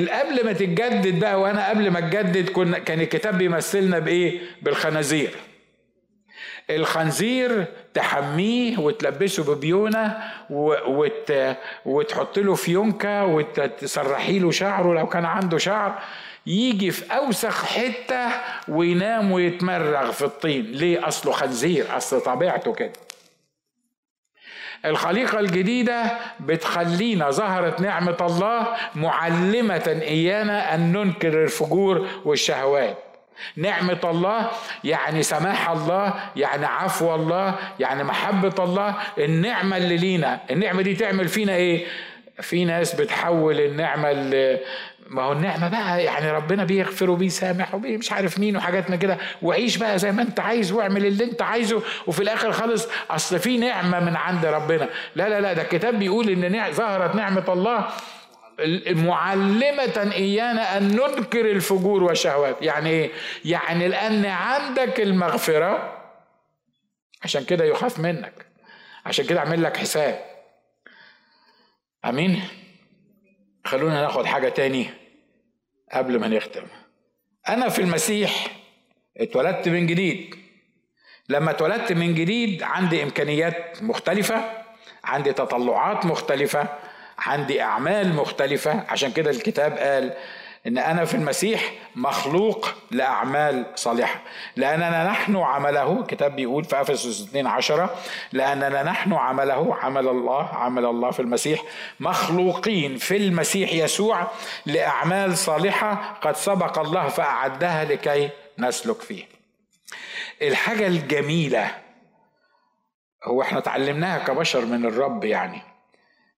قبل 0.10 0.46
ما 0.46 0.54
تتجدد 0.54 1.20
بقى 1.20 1.42
وأنا 1.42 1.70
قبل 1.70 1.90
ما 1.92 2.00
أتجدد 2.00 2.50
كنا 2.50 2.80
كان 2.80 3.02
الكتاب 3.02 3.38
بيمثلنا 3.38 4.00
بإيه؟ 4.00 4.40
بالخنازير. 4.62 5.32
الخنزير 6.70 7.66
تحميه 7.94 8.78
وتلبسه 8.78 9.56
ببيونة 9.56 10.18
وت... 10.50 11.34
وتحط 11.86 12.40
له 12.40 12.56
فيونكة 12.56 13.26
وتسرحي 13.26 14.40
له 14.40 14.52
شعره. 14.52 14.94
لو 14.94 15.08
كان 15.08 15.26
عنده 15.26 15.58
شعر 15.58 16.00
يجي 16.46 16.92
في 16.92 17.16
أوسخ 17.16 17.66
حتة 17.66 18.28
وينام 18.68 19.32
ويتمرغ 19.32 20.12
في 20.12 20.26
الطين. 20.26 20.66
ليه؟ 20.66 21.08
أصله 21.08 21.32
خنزير 21.32 21.98
أصل 21.98 22.22
طبيعته 22.22 22.74
كده. 22.74 22.94
الخليقة 24.86 25.40
الجديدة 25.40 26.04
بتخلينا 26.40 27.32
ظهرت 27.32 27.82
نعمة 27.82 28.18
الله 28.22 28.68
معلمة 28.96 30.02
إيانا 30.02 30.76
أن 30.76 30.92
ننكر 30.92 31.44
الفجور 31.44 32.08
والشهوات. 32.26 32.98
نعمة 33.56 34.00
الله 34.04 34.50
يعني 34.84 35.24
سماح 35.24 35.70
الله 35.70 36.14
يعني 36.36 36.66
عفو 36.66 37.16
الله 37.16 37.56
يعني 37.80 38.04
محبة 38.04 38.64
الله. 38.64 38.96
النعمة 39.18 39.78
اللي 39.78 39.98
لينا 39.98 40.40
النعمة 40.52 40.82
دي 40.82 40.94
تعمل 40.96 41.28
فينا 41.28 41.56
إيه؟ 41.56 41.86
في 42.42 42.66
ناس 42.66 42.96
بتحول 42.96 43.60
النعمة 43.60 44.12
اللي 44.12 44.60
ما 45.10 45.22
هو 45.24 45.32
النعمة 45.32 45.70
بقى 45.70 46.04
يعني 46.04 46.32
ربنا 46.32 46.64
بيغفر 46.64 47.10
وبيسامح 47.10 47.76
ومش 47.76 48.12
عارف 48.12 48.40
مين 48.40 48.58
وحاجات 48.58 48.90
من 48.90 48.98
كده. 48.98 49.18
وعيش 49.42 49.78
بقى 49.78 50.00
زي 50.00 50.12
ما 50.12 50.22
أنت 50.22 50.40
عايز 50.40 50.72
واعمل 50.72 51.06
اللي 51.06 51.24
أنت 51.24 51.42
عايزه 51.42 51.82
وفي 52.08 52.24
الآخر 52.24 52.52
خالص 52.52 52.88
أصل 53.10 53.40
في 53.40 53.58
نعمة 53.58 54.00
من 54.00 54.16
عند 54.16 54.46
ربنا. 54.46 54.90
لا 55.16 55.30
لا 55.30 55.42
لا 55.42 55.54
ده 55.54 55.62
الكتاب 55.62 56.00
بيقول 56.00 56.30
إن 56.30 56.74
ظهرت 56.74 57.16
نعمة 57.16 57.44
الله 57.50 57.88
معلمة 58.90 60.12
إيانا 60.14 60.78
أن 60.78 60.88
ننكر 60.88 61.52
الفجور 61.52 62.04
والشهوات. 62.04 62.62
يعني 62.62 62.90
إيه؟ 62.90 63.12
يعني 63.46 63.88
لأن 63.88 64.26
عندك 64.26 65.00
المغفرة 65.00 65.98
عشان 67.24 67.46
كده 67.46 67.66
يخاف 67.66 68.00
منك. 68.00 68.46
عشان 69.06 69.26
كده 69.26 69.40
أعمل 69.40 69.64
لك 69.64 69.78
حساب. 69.78 70.20
أمين؟ 72.06 72.42
خلونا 73.66 74.02
ناخد 74.02 74.26
حاجة 74.26 74.50
تاني 74.50 74.90
قبل 75.92 76.20
ما 76.20 76.28
نختم. 76.28 76.64
أنا 77.50 77.70
في 77.70 77.82
المسيح 77.82 78.48
اتولدت 79.18 79.70
من 79.70 79.88
جديد. 79.88 80.36
لما 81.30 81.52
اتولدت 81.52 81.92
من 81.92 82.16
جديد 82.16 82.64
عندي 82.64 83.04
إمكانيات 83.04 83.84
مختلفة 83.84 84.52
عندي 85.04 85.34
تطلعات 85.34 86.06
مختلفة 86.06 86.70
عندي 87.20 87.62
أعمال 87.62 88.14
مختلفة. 88.16 88.84
عشان 88.90 89.12
كده 89.12 89.32
الكتاب 89.32 89.78
قال 89.78 90.14
إن 90.68 90.78
أنا 90.78 91.06
في 91.06 91.14
المسيح 91.14 91.74
مخلوق 91.96 92.70
لأعمال 92.92 93.66
صالحة. 93.76 94.20
لأننا 94.56 95.04
نحن 95.04 95.36
عمله 95.36 96.00
الكتاب 96.00 96.36
بيقول 96.36 96.64
في 96.64 96.82
أفسس 96.82 97.22
2 97.22 97.48
10 97.48 97.96
لأننا 98.34 98.84
نحن 98.84 99.14
عمله 99.14 99.76
عمل 99.76 100.08
الله 100.08 100.48
عمل 100.48 100.86
الله 100.86 101.12
في 101.12 101.20
المسيح 101.20 101.62
مخلوقين 102.00 102.98
في 102.98 103.18
المسيح 103.18 103.74
يسوع 103.74 104.28
لأعمال 104.66 105.38
صالحة 105.38 106.14
قد 106.22 106.36
سبق 106.36 106.80
الله 106.80 107.08
فأعدها 107.08 107.84
لكي 107.86 108.30
نسلك 108.60 109.02
فيه. 109.02 109.24
الحاجة 110.42 110.88
الجميلة 110.88 111.72
هو 113.24 113.42
إحنا 113.42 113.58
اتعلمناها 113.58 114.20
كبشر 114.20 114.66
من 114.66 114.86
الرب 114.86 115.24
يعني. 115.24 115.62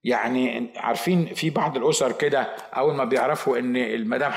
يعني 0.04 0.70
عارفين 0.78 1.34
في 1.34 1.50
بعض 1.50 1.78
الأسر 1.78 2.12
كده 2.12 2.56
أول 2.78 2.95
ما 2.95 3.04
بيعرفوا 3.04 3.58
إن 3.58 3.76
المدام 3.78 4.32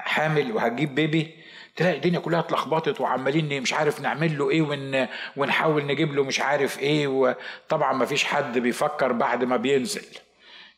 حامل 0.00 0.52
وهتجيب 0.52 0.94
بيبي 0.94 1.34
تلاقي 1.76 1.96
الدنيا 1.96 2.18
كلها 2.18 2.40
اتلخبطت 2.40 3.00
وعمالين 3.00 3.62
مش 3.62 3.74
عارف 3.74 4.00
نعمل 4.00 4.38
له 4.38 4.50
إيه 4.50 4.62
ون 4.62 5.06
ونحاول 5.36 5.86
نجيب 5.86 6.14
له 6.14 6.24
مش 6.24 6.40
عارف 6.40 6.78
إيه 6.78 7.06
وطبعا 7.06 7.92
ما 7.92 8.04
فيش 8.04 8.24
حد 8.24 8.58
بيفكر 8.58 9.12
بعد 9.12 9.44
ما 9.44 9.56
بينزل. 9.56 10.06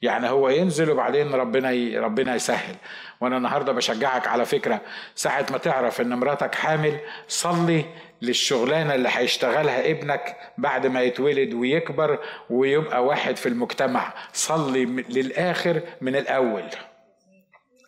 يعني 0.03 0.29
هو 0.29 0.49
ينزل 0.49 0.91
وبعدين 0.91 1.35
ربنا 1.35 1.71
ي... 1.71 1.99
ربنا 1.99 2.35
يسهل. 2.35 2.77
وأنا 3.21 3.37
النهارده 3.37 3.73
بشجعك 3.73 4.29
على 4.29 4.45
فكرة 4.45 4.81
ساعة 5.15 5.47
ما 5.51 5.59
تعرف 5.59 6.01
إن 6.01 6.15
مراتك 6.19 6.55
حامل 6.55 6.99
صلي 7.29 7.85
للشغلانة 8.23 8.95
اللي 8.95 9.09
هيشتغلها 9.13 9.91
ابنك 9.91 10.37
بعد 10.59 10.87
ما 10.87 11.03
يتولد 11.03 11.55
ويكبر 11.55 12.19
ويبقى 12.51 13.05
واحد 13.05 13.37
في 13.37 13.49
المجتمع. 13.49 14.13
صلي 14.33 14.85
للآخر 14.85 15.81
من 16.01 16.17
الأول. 16.17 16.65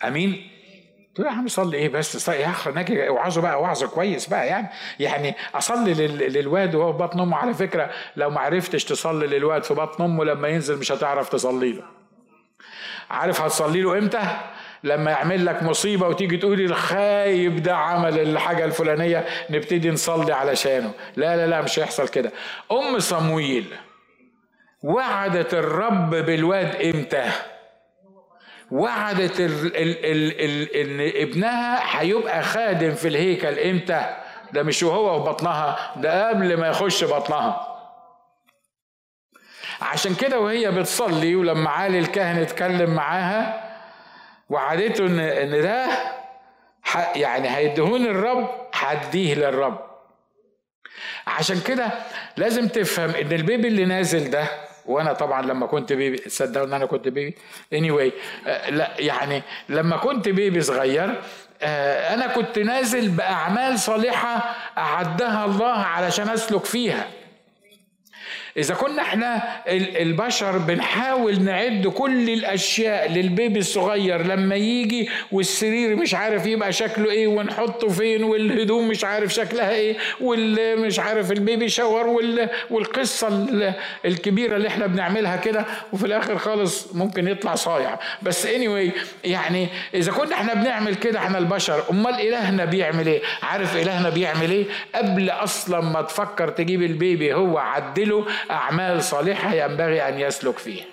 أمين؟ 0.05 0.49
تقول 1.14 1.26
يا 1.26 1.33
عم 1.33 1.49
صلي. 1.49 1.76
إيه 1.76 1.89
بس؟ 1.89 2.28
يا 2.28 2.51
أخي 2.51 2.70
ناجي 2.70 3.09
اوعظه 3.09 3.41
بقى 3.41 3.61
وعظه 3.62 3.87
كويس 3.87 4.28
بقى 4.28 4.47
يعني. 4.47 4.68
يعني 5.01 5.35
أصلي 5.55 5.95
للواد 6.28 6.74
وهو 6.74 6.93
في 6.93 6.99
بطن 6.99 7.20
أمه. 7.20 7.37
على 7.37 7.55
فكرة 7.55 7.91
لو 8.16 8.30
ما 8.30 8.41
عرفتش 8.41 8.85
تصلي 8.85 9.26
للواد 9.26 9.64
في 9.64 9.74
بطن 9.74 10.05
أمه 10.05 10.24
لما 10.24 10.49
ينزل 10.49 10.78
مش 10.78 10.93
هتعرف 10.93 11.28
تصلي 11.28 11.72
له. 11.72 11.85
عارف 13.11 13.41
هتصلي 13.41 13.83
له 13.83 13.99
إمتى؟ 13.99 14.41
لما 14.85 15.11
يعمل 15.11 15.47
لك 15.47 15.62
مصيبة 15.62 16.09
وتيجي 16.09 16.37
تقولي 16.37 16.64
الخايب 16.64 17.62
ده 17.62 17.76
عمل 17.76 18.18
الحاجة 18.18 18.64
الفلانية 18.64 19.24
نبتدي 19.51 19.91
نصلي 19.91 20.33
علشانه 20.33 20.93
لا 21.16 21.37
لا 21.37 21.47
لا 21.47 21.61
مش 21.61 21.78
هيحصل 21.78 22.09
كده. 22.09 22.33
أم 22.72 22.99
صمويل 22.99 23.74
وعدت 24.83 25.55
الرب 25.55 26.11
بالواد 26.11 26.76
إمتى؟ 26.95 27.30
وعدت 28.70 29.41
ال 29.41 29.76
ال 29.76 30.05
ال 30.05 30.41
ال 30.41 30.76
إن 30.76 31.22
ابنها 31.22 32.01
هيبقى 32.01 32.43
خادم 32.43 32.95
في 32.95 33.09
الهيكل 33.09 33.59
إمتى؟ 33.59 34.16
ده 34.53 34.62
مش 34.62 34.83
وهو 34.83 35.22
في 35.24 35.28
بطنها 35.30 35.93
ده 35.97 36.28
قبل 36.28 36.57
ما 36.61 36.68
يخش 36.68 37.05
بطنها. 37.05 37.68
عشان 39.83 40.14
كده 40.14 40.41
وهي 40.41 40.70
بتصلي 40.70 41.37
ولما 41.37 41.70
عالي 41.70 41.99
الكاهن 41.99 42.39
اتكلم 42.39 42.91
معاها 42.95 43.72
وعدته 44.53 45.07
ان 45.07 45.18
إن 45.20 45.62
ده 45.62 45.86
يعني 47.16 47.57
هيدهون 47.57 48.07
الرب 48.07 48.50
هديه 48.74 49.34
للرب. 49.34 49.78
عشان 51.26 51.61
كده 51.61 51.88
لازم 52.36 52.68
تفهم 52.68 53.11
إن 53.11 53.32
البيبي 53.32 53.68
اللي 53.68 53.84
نازل 53.84 54.30
ده 54.30 54.44
وأنا 54.86 55.12
طبعا 55.12 55.42
لما 55.42 55.66
كنت 55.66 55.92
بيبي 55.92 56.16
تصدقوا 56.16 56.66
إن 56.66 56.72
أنا 56.72 56.86
كنت 56.86 57.09
بيبي. 57.09 57.36
اني 57.72 57.90
anyway, 57.90 58.12
آه 58.46 58.70
لا 58.70 58.90
يعني 58.98 59.42
لما 59.68 59.96
كنت 59.96 60.28
بيبي 60.28 60.61
صغير 60.61 61.22
آه 61.62 62.14
أنا 62.14 62.26
كنت 62.26 62.59
نازل 62.59 63.09
بأعمال 63.09 63.78
صالحة 63.78 64.55
أعدها 64.78 65.44
الله 65.44 65.72
علشان 65.72 66.28
أسلك 66.28 66.64
فيها. 66.64 67.07
إذا 68.57 68.74
كنا 68.74 69.03
إحنا 69.03 69.42
البشر 70.03 70.59
بنحاول 70.59 71.42
نعد 71.42 71.86
كل 71.86 72.30
الأشياء 72.30 73.12
للبيبي 73.12 73.59
الصغير 73.59 74.22
لما 74.26 74.55
يجي 74.55 75.09
والسرير 75.32 75.96
مش 75.96 76.14
عارف 76.14 76.46
يبقى 76.46 76.72
شكله 76.72 77.11
إيه 77.11 77.26
ونحطه 77.26 77.88
فين 77.88 78.24
والهدوم 78.24 78.88
مش 78.88 79.05
عارف 79.05 79.34
شكلها 79.34 79.70
إيه 79.70 79.96
والمش 80.20 80.98
عارف 80.98 81.32
البيبي 81.32 81.68
شاور 81.68 82.07
والقصة 82.70 83.46
الكبيرة 84.05 84.57
اللي 84.57 84.68
إحنا 84.68 84.86
بنعملها 84.86 85.36
كده 85.36 85.64
وفي 85.92 86.07
الآخر 86.07 86.38
خالص 86.38 86.94
ممكن 86.94 87.28
يطلع 87.28 87.55
صايع 87.55 87.98
بس 88.22 88.46
anyway 88.46 88.90
يعني 89.24 89.68
إذا 89.94 90.12
كنا 90.12 90.34
إحنا 90.34 90.55
بنعمل 90.55 90.94
كده 90.94 91.18
إحنا 91.18 91.38
البشر 91.38 91.82
أمال 91.90 92.14
إلهنا 92.14 92.64
بيعمل 92.64 93.07
إيه؟ 93.07 93.22
عارف 93.42 93.76
إلهنا 93.76 94.09
بيعمل 94.09 94.50
إيه؟ 94.50 94.64
قبل 94.94 95.30
أصلا 95.30 95.80
ما 95.80 96.03
تفكر 96.03 96.48
تجيب 96.48 96.82
البيبي 96.82 97.34
هو 97.34 97.59
عدله 97.59 98.26
أعمال 98.51 99.03
صالحة 99.03 99.55
ينبغي 99.55 100.09
أن 100.09 100.20
يسلك 100.20 100.59
فيها. 100.59 100.84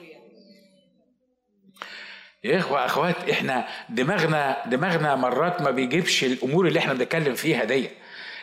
يا 2.44 2.58
إخوة 2.58 2.86
أخوات 2.86 3.30
إحنا 3.30 3.68
دماغنا 3.90 4.58
دماغنا 4.66 5.16
مرات 5.16 5.62
ما 5.62 5.72
بيجيبش 5.72 6.24
الأمور 6.24 6.68
اللي 6.68 6.80
إحنا 6.80 6.94
بنتكلم 6.94 7.36
فيها 7.36 7.64
دي. 7.64 7.90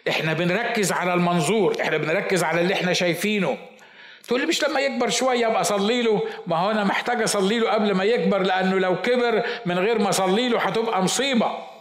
إحنا 0.08 0.32
بنركز 0.32 0.92
على 0.92 1.14
المنظور 1.14 1.76
إحنا 1.80 1.96
بنركز 1.96 2.42
على 2.44 2.60
اللي 2.60 2.74
إحنا 2.74 2.92
شايفينه. 2.92 3.58
تقول 4.26 4.40
لي 4.40 4.46
مش 4.46 4.64
لما 4.64 4.80
يكبر 4.80 5.08
شوية 5.10 5.46
أبقى 5.46 5.60
أصلي 5.60 6.02
له؟ 6.02 6.22
ما 6.46 6.56
هو 6.56 6.70
أنا 6.70 6.84
محتاج 6.84 7.22
أصلي 7.22 7.58
له 7.58 7.70
قبل 7.70 7.94
ما 7.94 8.04
يكبر 8.04 8.42
لأنه 8.42 8.78
لو 8.78 9.02
كبر 9.02 9.42
من 9.66 9.78
غير 9.78 9.98
ما 9.98 10.08
أصلي 10.08 10.48
له 10.48 10.60
هتبقى 10.60 11.02
مصيبة. 11.02 11.75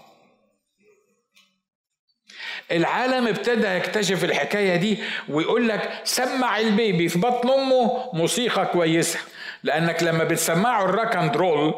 العالم 2.71 3.27
ابتدى 3.27 3.67
يكتشف 3.67 4.23
الحكاية 4.23 4.75
دي 4.75 4.97
ويقول 5.29 5.67
لك 5.67 6.01
سمع 6.03 6.59
ال 6.59 6.69
baby 6.69 7.09
في 7.09 7.19
بطن 7.19 7.49
امه 7.49 8.09
موسيقى 8.13 8.65
كويسه 8.65 9.19
لانك 9.63 10.03
لما 10.03 10.23
بتسمعه 10.23 10.85
ال 10.85 10.91
rock 10.91 11.15
and 11.15 11.37
roll 11.37 11.73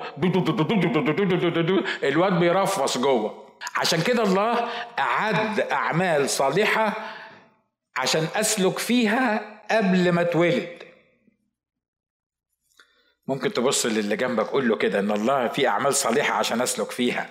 الواد 2.04 2.40
بيرفص 2.40 2.98
جوه 2.98 3.48
عشان 3.76 4.02
كده 4.02 4.24
الله 4.24 4.70
اعد 5.00 5.60
اعمال 5.60 6.30
صالحه 6.30 6.94
عشان 7.98 8.28
اسلك 8.36 8.78
فيها 8.80 9.42
قبل 9.72 10.12
ما 10.12 10.22
اتولد 10.22 10.70
ممكن 13.28 13.54
تبص 13.54 13.86
للي 13.86 14.16
جنبك 14.16 14.46
قول 14.46 14.70
له 14.70 14.76
كده 14.76 15.00
ان 15.00 15.12
الله 15.12 15.48
في 15.48 15.68
اعمال 15.68 15.96
صالحه 15.96 16.34
عشان 16.34 16.62
اسلك 16.62 16.92
فيها 16.92 17.30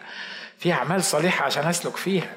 في 0.59 0.73
اعمال 0.73 1.05
صالحه 1.05 1.45
عشان 1.45 1.65
اسلك 1.65 1.97
فيها 1.97 2.35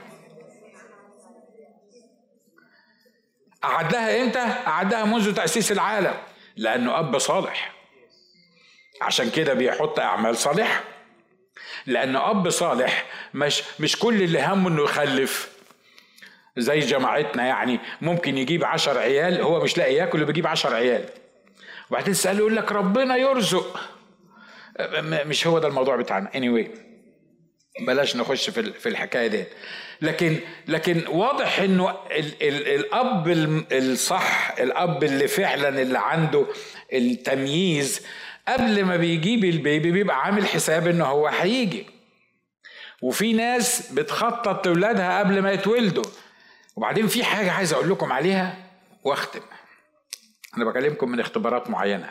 أعدها 3.64 4.22
إمتى؟ 4.24 4.39
أعدها 4.68 5.05
منذ 5.05 5.34
تأسيس 5.34 5.72
العالم. 5.72 6.14
لأنه 6.55 6.99
أب 6.99 7.18
صالح. 7.18 7.74
عشان 9.01 9.30
كده 9.30 9.53
بيحط 9.53 9.99
أعمال 9.99 10.38
صالحة. 10.38 10.84
لأن 11.86 12.16
أب 12.16 12.49
صالح 12.49 13.05
مش 13.34 13.64
مش 13.80 13.99
كل 13.99 14.22
اللي 14.22 14.41
همه 14.41 14.70
إنه 14.70 14.84
يخلف. 14.84 15.49
زي 16.57 16.80
جماعتنا 16.80 17.45
يعني 17.45 17.80
ممكن 18.01 18.38
يجيب 18.38 18.64
عشر 18.66 18.97
عيال 18.97 19.41
هو 19.41 19.64
مش 19.64 19.78
لاقي 19.78 19.93
ياكل 19.93 20.26
بيجيب 20.26 20.47
عشر 20.47 20.76
عيال. 20.76 21.05
وبعدين 21.89 22.14
تسأله 22.14 22.39
يقول 22.39 22.55
لك 22.55 22.72
ربنا 22.72 23.16
يرزق. 23.16 23.80
مش 25.01 25.47
هو 25.47 25.60
ده 25.60 25.68
الموضوع 25.68 25.95
بتاعنا. 25.95 26.30
Anyway. 26.30 26.88
بلاش 27.88 28.15
نخش 28.15 28.49
في 28.49 28.71
في 28.71 28.89
الحكاية 28.89 29.27
دي. 29.27 29.45
لكن 30.01 30.39
لكن 30.67 31.07
واضح 31.07 31.59
إنه 31.59 31.89
ال 31.89 32.43
ال 32.43 32.67
الأب 32.67 33.27
الصح 33.71 34.51
الأب 34.59 35.03
اللي 35.03 35.27
فعلا 35.27 35.82
اللي 35.82 35.99
عنده 35.99 36.45
التمييز 36.93 38.05
قبل 38.47 38.86
ما 38.86 38.97
بيجيب 38.97 39.43
البيبي 39.45 39.91
بيبقى 39.91 40.19
عامل 40.21 40.47
حساب 40.47 40.88
إنه 40.88 41.05
هو 41.05 41.27
هيجي. 41.27 41.86
وفي 43.01 43.34
ناس 43.34 43.91
بتخطط 43.91 44.67
لأولادها 44.67 45.19
قبل 45.19 45.41
ما 45.41 45.51
يتولدوا. 45.51 46.03
وبعدين 46.75 47.07
في 47.07 47.23
حاجة 47.23 47.51
عايز 47.51 47.73
أقول 47.73 47.89
لكم 47.89 48.11
عليها 48.11 48.57
وأختم. 49.03 49.41
أنا 50.57 50.65
بكلمكم 50.65 51.09
من 51.11 51.19
اختبارات 51.19 51.69
معينة. 51.69 52.09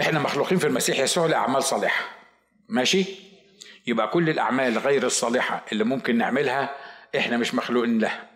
إحنا 0.00 0.18
مخلوقين 0.18 0.58
في 0.58 0.66
المسيح 0.66 0.98
يسوع 0.98 1.26
لأعمال 1.26 1.62
صالحة. 1.62 2.19
ماشي؟ 2.70 3.04
يبقى 3.86 4.08
كل 4.08 4.30
الأعمال 4.30 4.78
غير 4.78 5.06
الصالحة 5.06 5.64
اللي 5.72 5.84
ممكن 5.84 6.18
نعملها 6.18 6.76
إحنا 7.16 7.36
مش 7.36 7.54
مخلوقين 7.54 7.98
لها. 7.98 8.28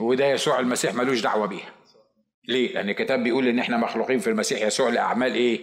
وده 0.00 0.26
يسوع 0.26 0.58
المسيح 0.60 0.94
ملوش 0.94 1.20
دعوة 1.20 1.46
بيها. 1.46 1.70
ليه؟ 2.48 2.74
لأن 2.74 2.90
الكتاب 2.90 3.22
بيقول 3.24 3.48
إن 3.48 3.58
إحنا 3.58 3.76
مخلوقين 3.76 4.18
في 4.18 4.30
المسيح. 4.30 4.62
يسوع 4.62 4.88
لاعمال 4.88 5.34
إيه؟ 5.34 5.60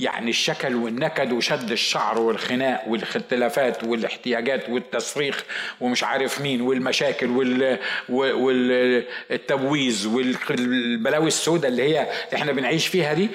يعني 0.00 0.30
الشكل 0.30 0.74
والنكد 0.74 1.32
وشد 1.32 1.70
الشعر 1.70 2.18
والخناق 2.18 2.88
والاختلافات 2.88 3.84
والاحتياجات 3.84 4.68
والتصريخ 4.68 5.44
ومش 5.80 6.04
عارف 6.04 6.40
مين 6.40 6.60
والمشاكل 6.60 7.26
وال 7.30 7.78
والتبويز 8.08 10.06
والبلاوي 10.06 11.26
السوداء 11.26 11.70
اللي 11.70 11.82
هي 11.82 12.06
إحنا 12.34 12.52
بنعيش 12.52 12.86
فيها 12.86 13.12
دي 13.14 13.28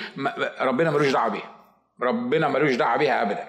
ربنا 0.62 0.92
ملوش 0.92 1.08
دعوة 1.08 1.30
بيها. 1.30 1.55
ربنا 2.02 2.48
ملوش 2.48 2.76
دعوة 2.76 2.98
بيها 2.98 3.22
ابدا. 3.22 3.48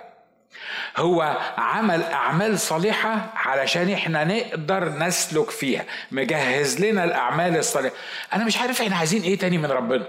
هو 0.97 1.37
عمل 1.59 2.03
أعمال 2.03 2.59
صالحة 2.59 3.33
علشان 3.35 3.93
إحنا 3.93 4.25
نقدر 4.25 4.89
نسلك 4.89 5.51
فيها. 5.51 5.85
مجهز 6.11 6.81
لنا 6.81 7.05
الأعمال 7.05 7.57
الصالحة. 7.57 7.95
أنا 8.33 8.45
مش 8.45 8.59
عارف 8.59 8.83
إحنا 8.83 8.97
عايزين 8.97 9.23
إيه 9.23 9.39
تاني 9.39 9.59
من 9.59 9.71
ربنا. 9.71 10.07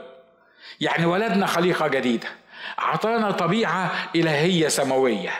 يعني 0.80 1.06
ولدنا 1.06 1.46
خليقة 1.46 1.88
جديدة. 1.88 2.28
أعطانا 2.80 3.32
طبيعة 3.32 3.92
إلهية 4.16 4.68
سماوية. 4.68 5.32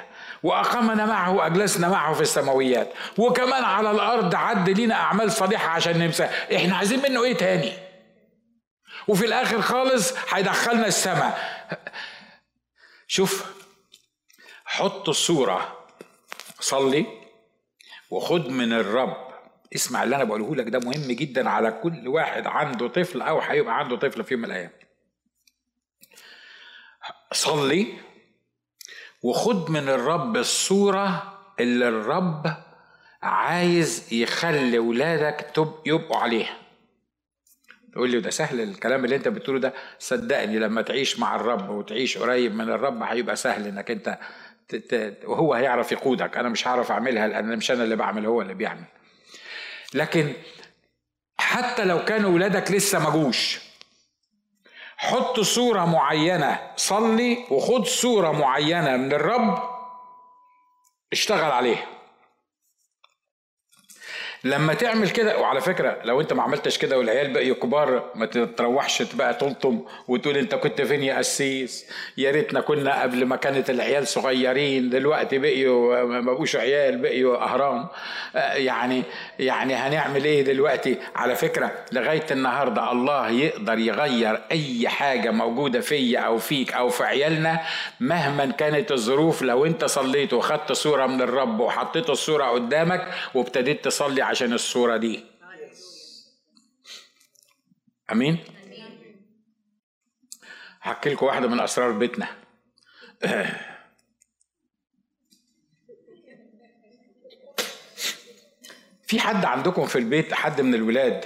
وأقامنا 0.44 1.06
معه 1.06 1.32
وأجلسنا 1.32 1.90
معه 1.90 2.14
في 2.14 2.22
السماويات. 2.22 2.94
وكمان 3.18 3.64
على 3.64 3.92
الأرض 3.92 4.36
عد 4.36 4.70
لنا 4.70 4.96
أعمال 4.96 5.32
صالحة 5.32 5.70
عشان 5.70 6.00
نمسى. 6.00 6.30
إحنا 6.56 6.76
عايزين 6.76 7.02
منه 7.02 7.24
إيه 7.24 7.38
تاني؟ 7.38 7.72
وفي 9.08 9.26
الآخر 9.26 9.62
خالص 9.62 10.14
هيدخلنا 10.34 10.88
السماء. 10.88 11.40
شوف 13.08 13.54
حط 14.66 15.10
الصورة 15.10 15.86
صلي 16.60 17.06
وخد 18.10 18.48
من 18.50 18.74
الرب. 18.74 19.28
اسمع 19.76 20.04
اللي 20.04 20.16
أنا 20.16 20.24
بقوله 20.24 20.56
لك 20.56 20.68
ده 20.70 20.80
مهم 20.80 21.12
جدا 21.12 21.50
على 21.50 21.72
كل 21.72 22.08
واحد 22.08 22.48
عنده 22.48 22.88
طفل 22.88 23.22
أو 23.22 23.40
هيبقى 23.40 23.80
عنده 23.80 23.96
طفل 23.96 24.24
في 24.24 24.34
يوم 24.34 24.42
من 24.42 24.50
الأيام. 24.50 24.72
صلي 27.34 27.94
وخد 29.24 29.70
من 29.72 29.90
الرب 29.90 30.38
الصورة 30.38 31.38
اللي 31.60 31.90
الرب 31.90 32.58
عايز 33.22 34.14
يخلي 34.14 34.80
ولادك 34.80 35.54
يبقوا 35.86 36.18
عليها. 36.18 36.58
تقول 37.98 38.10
لي 38.10 38.20
ده 38.20 38.30
سهل 38.30 38.62
الكلام 38.62 39.06
اللي 39.06 39.16
انت 39.16 39.28
بتقوله 39.28 39.60
ده 39.60 39.74
صدقني 40.00 40.60
لما 40.60 40.82
تعيش 40.82 41.20
مع 41.20 41.36
الرب 41.36 41.70
وتعيش 41.70 42.18
قريب 42.18 42.56
من 42.56 42.70
الرب 42.70 43.04
هيبقى 43.04 43.36
سهل 43.36 43.68
انك 43.68 43.92
انت 43.92 44.18
وهو 45.24 45.54
هيعرف 45.54 45.92
يقودك. 45.92 46.38
أنا 46.38 46.50
مش 46.50 46.68
هعرف 46.68 46.92
أعملها 46.92 47.28
لأن 47.28 47.58
مش 47.58 47.72
أنا 47.72 47.84
اللي 47.84 47.96
بعمل 47.96 48.26
هو 48.26 48.42
اللي 48.42 48.54
بيعمل. 48.54 48.84
لكن 49.94 50.34
حتى 51.38 51.86
لو 51.86 52.06
كانوا 52.06 52.32
ولادك 52.32 52.72
لسه 52.72 53.00
ما 53.00 53.10
جوش 53.10 53.60
حط 54.98 55.40
صورة 55.40 55.86
معينة 55.86 56.60
صلي 56.76 57.46
وخد 57.52 57.86
صورة 57.86 58.32
معينة 58.32 58.98
من 58.98 59.14
الرب 59.14 59.64
اشتغل 61.12 61.52
عليها. 61.52 61.86
لما 64.48 64.74
تعمل 64.74 65.10
كده 65.10 65.40
وعلى 65.40 65.62
فكرة 65.62 65.98
لو 66.04 66.22
انت 66.22 66.34
ما 66.34 66.44
عملتش 66.44 66.78
كده 66.78 66.98
والعيال 66.98 67.34
بقوا 67.34 67.56
كبار 67.56 68.12
ما 68.16 68.26
تتروحش 68.26 69.02
بقى 69.16 69.34
تلطم 69.34 69.82
وتقول 70.08 70.38
انت 70.38 70.56
كنت 70.56 70.82
فين 70.82 71.04
يا 71.04 71.18
قسيس؟ 71.18 71.86
يا 72.18 72.32
ريتنا 72.32 72.62
كنا 72.62 73.02
قبل 73.02 73.26
ما 73.26 73.36
كانت 73.36 73.70
العيال 73.70 74.08
صغيرين 74.08 74.90
دلوقتي 74.90 75.38
بقيوا 75.38 76.04
ما 76.04 76.22
بقوش 76.22 76.56
عيال 76.56 76.98
بقيوا 76.98 77.38
أهرام. 77.44 77.88
آه، 78.36 78.54
يعني 78.54 79.04
يعني 79.40 79.74
هنعمل 79.76 80.26
إيه 80.26 80.42
دلوقتي؟ 80.42 80.98
على 81.16 81.36
فكرة 81.36 81.72
لغاية 81.92 82.26
النهارده 82.32 82.92
الله 82.92 83.30
يقدر 83.30 83.78
يغير 83.80 84.42
أي 84.52 84.90
حاجة 84.90 85.32
موجودة 85.32 85.80
فيا 85.82 86.20
أو 86.20 86.38
فيك 86.38 86.74
أو 86.74 86.90
في 86.90 87.04
عيالنا 87.04 87.60
مهما 88.00 88.46
كانت 88.46 88.92
الظروف 88.92 89.42
لو 89.42 89.66
انت 89.66 89.86
صليت 89.86 90.34
وخدت 90.34 90.72
صورة 90.72 91.06
من 91.06 91.22
الرب 91.22 91.60
وحطيت 91.60 92.10
الصورة 92.10 92.46
قدامك 92.46 93.08
وابتديت 93.34 93.86
تصلي 93.86 94.22
عشان 94.38 94.54
الصورة 94.54 94.98
دي. 94.98 95.26
أمين. 98.12 98.38
هحكي 100.82 101.10
لكم 101.10 101.26
واحدة 101.26 101.48
من 101.48 101.60
أسرار 101.60 101.92
بيتنا. 101.92 102.28
في 109.08 109.20
حد 109.20 109.46
عندكم 109.46 109.86
في 109.86 109.98
البيت 110.00 110.34
حد 110.34 110.62
من 110.62 110.76
الولاد 110.76 111.26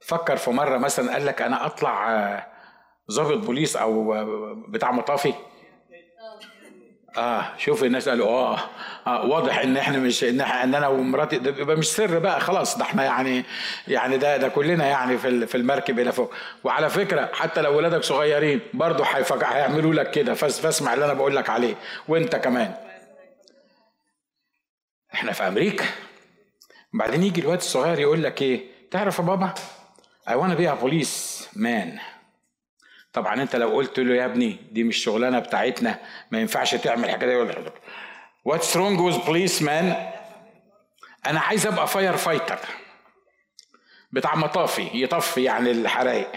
فكر 0.00 0.36
في 0.36 0.50
مرة 0.50 0.78
مثلا 0.78 1.12
قال 1.12 1.26
لك 1.26 1.42
أنا 1.42 1.66
أطلع 1.66 2.12
آه، 2.12 2.46
ضابط 3.10 3.38
بوليس 3.46 3.76
أو 3.76 4.14
آه، 4.14 4.64
بتاع 4.68 4.92
مطافي؟ 4.92 5.34
آه 7.16 7.44
شوف 7.58 7.84
الناس 7.84 8.08
قالوا 8.08 8.28
آه, 8.28 8.58
آه 9.06 9.24
واضح 9.26 9.58
إن 9.58 9.76
إحنا 9.76 9.98
مش 9.98 10.24
إن, 10.24 10.40
إن 10.40 10.74
أنا 10.74 10.88
ومراتي 10.88 11.38
ده 11.38 11.50
يبقى 11.60 11.76
مش 11.76 11.86
سر 11.88 12.18
بقى 12.18 12.40
خلاص 12.40 12.78
ده 12.78 12.84
إحنا 12.84 13.04
يعني 13.04 13.44
يعني 13.88 14.16
ده 14.18 14.36
ده 14.36 14.48
كلنا 14.48 14.86
يعني 14.86 15.18
في 15.18 15.46
في 15.46 15.54
المركب 15.54 15.98
إلى 15.98 16.12
فوق. 16.12 16.34
وعلى 16.64 16.90
فكرة 16.90 17.30
حتى 17.34 17.62
لو 17.62 17.76
ولادك 17.76 18.02
صغيرين 18.04 18.60
برضه 18.74 19.04
هيعملوا 19.44 19.94
لك 19.94 20.10
كده. 20.10 20.34
فاسمع 20.34 20.94
اللي 20.94 21.04
أنا 21.04 21.12
بقول 21.14 21.36
لك 21.36 21.50
عليه. 21.50 21.74
وأنت 22.08 22.36
كمان. 22.36 22.74
إحنا 25.14 25.32
في 25.32 25.48
أمريكا. 25.48 25.84
بعدين 26.94 27.22
يجي 27.22 27.40
الواد 27.40 27.58
الصغير 27.58 27.98
يقول 27.98 28.22
لك 28.22 28.42
إيه؟ 28.42 28.60
تعرف 28.90 29.18
يا 29.18 29.24
بابا 29.24 29.54
I 30.28 30.32
wanna 30.32 30.56
be 30.56 30.66
a 30.66 30.76
police 30.84 31.46
man 31.56 31.98
طبعا 33.12 33.42
أنت 33.42 33.56
لو 33.56 33.68
قلت 33.68 34.00
له 34.00 34.14
يا 34.14 34.24
ابني 34.24 34.56
دي 34.72 34.84
مش 34.84 34.96
شغلانة 34.96 35.38
بتاعتنا 35.38 35.98
ما 36.30 36.40
ينفعش 36.40 36.74
تعمل 36.74 37.04
الحاجة 37.04 37.26
دي. 37.26 37.36
ولا 37.36 37.72
what's 38.44 38.76
wrong 38.76 39.00
with 39.00 39.18
police 39.26 39.62
man 39.62 40.10
أنا 41.26 41.40
عايز 41.40 41.66
أبقى 41.66 41.86
fire 41.86 42.16
fighter 42.16 42.58
بتاع 44.12 44.34
مطافي 44.34 44.88
يطفي 44.94 45.42
يعني 45.44 45.70
الحرايق. 45.70 46.32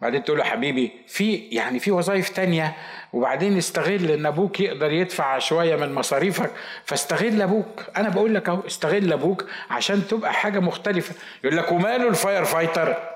بعدين 0.00 0.24
تقول 0.24 0.38
له 0.38 0.44
حبيبي 0.44 0.92
في 1.08 1.34
يعني 1.36 1.78
في 1.78 1.90
وظائف 1.90 2.28
تانية 2.28 2.76
وبعدين 3.12 3.56
استغل 3.58 4.10
إن 4.10 4.26
أبوك 4.26 4.60
يقدر 4.60 4.92
يدفع 4.92 5.38
شوية 5.38 5.76
من 5.76 5.94
مصاريفك 5.94 6.50
فاستغل 6.84 7.42
أبوك. 7.42 7.82
أنا 7.96 8.08
بقول 8.08 8.34
لك 8.34 8.48
أهو 8.48 8.66
استغل 8.66 9.12
أبوك 9.12 9.44
عشان 9.70 10.06
تبقى 10.08 10.32
حاجة 10.32 10.58
مختلفة. 10.58 11.14
يقول 11.44 11.56
لك 11.56 11.72
وماله 11.72 12.08
ال 12.08 12.15
fire 12.15 12.44
fighter 12.44 13.13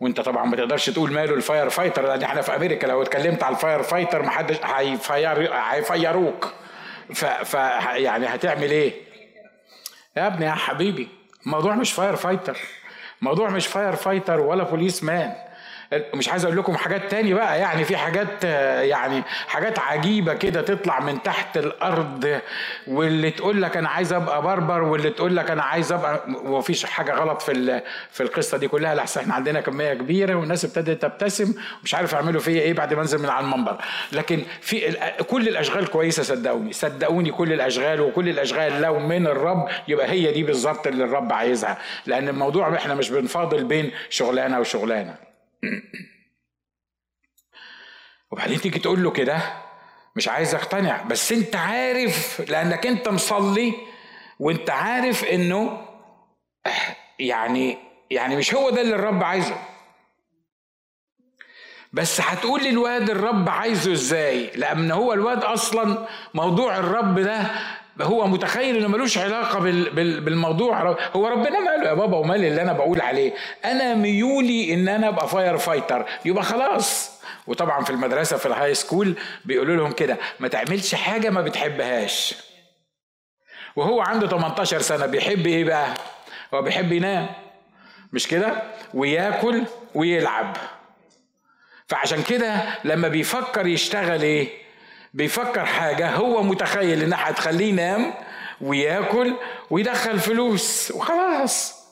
وانت 0.00 0.20
طبعا 0.20 0.44
ما 0.44 0.56
تقدرش 0.56 0.90
تقول 0.90 1.12
ماله 1.12 1.34
ال 1.34 1.41
fire 1.41 1.68
fighter 1.70 2.06
لأن 2.06 2.22
إحنا 2.22 2.42
في 2.42 2.56
أمريكا 2.56 2.86
لو 2.86 3.02
اتكلمت 3.02 3.42
على 3.42 3.54
ال 3.54 3.60
fire 3.60 3.82
fighter 3.82 4.22
ما 4.22 4.30
حدش 4.30 4.56
هيفير 4.64 5.54
هيفيروك 5.54 6.52
ف... 7.14 7.24
ف 7.24 7.54
يعني 7.94 8.26
هتعمل 8.26 8.70
إيه؟ 8.70 8.92
يا 10.16 10.26
ابني 10.26 10.46
يا 10.46 10.50
حبيبي 10.50 11.08
الموضوع 11.46 11.74
مش 11.74 11.92
fire 11.92 12.16
fighter 12.16 12.58
موضوع 13.22 13.48
مش 13.50 13.66
fire 13.66 13.96
fighter 13.96 14.40
ولا 14.40 14.64
policeman 14.64 15.34
مش 16.14 16.28
عايز 16.28 16.44
أقول 16.44 16.56
لكم 16.58 16.76
حاجات 16.76 17.10
تاني 17.10 17.34
بقى 17.34 17.58
يعني 17.60 17.84
في 17.84 17.96
حاجات 17.96 18.44
يعني 18.84 19.22
حاجات 19.48 19.78
عجيبة 19.78 20.34
كده 20.34 20.62
تطلع 20.62 21.00
من 21.00 21.22
تحت 21.22 21.56
الأرض 21.56 22.40
واللي 22.86 23.30
تقول 23.30 23.62
لك 23.62 23.76
أنا 23.76 23.88
عايز 23.88 24.12
أبقى 24.12 24.42
بربر 24.42 24.82
واللي 24.82 25.10
تقول 25.10 25.36
لك 25.36 25.50
أنا 25.50 25.62
عايز 25.62 25.92
أبقى 25.92 26.20
ومفيش 26.44 26.84
حاجة 26.84 27.12
غلط 27.14 27.42
في 27.42 27.82
في 28.10 28.22
القصة 28.22 28.58
دي 28.58 28.68
كلها. 28.68 28.94
لحسن 28.94 29.20
إحنا 29.20 29.34
عندنا 29.34 29.60
كمية 29.60 29.94
كبيرة 29.94 30.34
والناس 30.34 30.64
ابتدت 30.64 31.02
تبتسم 31.02 31.54
مش 31.84 31.94
عارف 31.94 32.12
يعملوا 32.12 32.40
فيا 32.40 32.60
إيه 32.62 32.72
بعد 32.72 32.94
ما 32.94 33.02
أنزل 33.02 33.18
من 33.18 33.28
على 33.28 33.44
المنبر. 33.44 33.76
لكن 34.12 34.42
في 34.60 34.96
كل 35.28 35.48
الأشغال 35.48 35.86
كويسة 35.90 36.22
صدقوني. 36.22 36.72
صدقوني 36.72 37.30
كل 37.30 37.52
الأشغال 37.52 38.00
وكل 38.00 38.28
الأشغال 38.28 38.80
لو 38.82 38.98
من 38.98 39.26
الرب 39.26 39.68
يبقى 39.88 40.10
هي 40.10 40.32
دي 40.32 40.42
بالظبط 40.42 40.86
اللي 40.86 41.04
الرب 41.04 41.32
عايزها. 41.32 41.78
لأن 42.06 42.28
الموضوع 42.28 42.74
إحنا 42.74 42.94
مش 42.94 43.10
بنفاضل 43.10 43.64
بين 43.64 43.90
شغلانة 44.10 44.60
وشغلانة. 44.60 45.33
وبعدين 48.30 48.60
تيجي 48.60 48.78
تقول 48.78 49.02
له 49.02 49.10
كده 49.10 49.64
مش 50.16 50.28
عايز 50.28 50.54
أقتنع. 50.54 51.02
بس 51.02 51.32
أنت 51.32 51.56
عارف 51.56 52.40
لأنك 52.50 52.86
أنت 52.86 53.08
مصلي 53.08 53.74
وأنت 54.38 54.70
عارف 54.70 55.24
إنه 55.24 55.88
يعني 57.18 57.78
يعني 58.10 58.36
مش 58.36 58.54
هو 58.54 58.70
ده 58.70 58.80
اللي 58.80 58.94
الرب 58.94 59.24
عايزه. 59.24 59.56
بس 61.92 62.20
هتقول 62.20 62.64
للواد 62.64 63.10
الرب 63.10 63.48
عايزه 63.48 63.92
إزاي؟ 63.92 64.50
لأن 64.56 64.90
هو 64.90 65.12
الواد 65.12 65.44
أصلا 65.44 66.08
موضوع 66.34 66.76
الرب 66.76 67.18
ده 67.18 67.50
هو 68.02 68.26
متخيل 68.26 68.76
إنه 68.76 68.88
ملوش 68.88 69.18
علاقة 69.18 69.58
بالموضوع. 69.58 70.96
هو 71.16 71.28
ربنا 71.28 71.60
ماله 71.60 71.88
يا 71.88 71.94
بابا 71.94 72.16
ومال 72.16 72.44
اللي 72.44 72.62
أنا 72.62 72.72
بقول 72.72 73.00
عليه. 73.00 73.32
أنا 73.64 73.94
ميولي 73.94 74.74
إن 74.74 74.88
أنا 74.88 75.08
أبقى 75.08 75.28
fire 75.28 75.58
fighter 75.58 76.06
يبقى 76.24 76.42
خلاص. 76.44 77.10
وطبعا 77.46 77.84
في 77.84 77.90
المدرسة 77.90 78.36
في 78.36 78.46
ال 78.46 78.74
high 78.74 78.90
school 78.90 79.14
بيقولوا 79.44 79.76
لهم 79.76 79.92
كده 79.92 80.16
ما 80.40 80.48
تعملش 80.48 80.94
حاجة 80.94 81.30
ما 81.30 81.40
بتحبهاش. 81.40 82.34
وهو 83.76 84.00
عنده 84.00 84.26
18 84.28 84.80
سنة 84.80 85.06
بيحب 85.06 85.46
إيه 85.46 85.64
بقى؟ 85.64 85.86
هو 86.54 86.62
بيحب 86.62 86.92
ينام. 86.92 87.26
مش 88.12 88.26
كده؟ 88.28 88.62
وياكل 88.94 89.62
ويلعب. 89.94 90.56
فعشان 91.88 92.22
كده 92.22 92.56
لما 92.84 93.08
بيفكر 93.08 93.66
يشتغل 93.66 94.22
إيه؟ 94.22 94.63
بيفكر 95.14 95.64
حاجة 95.64 96.10
هو 96.10 96.42
متخيل 96.42 97.02
إنها 97.02 97.30
هتخليه 97.30 97.66
ينام 97.68 98.14
وياكل 98.60 99.34
ويدخل 99.70 100.18
فلوس 100.20 100.90
وخلاص. 100.90 101.84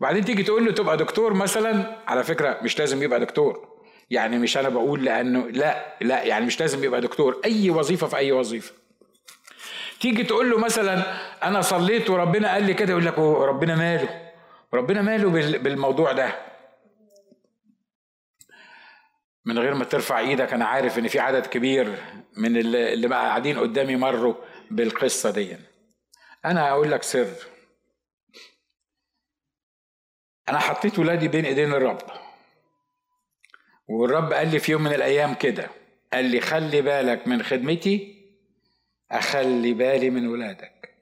وبعدين 0.00 0.24
تيجي 0.24 0.42
تقول 0.42 0.64
له 0.64 0.72
تبقى 0.72 0.96
دكتور 0.96 1.34
مثلا 1.34 1.96
على 2.06 2.24
فكرة 2.24 2.58
مش 2.62 2.78
لازم 2.78 3.02
يبقى 3.02 3.20
دكتور. 3.20 3.68
يعني 4.10 4.38
مش 4.38 4.56
أنا 4.58 4.68
بقول 4.68 5.04
لأنه 5.04 5.48
لا 5.48 5.96
لا 6.00 6.22
يعني 6.22 6.46
مش 6.46 6.60
لازم 6.60 6.84
يبقى 6.84 7.00
دكتور. 7.00 7.40
أي 7.44 7.70
وظيفة 7.70 8.06
في 8.06 8.16
أي 8.16 8.32
وظيفة. 8.32 8.72
تيجي 10.00 10.22
تقول 10.24 10.50
له 10.50 10.58
مثلا 10.58 11.02
أنا 11.42 11.60
صليت 11.60 12.10
وربنا 12.10 12.52
قال 12.52 12.62
لي 12.62 12.74
كده 12.74 12.90
يقول 12.90 13.06
لك 13.06 13.18
ربنا 13.18 13.74
ماله. 13.76 14.30
ربنا 14.74 15.02
ماله 15.02 15.28
بالموضوع 15.58 16.12
ده. 16.12 16.53
من 19.44 19.58
غير 19.58 19.74
ما 19.74 19.84
ترفع 19.84 20.18
إيدك 20.18 20.52
أنا 20.52 20.64
عارف 20.64 20.98
إن 20.98 21.08
في 21.08 21.18
عدد 21.18 21.46
كبير 21.46 21.96
من 22.36 22.56
اللي, 22.56 23.08
قاعدين 23.08 23.58
قدامي 23.58 23.96
مروا 23.96 24.34
بالقصة 24.70 25.30
دي. 25.30 25.56
أنا 26.44 26.70
أقول 26.70 26.90
لك 26.90 27.02
سر. 27.02 27.34
أنا 30.48 30.58
حطيت 30.58 30.98
ولادي 30.98 31.28
بين 31.28 31.44
إيدين 31.44 31.72
الرب. 31.72 31.98
والرب 33.88 34.32
قال 34.32 34.50
لي 34.50 34.58
في 34.58 34.72
يوم 34.72 34.82
من 34.82 34.92
الأيام 34.94 35.34
كده 35.34 35.70
قال 36.12 36.24
لي 36.24 36.40
خلي 36.40 36.82
بالك 36.82 37.28
من 37.28 37.42
خدمتي 37.42 38.24
أخلي 39.10 39.74
بالي 39.74 40.10
من 40.10 40.26
ولادك. 40.26 40.94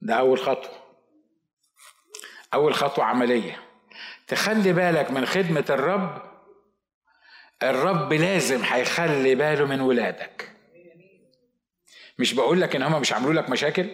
ده 0.00 0.14
أول 0.14 0.38
خطوة. 0.38 0.83
أول 2.54 2.74
خطوة 2.74 3.04
عملية. 3.04 3.58
تخلي 4.28 4.72
بالك 4.72 5.10
من 5.10 5.26
خدمة 5.26 5.64
الرب. 5.70 6.22
الرب 7.62 8.12
لازم 8.12 8.62
هيخلي 8.64 9.34
باله 9.34 9.64
من 9.66 9.80
ولادك. 9.80 10.50
مش 12.18 12.34
بقول 12.34 12.60
لك 12.60 12.76
إن 12.76 12.82
هم 12.82 13.00
مش 13.00 13.12
عملوا 13.12 13.32
لك 13.32 13.50
مشاكل. 13.50 13.86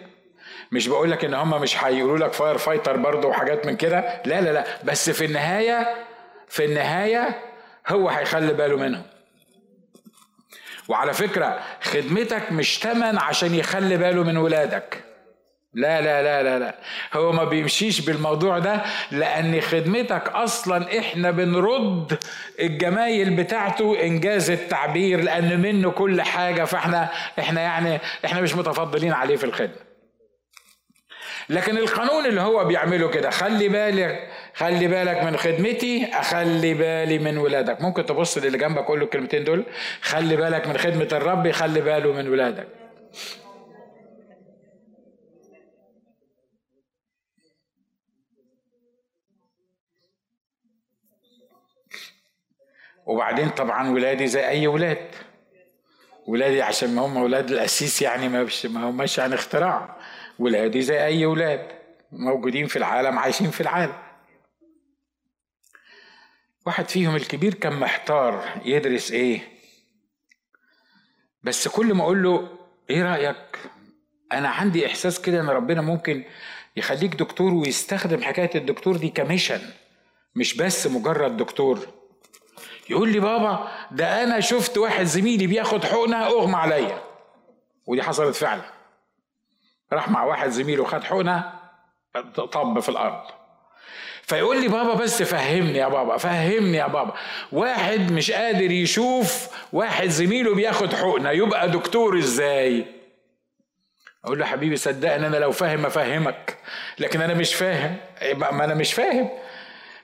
مش 0.71 0.87
بقول 0.87 1.11
لك 1.11 1.25
إن 1.25 1.33
هم 1.33 1.61
مش 1.61 1.83
هيقولوا 1.83 2.17
لك 2.27 2.33
fire 2.33 2.57
fighter 2.57 2.97
برضه 2.97 3.27
وحاجات 3.27 3.65
من 3.65 3.77
كده. 3.77 4.21
لا 4.25 4.41
لا 4.41 4.53
لا. 4.53 4.65
بس 4.83 5.09
في 5.09 5.25
النهاية 5.25 6.05
في 6.47 6.65
النهاية 6.65 7.41
هو 7.87 8.09
هيخلي 8.09 8.53
باله 8.53 8.77
منهم. 8.77 9.03
وعلى 10.87 11.13
فكرة 11.13 11.59
خدمتك 11.81 12.51
مش 12.51 12.79
تمن 12.79 13.17
عشان 13.17 13.55
يخلي 13.55 13.97
باله 13.97 14.23
من 14.23 14.37
ولادك. 14.37 15.03
لا 15.73 16.01
لا 16.01 16.23
لا 16.23 16.43
لا 16.43 16.59
لا. 16.59 16.75
هو 17.13 17.31
ما 17.31 17.43
بيمشيش 17.43 18.01
بالموضوع 18.01 18.59
ده 18.59 18.81
لأن 19.11 19.61
خدمتك 19.61 20.27
أصلا 20.29 20.99
إحنا 20.99 21.31
بنرد 21.31 22.17
الجمايل 22.59 23.29
بتاعته 23.35 24.03
إنجاز 24.03 24.49
التعبير 24.49 25.21
لأن 25.21 25.61
منه 25.61 25.91
كل 25.91 26.21
حاجة 26.21 26.63
فإحنا 26.63 27.09
إحنا 27.39 27.61
يعني 27.61 27.99
إحنا 28.25 28.41
مش 28.41 28.55
متفضلين 28.55 29.13
عليه 29.13 29.35
في 29.35 29.43
الخدمة. 29.43 29.91
لكن 31.49 31.77
القانون 31.77 32.25
اللي 32.25 32.41
هو 32.41 32.65
بيعمله 32.65 33.09
كده 33.09 33.29
خلي 33.29 33.69
بالك 33.69 34.29
خلي 34.55 34.87
بالك 34.87 35.23
من 35.23 35.37
خدمتي 35.37 36.09
أخلي 36.13 36.73
بالي 36.73 37.19
من 37.19 37.37
ولادك. 37.37 37.81
ممكن 37.81 38.05
تبص 38.05 38.37
للي 38.37 38.57
جنبك 38.57 38.85
كل 38.85 39.01
الكلمتين 39.01 39.43
دول. 39.43 39.63
خلي 40.01 40.35
بالك 40.35 40.67
من 40.67 40.77
خدمة 40.77 41.07
الرب 41.11 41.51
خلي 41.51 41.81
باله 41.81 42.13
من 42.13 42.29
ولادك. 42.29 42.67
وبعدين 53.05 53.49
طبعا 53.49 53.89
ولادي 53.89 54.27
زي 54.27 54.47
أي 54.47 54.67
ولاد. 54.67 55.15
ولادي 56.27 56.61
عشان 56.61 56.97
هم 56.97 57.17
ولاد 57.17 57.51
الأسيس 57.51 58.01
يعني 58.01 58.29
ما 58.29 58.47
ما 58.63 58.89
هماش 58.89 59.17
يعني 59.17 59.35
اختراع. 59.35 59.97
ولادي 60.39 60.81
زي 60.81 61.05
أي 61.05 61.25
ولاد 61.25 61.67
موجودين 62.11 62.67
في 62.67 62.75
العالم 62.75 63.19
عايشين 63.19 63.51
في 63.51 63.61
العالم. 63.61 63.93
واحد 66.65 66.89
فيهم 66.89 67.15
الكبير 67.15 67.53
كان 67.53 67.73
محتار 67.73 68.61
يدرس 68.65 69.11
إيه. 69.11 69.41
بس 71.43 71.67
كل 71.67 71.93
ما 71.93 72.03
أقول 72.03 72.23
له 72.23 72.49
إيه 72.89 73.03
رأيك؟ 73.03 73.59
أنا 74.31 74.49
عندي 74.49 74.85
إحساس 74.87 75.21
كده 75.21 75.41
إن 75.41 75.49
ربنا 75.49 75.81
ممكن 75.81 76.23
يخليك 76.75 77.15
دكتور 77.15 77.53
ويستخدم 77.53 78.21
حكاية 78.23 78.49
الدكتور 78.55 78.97
دي 78.97 79.09
كميشن 79.09 79.61
مش 80.35 80.57
بس 80.57 80.87
مجرد 80.87 81.37
دكتور. 81.37 82.00
يقول 82.91 83.09
لي 83.11 83.19
بابا 83.19 83.67
ده 83.91 84.23
أنا 84.23 84.39
شفت 84.39 84.77
واحد 84.77 85.03
زميلي 85.03 85.47
بياخد 85.47 85.83
حقنة 85.85 86.27
أغمى 86.27 86.55
عليا. 86.55 87.01
ودي 87.87 88.03
حصلت 88.03 88.35
فعلا. 88.35 88.61
راح 89.93 90.09
مع 90.09 90.23
واحد 90.23 90.49
زميله 90.49 90.85
خد 90.85 91.03
حقنة 91.03 91.53
طب 92.35 92.79
في 92.79 92.89
الأرض. 92.89 93.21
فيقول 94.23 94.61
لي 94.61 94.67
بابا 94.67 94.93
بس 94.93 95.23
فهمني 95.23 95.77
يا 95.77 95.87
بابا 95.87 96.17
فهمني 96.17 96.77
يا 96.77 96.87
بابا. 96.87 97.13
واحد 97.51 98.11
مش 98.11 98.31
قادر 98.31 98.71
يشوف 98.71 99.47
واحد 99.73 100.07
زميله 100.07 100.55
بياخد 100.55 100.93
حقنة 100.93 101.31
يبقى 101.31 101.69
دكتور 101.71 102.17
إزاي؟ 102.17 102.85
أقول 104.25 104.39
له 104.39 104.45
حبيبي 104.45 104.75
صدقني 104.77 105.27
أنا 105.27 105.37
لو 105.37 105.51
فاهم 105.51 105.85
أفهمك 105.85 106.57
لكن 106.99 107.21
أنا 107.21 107.33
مش 107.33 107.55
فاهم. 107.55 107.97
ما 108.33 108.63
أنا 108.65 108.73
مش 108.73 108.93
فاهم. 108.93 109.29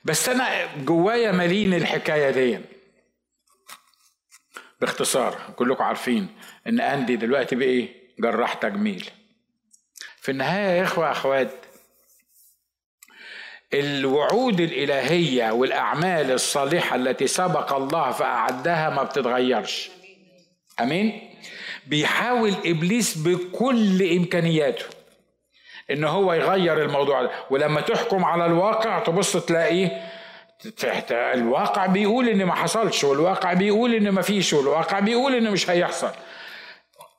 بس 0.05 0.29
أنا 0.29 0.47
جوايا 0.77 1.31
ملين 1.31 1.73
الحكاية 1.73 2.29
دي. 2.29 2.59
باختصار 4.81 5.37
كلكم 5.55 5.83
عارفين 5.83 6.27
إن 6.67 6.79
اندي 6.79 7.15
دلوقتي 7.15 7.55
بايه 7.55 7.89
جراح 8.19 8.53
تجميل. 8.53 9.09
في 10.21 10.31
النهاية 10.31 10.77
يا 10.77 10.83
إخوة 10.83 11.11
أخوات 11.11 11.51
الوعود 13.73 14.59
الإلهية 14.61 15.51
والأعمال 15.51 16.31
الصالحة 16.31 16.95
التي 16.95 17.27
سبق 17.27 17.73
الله 17.73 18.11
فأعدها 18.11 18.89
ما 18.89 19.03
بتتغيرش. 19.03 19.89
آمين؟ 20.79 21.33
بيحاول 21.87 22.53
إبليس 22.65 23.17
بكل 23.17 24.11
إمكانياته 24.17 24.85
إن 25.91 26.03
هو 26.03 26.33
يغير 26.33 26.83
الموضوع 26.83 27.23
ده. 27.23 27.31
ولما 27.49 27.81
تحكم 27.81 28.25
على 28.25 28.45
الواقع 28.45 28.99
تبص 28.99 29.45
تلاقيه 29.45 30.11
الواقع 31.33 31.85
بيقول 31.85 32.29
إن 32.29 32.45
ما 32.45 32.53
حصلش 32.55 33.03
والواقع 33.03 33.53
بيقول 33.53 33.93
إن 33.93 34.09
ما 34.09 34.21
فيش 34.21 34.53
والواقع 34.53 34.99
بيقول 34.99 35.35
إن 35.35 35.51
مش 35.51 35.69
هيحصل. 35.69 36.11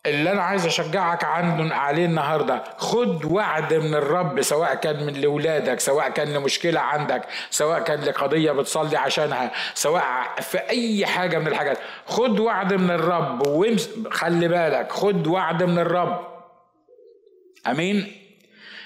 اللي 0.06 0.32
أنا 0.32 0.42
عايز 0.42 0.66
أشجعك 0.66 1.24
عنه 1.24 1.74
عليه 1.74 2.04
النهارده 2.04 2.64
خد 2.76 3.24
وعد 3.24 3.74
من 3.74 3.94
الرب 3.94 4.42
سواء 4.42 4.74
كان 4.74 5.06
من 5.06 5.12
لاولادك 5.12 5.80
سواء 5.80 6.08
كان 6.08 6.28
لمشكلة 6.34 6.80
عندك 6.80 7.22
سواء 7.50 7.80
كان 7.80 8.00
لقضية 8.00 8.52
بتصلي 8.52 8.96
عشانها 8.96 9.50
سواء 9.74 10.04
في 10.40 10.58
أي 10.58 11.06
حاجة 11.06 11.38
من 11.38 11.46
الحاجات. 11.46 11.78
خد 12.06 12.40
وعد 12.40 12.74
من 12.74 12.90
الرب 12.90 13.46
وخلي 13.46 14.48
بالك 14.48 14.92
خد 14.92 15.26
وعد 15.26 15.62
من 15.62 15.78
الرب. 15.78 16.26
آمين؟ 17.66 18.12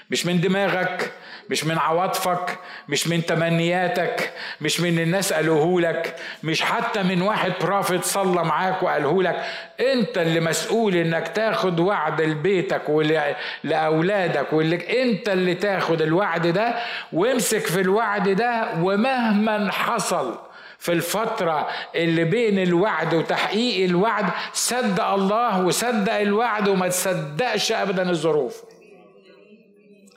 مش 0.09 0.25
من 0.25 0.41
دماغك 0.41 1.11
مش 1.49 1.65
من 1.65 1.77
عواطفك 1.77 2.59
مش 2.89 3.07
من 3.07 3.25
تمنياتك 3.25 4.33
مش 4.61 4.81
من 4.81 4.99
الناس 4.99 5.33
قالوه 5.33 5.81
لك 5.81 6.15
مش 6.43 6.61
حتى 6.61 7.03
من 7.03 7.21
واحد 7.21 7.53
بروفيت 7.61 8.03
صلى 8.03 8.43
معاك 8.43 8.83
وقاله 8.83 9.23
لك 9.23 9.43
انت 9.79 10.17
اللي 10.17 10.39
مسؤول 10.39 10.95
انك 10.95 11.27
تاخد 11.27 11.79
وعد 11.79 12.21
لبيتك 12.21 12.81
ولاولادك 12.89 14.53
واللي 14.53 15.03
انت 15.03 15.29
اللي 15.29 15.55
تاخد 15.55 16.01
الوعد 16.01 16.47
ده 16.47 16.75
وامسك 17.13 17.65
في 17.67 17.81
الوعد 17.81 18.29
ده. 18.29 18.73
ومهما 18.81 19.71
حصل 19.71 20.39
في 20.79 20.91
الفترة 20.91 21.67
اللي 21.95 22.23
بين 22.23 22.59
الوعد 22.59 23.13
وتحقيق 23.13 23.85
الوعد 23.85 24.25
صدق 24.53 25.03
الله 25.05 25.65
وصدق 25.65 26.13
الوعد 26.13 26.67
وما 26.67 26.87
تصدقش 26.87 27.71
أبدا 27.71 28.09
الظروف. 28.09 28.63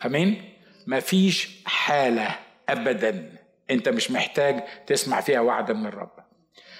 أمين؟ 0.06 0.55
مفيش 0.86 1.48
حالة 1.66 2.36
أبدا 2.68 3.32
أنت 3.70 3.88
مش 3.88 4.10
محتاج 4.10 4.64
تسمع 4.86 5.20
فيها 5.20 5.40
وعد 5.40 5.72
من 5.72 5.86
الرب. 5.86 6.10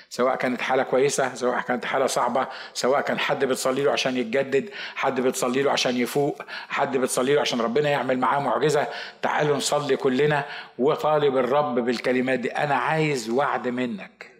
سواء 0.09 0.37
كانت 0.37 0.61
حالة 0.61 0.83
كويسة 0.83 1.35
سواء 1.35 1.61
كانت 1.61 1.85
حالة 1.85 2.07
صعبة 2.07 2.49
سواء 2.75 3.01
كان 3.01 3.19
حد 3.19 3.45
بتصلي 3.45 3.83
له 3.83 3.93
عشان 3.93 4.17
يتجدد 4.17 4.71
حد 4.95 5.21
بتصلي 5.21 5.63
له 5.63 5.71
عشان 5.71 5.97
يفوق 5.97 6.43
حد 6.69 6.97
بتصلي 6.97 7.35
له 7.35 7.41
عشان 7.41 7.61
ربنا 7.61 7.89
يعمل 7.91 8.19
معاه 8.19 8.41
معجزة. 8.41 8.87
تعالوا 9.23 9.57
نصلي 9.57 9.97
كلنا 9.97 10.45
وطالب 10.79 11.37
الرب 11.37 11.75
بالكلمات 11.75 12.39
دي 12.39 12.49
أنا 12.49 12.75
عايز 12.75 13.31
وعد 13.31 13.69
منك. 13.69 14.31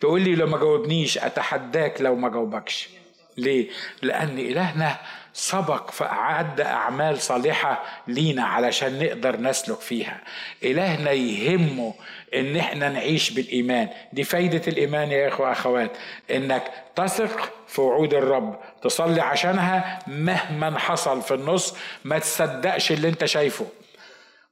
تقول 0.00 0.20
لي 0.20 0.34
لو 0.34 0.46
ما 0.46 0.58
جاوبنيش 0.58 1.18
أتحداك 1.18 2.00
لو 2.00 2.16
ما 2.16 2.28
جاوبكش. 2.28 2.88
ليه؟ 3.36 3.70
لأن 4.02 4.38
إلهنا 4.38 4.98
سبق 5.34 5.90
فأعد 5.90 6.60
أعمال 6.60 7.20
صالحة 7.20 7.82
لينا 8.08 8.44
علشان 8.44 8.98
نقدر 8.98 9.40
نسلك 9.40 9.80
فيها. 9.80 10.20
إلهنا 10.62 11.10
يهمه 11.10 11.94
إن 12.34 12.56
إحنا 12.56 12.88
نعيش 12.88 13.30
بالإيمان. 13.30 13.88
دي 14.12 14.24
فايدة 14.24 14.62
الإيمان 14.68 15.10
يا 15.12 15.28
إخوة 15.28 15.52
أخوات 15.52 15.90
إنك 16.30 16.62
تثق 16.96 17.52
في 17.68 17.80
وعود 17.80 18.14
الرب 18.14 18.60
تصلي 18.82 19.20
عشانها 19.20 19.98
مهما 20.06 20.78
حصل 20.78 21.22
في 21.22 21.34
النص 21.34 21.74
ما 22.04 22.18
تصدقش 22.18 22.92
اللي 22.92 23.08
أنت 23.08 23.24
شايفه. 23.24 23.66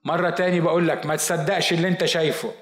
مرة 0.04 0.30
تاني 0.30 0.60
بقول 0.60 0.88
لك 0.88 1.06
ما 1.06 1.16
تصدقش 1.16 1.72
اللي 1.72 1.88
أنت 1.88 2.04
شايفه. 2.04 2.52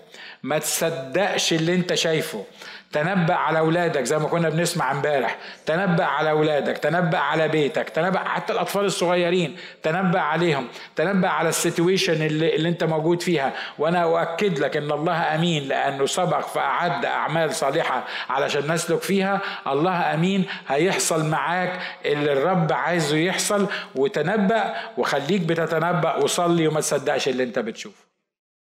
ما 0.42 0.58
تصدقش 0.58 1.52
اللي 1.52 1.74
أنت 1.74 1.94
شايفه. 1.94 2.44
تنبأ 2.92 3.34
على 3.34 3.58
أولادك 3.58 4.02
زي 4.04 4.18
ما 4.18 4.28
كنا 4.28 4.48
بنسمع 4.48 4.90
امبارح. 4.92 5.38
تنبأ 5.66 6.04
على 6.04 6.30
أولادك 6.30 6.78
تنبأ 6.78 7.18
على 7.18 7.48
بيتك 7.48 7.88
تنبأ 7.88 8.18
حتى 8.18 8.52
الأطفال 8.52 8.84
الصغيرين 8.84 9.56
تنبأ 9.82 10.20
عليهم 10.20 10.68
تنبأ 10.96 11.28
على 11.28 11.48
السيتويشن 11.48 12.22
اللي, 12.26 12.56
اللي 12.56 12.68
أنت 12.68 12.84
موجود 12.84 13.22
فيها. 13.22 13.52
وأنا 13.78 14.02
أؤكد 14.02 14.58
لك 14.58 14.76
أن 14.76 14.92
الله 14.92 15.34
أمين 15.34 15.68
لأنه 15.68 16.06
سبق 16.06 16.40
فأعد 16.40 17.04
أعمال 17.04 17.54
صالحة 17.54 18.04
علشان 18.28 18.72
نسلك 18.72 19.02
فيها. 19.02 19.40
الله 19.66 20.14
أمين 20.14 20.44
هيحصل 20.68 21.26
معاك 21.26 21.80
اللي 22.04 22.32
الرب 22.32 22.72
عايزه 22.72 23.16
يحصل. 23.16 23.66
وتنبأ 23.94 24.74
وخليك 24.98 25.42
بتتنبأ 25.42 26.16
وصلي 26.16 26.68
وما 26.68 26.80
تصدقش 26.80 27.28
اللي 27.28 27.42
أنت 27.42 27.58
بتشوفه. 27.58 28.07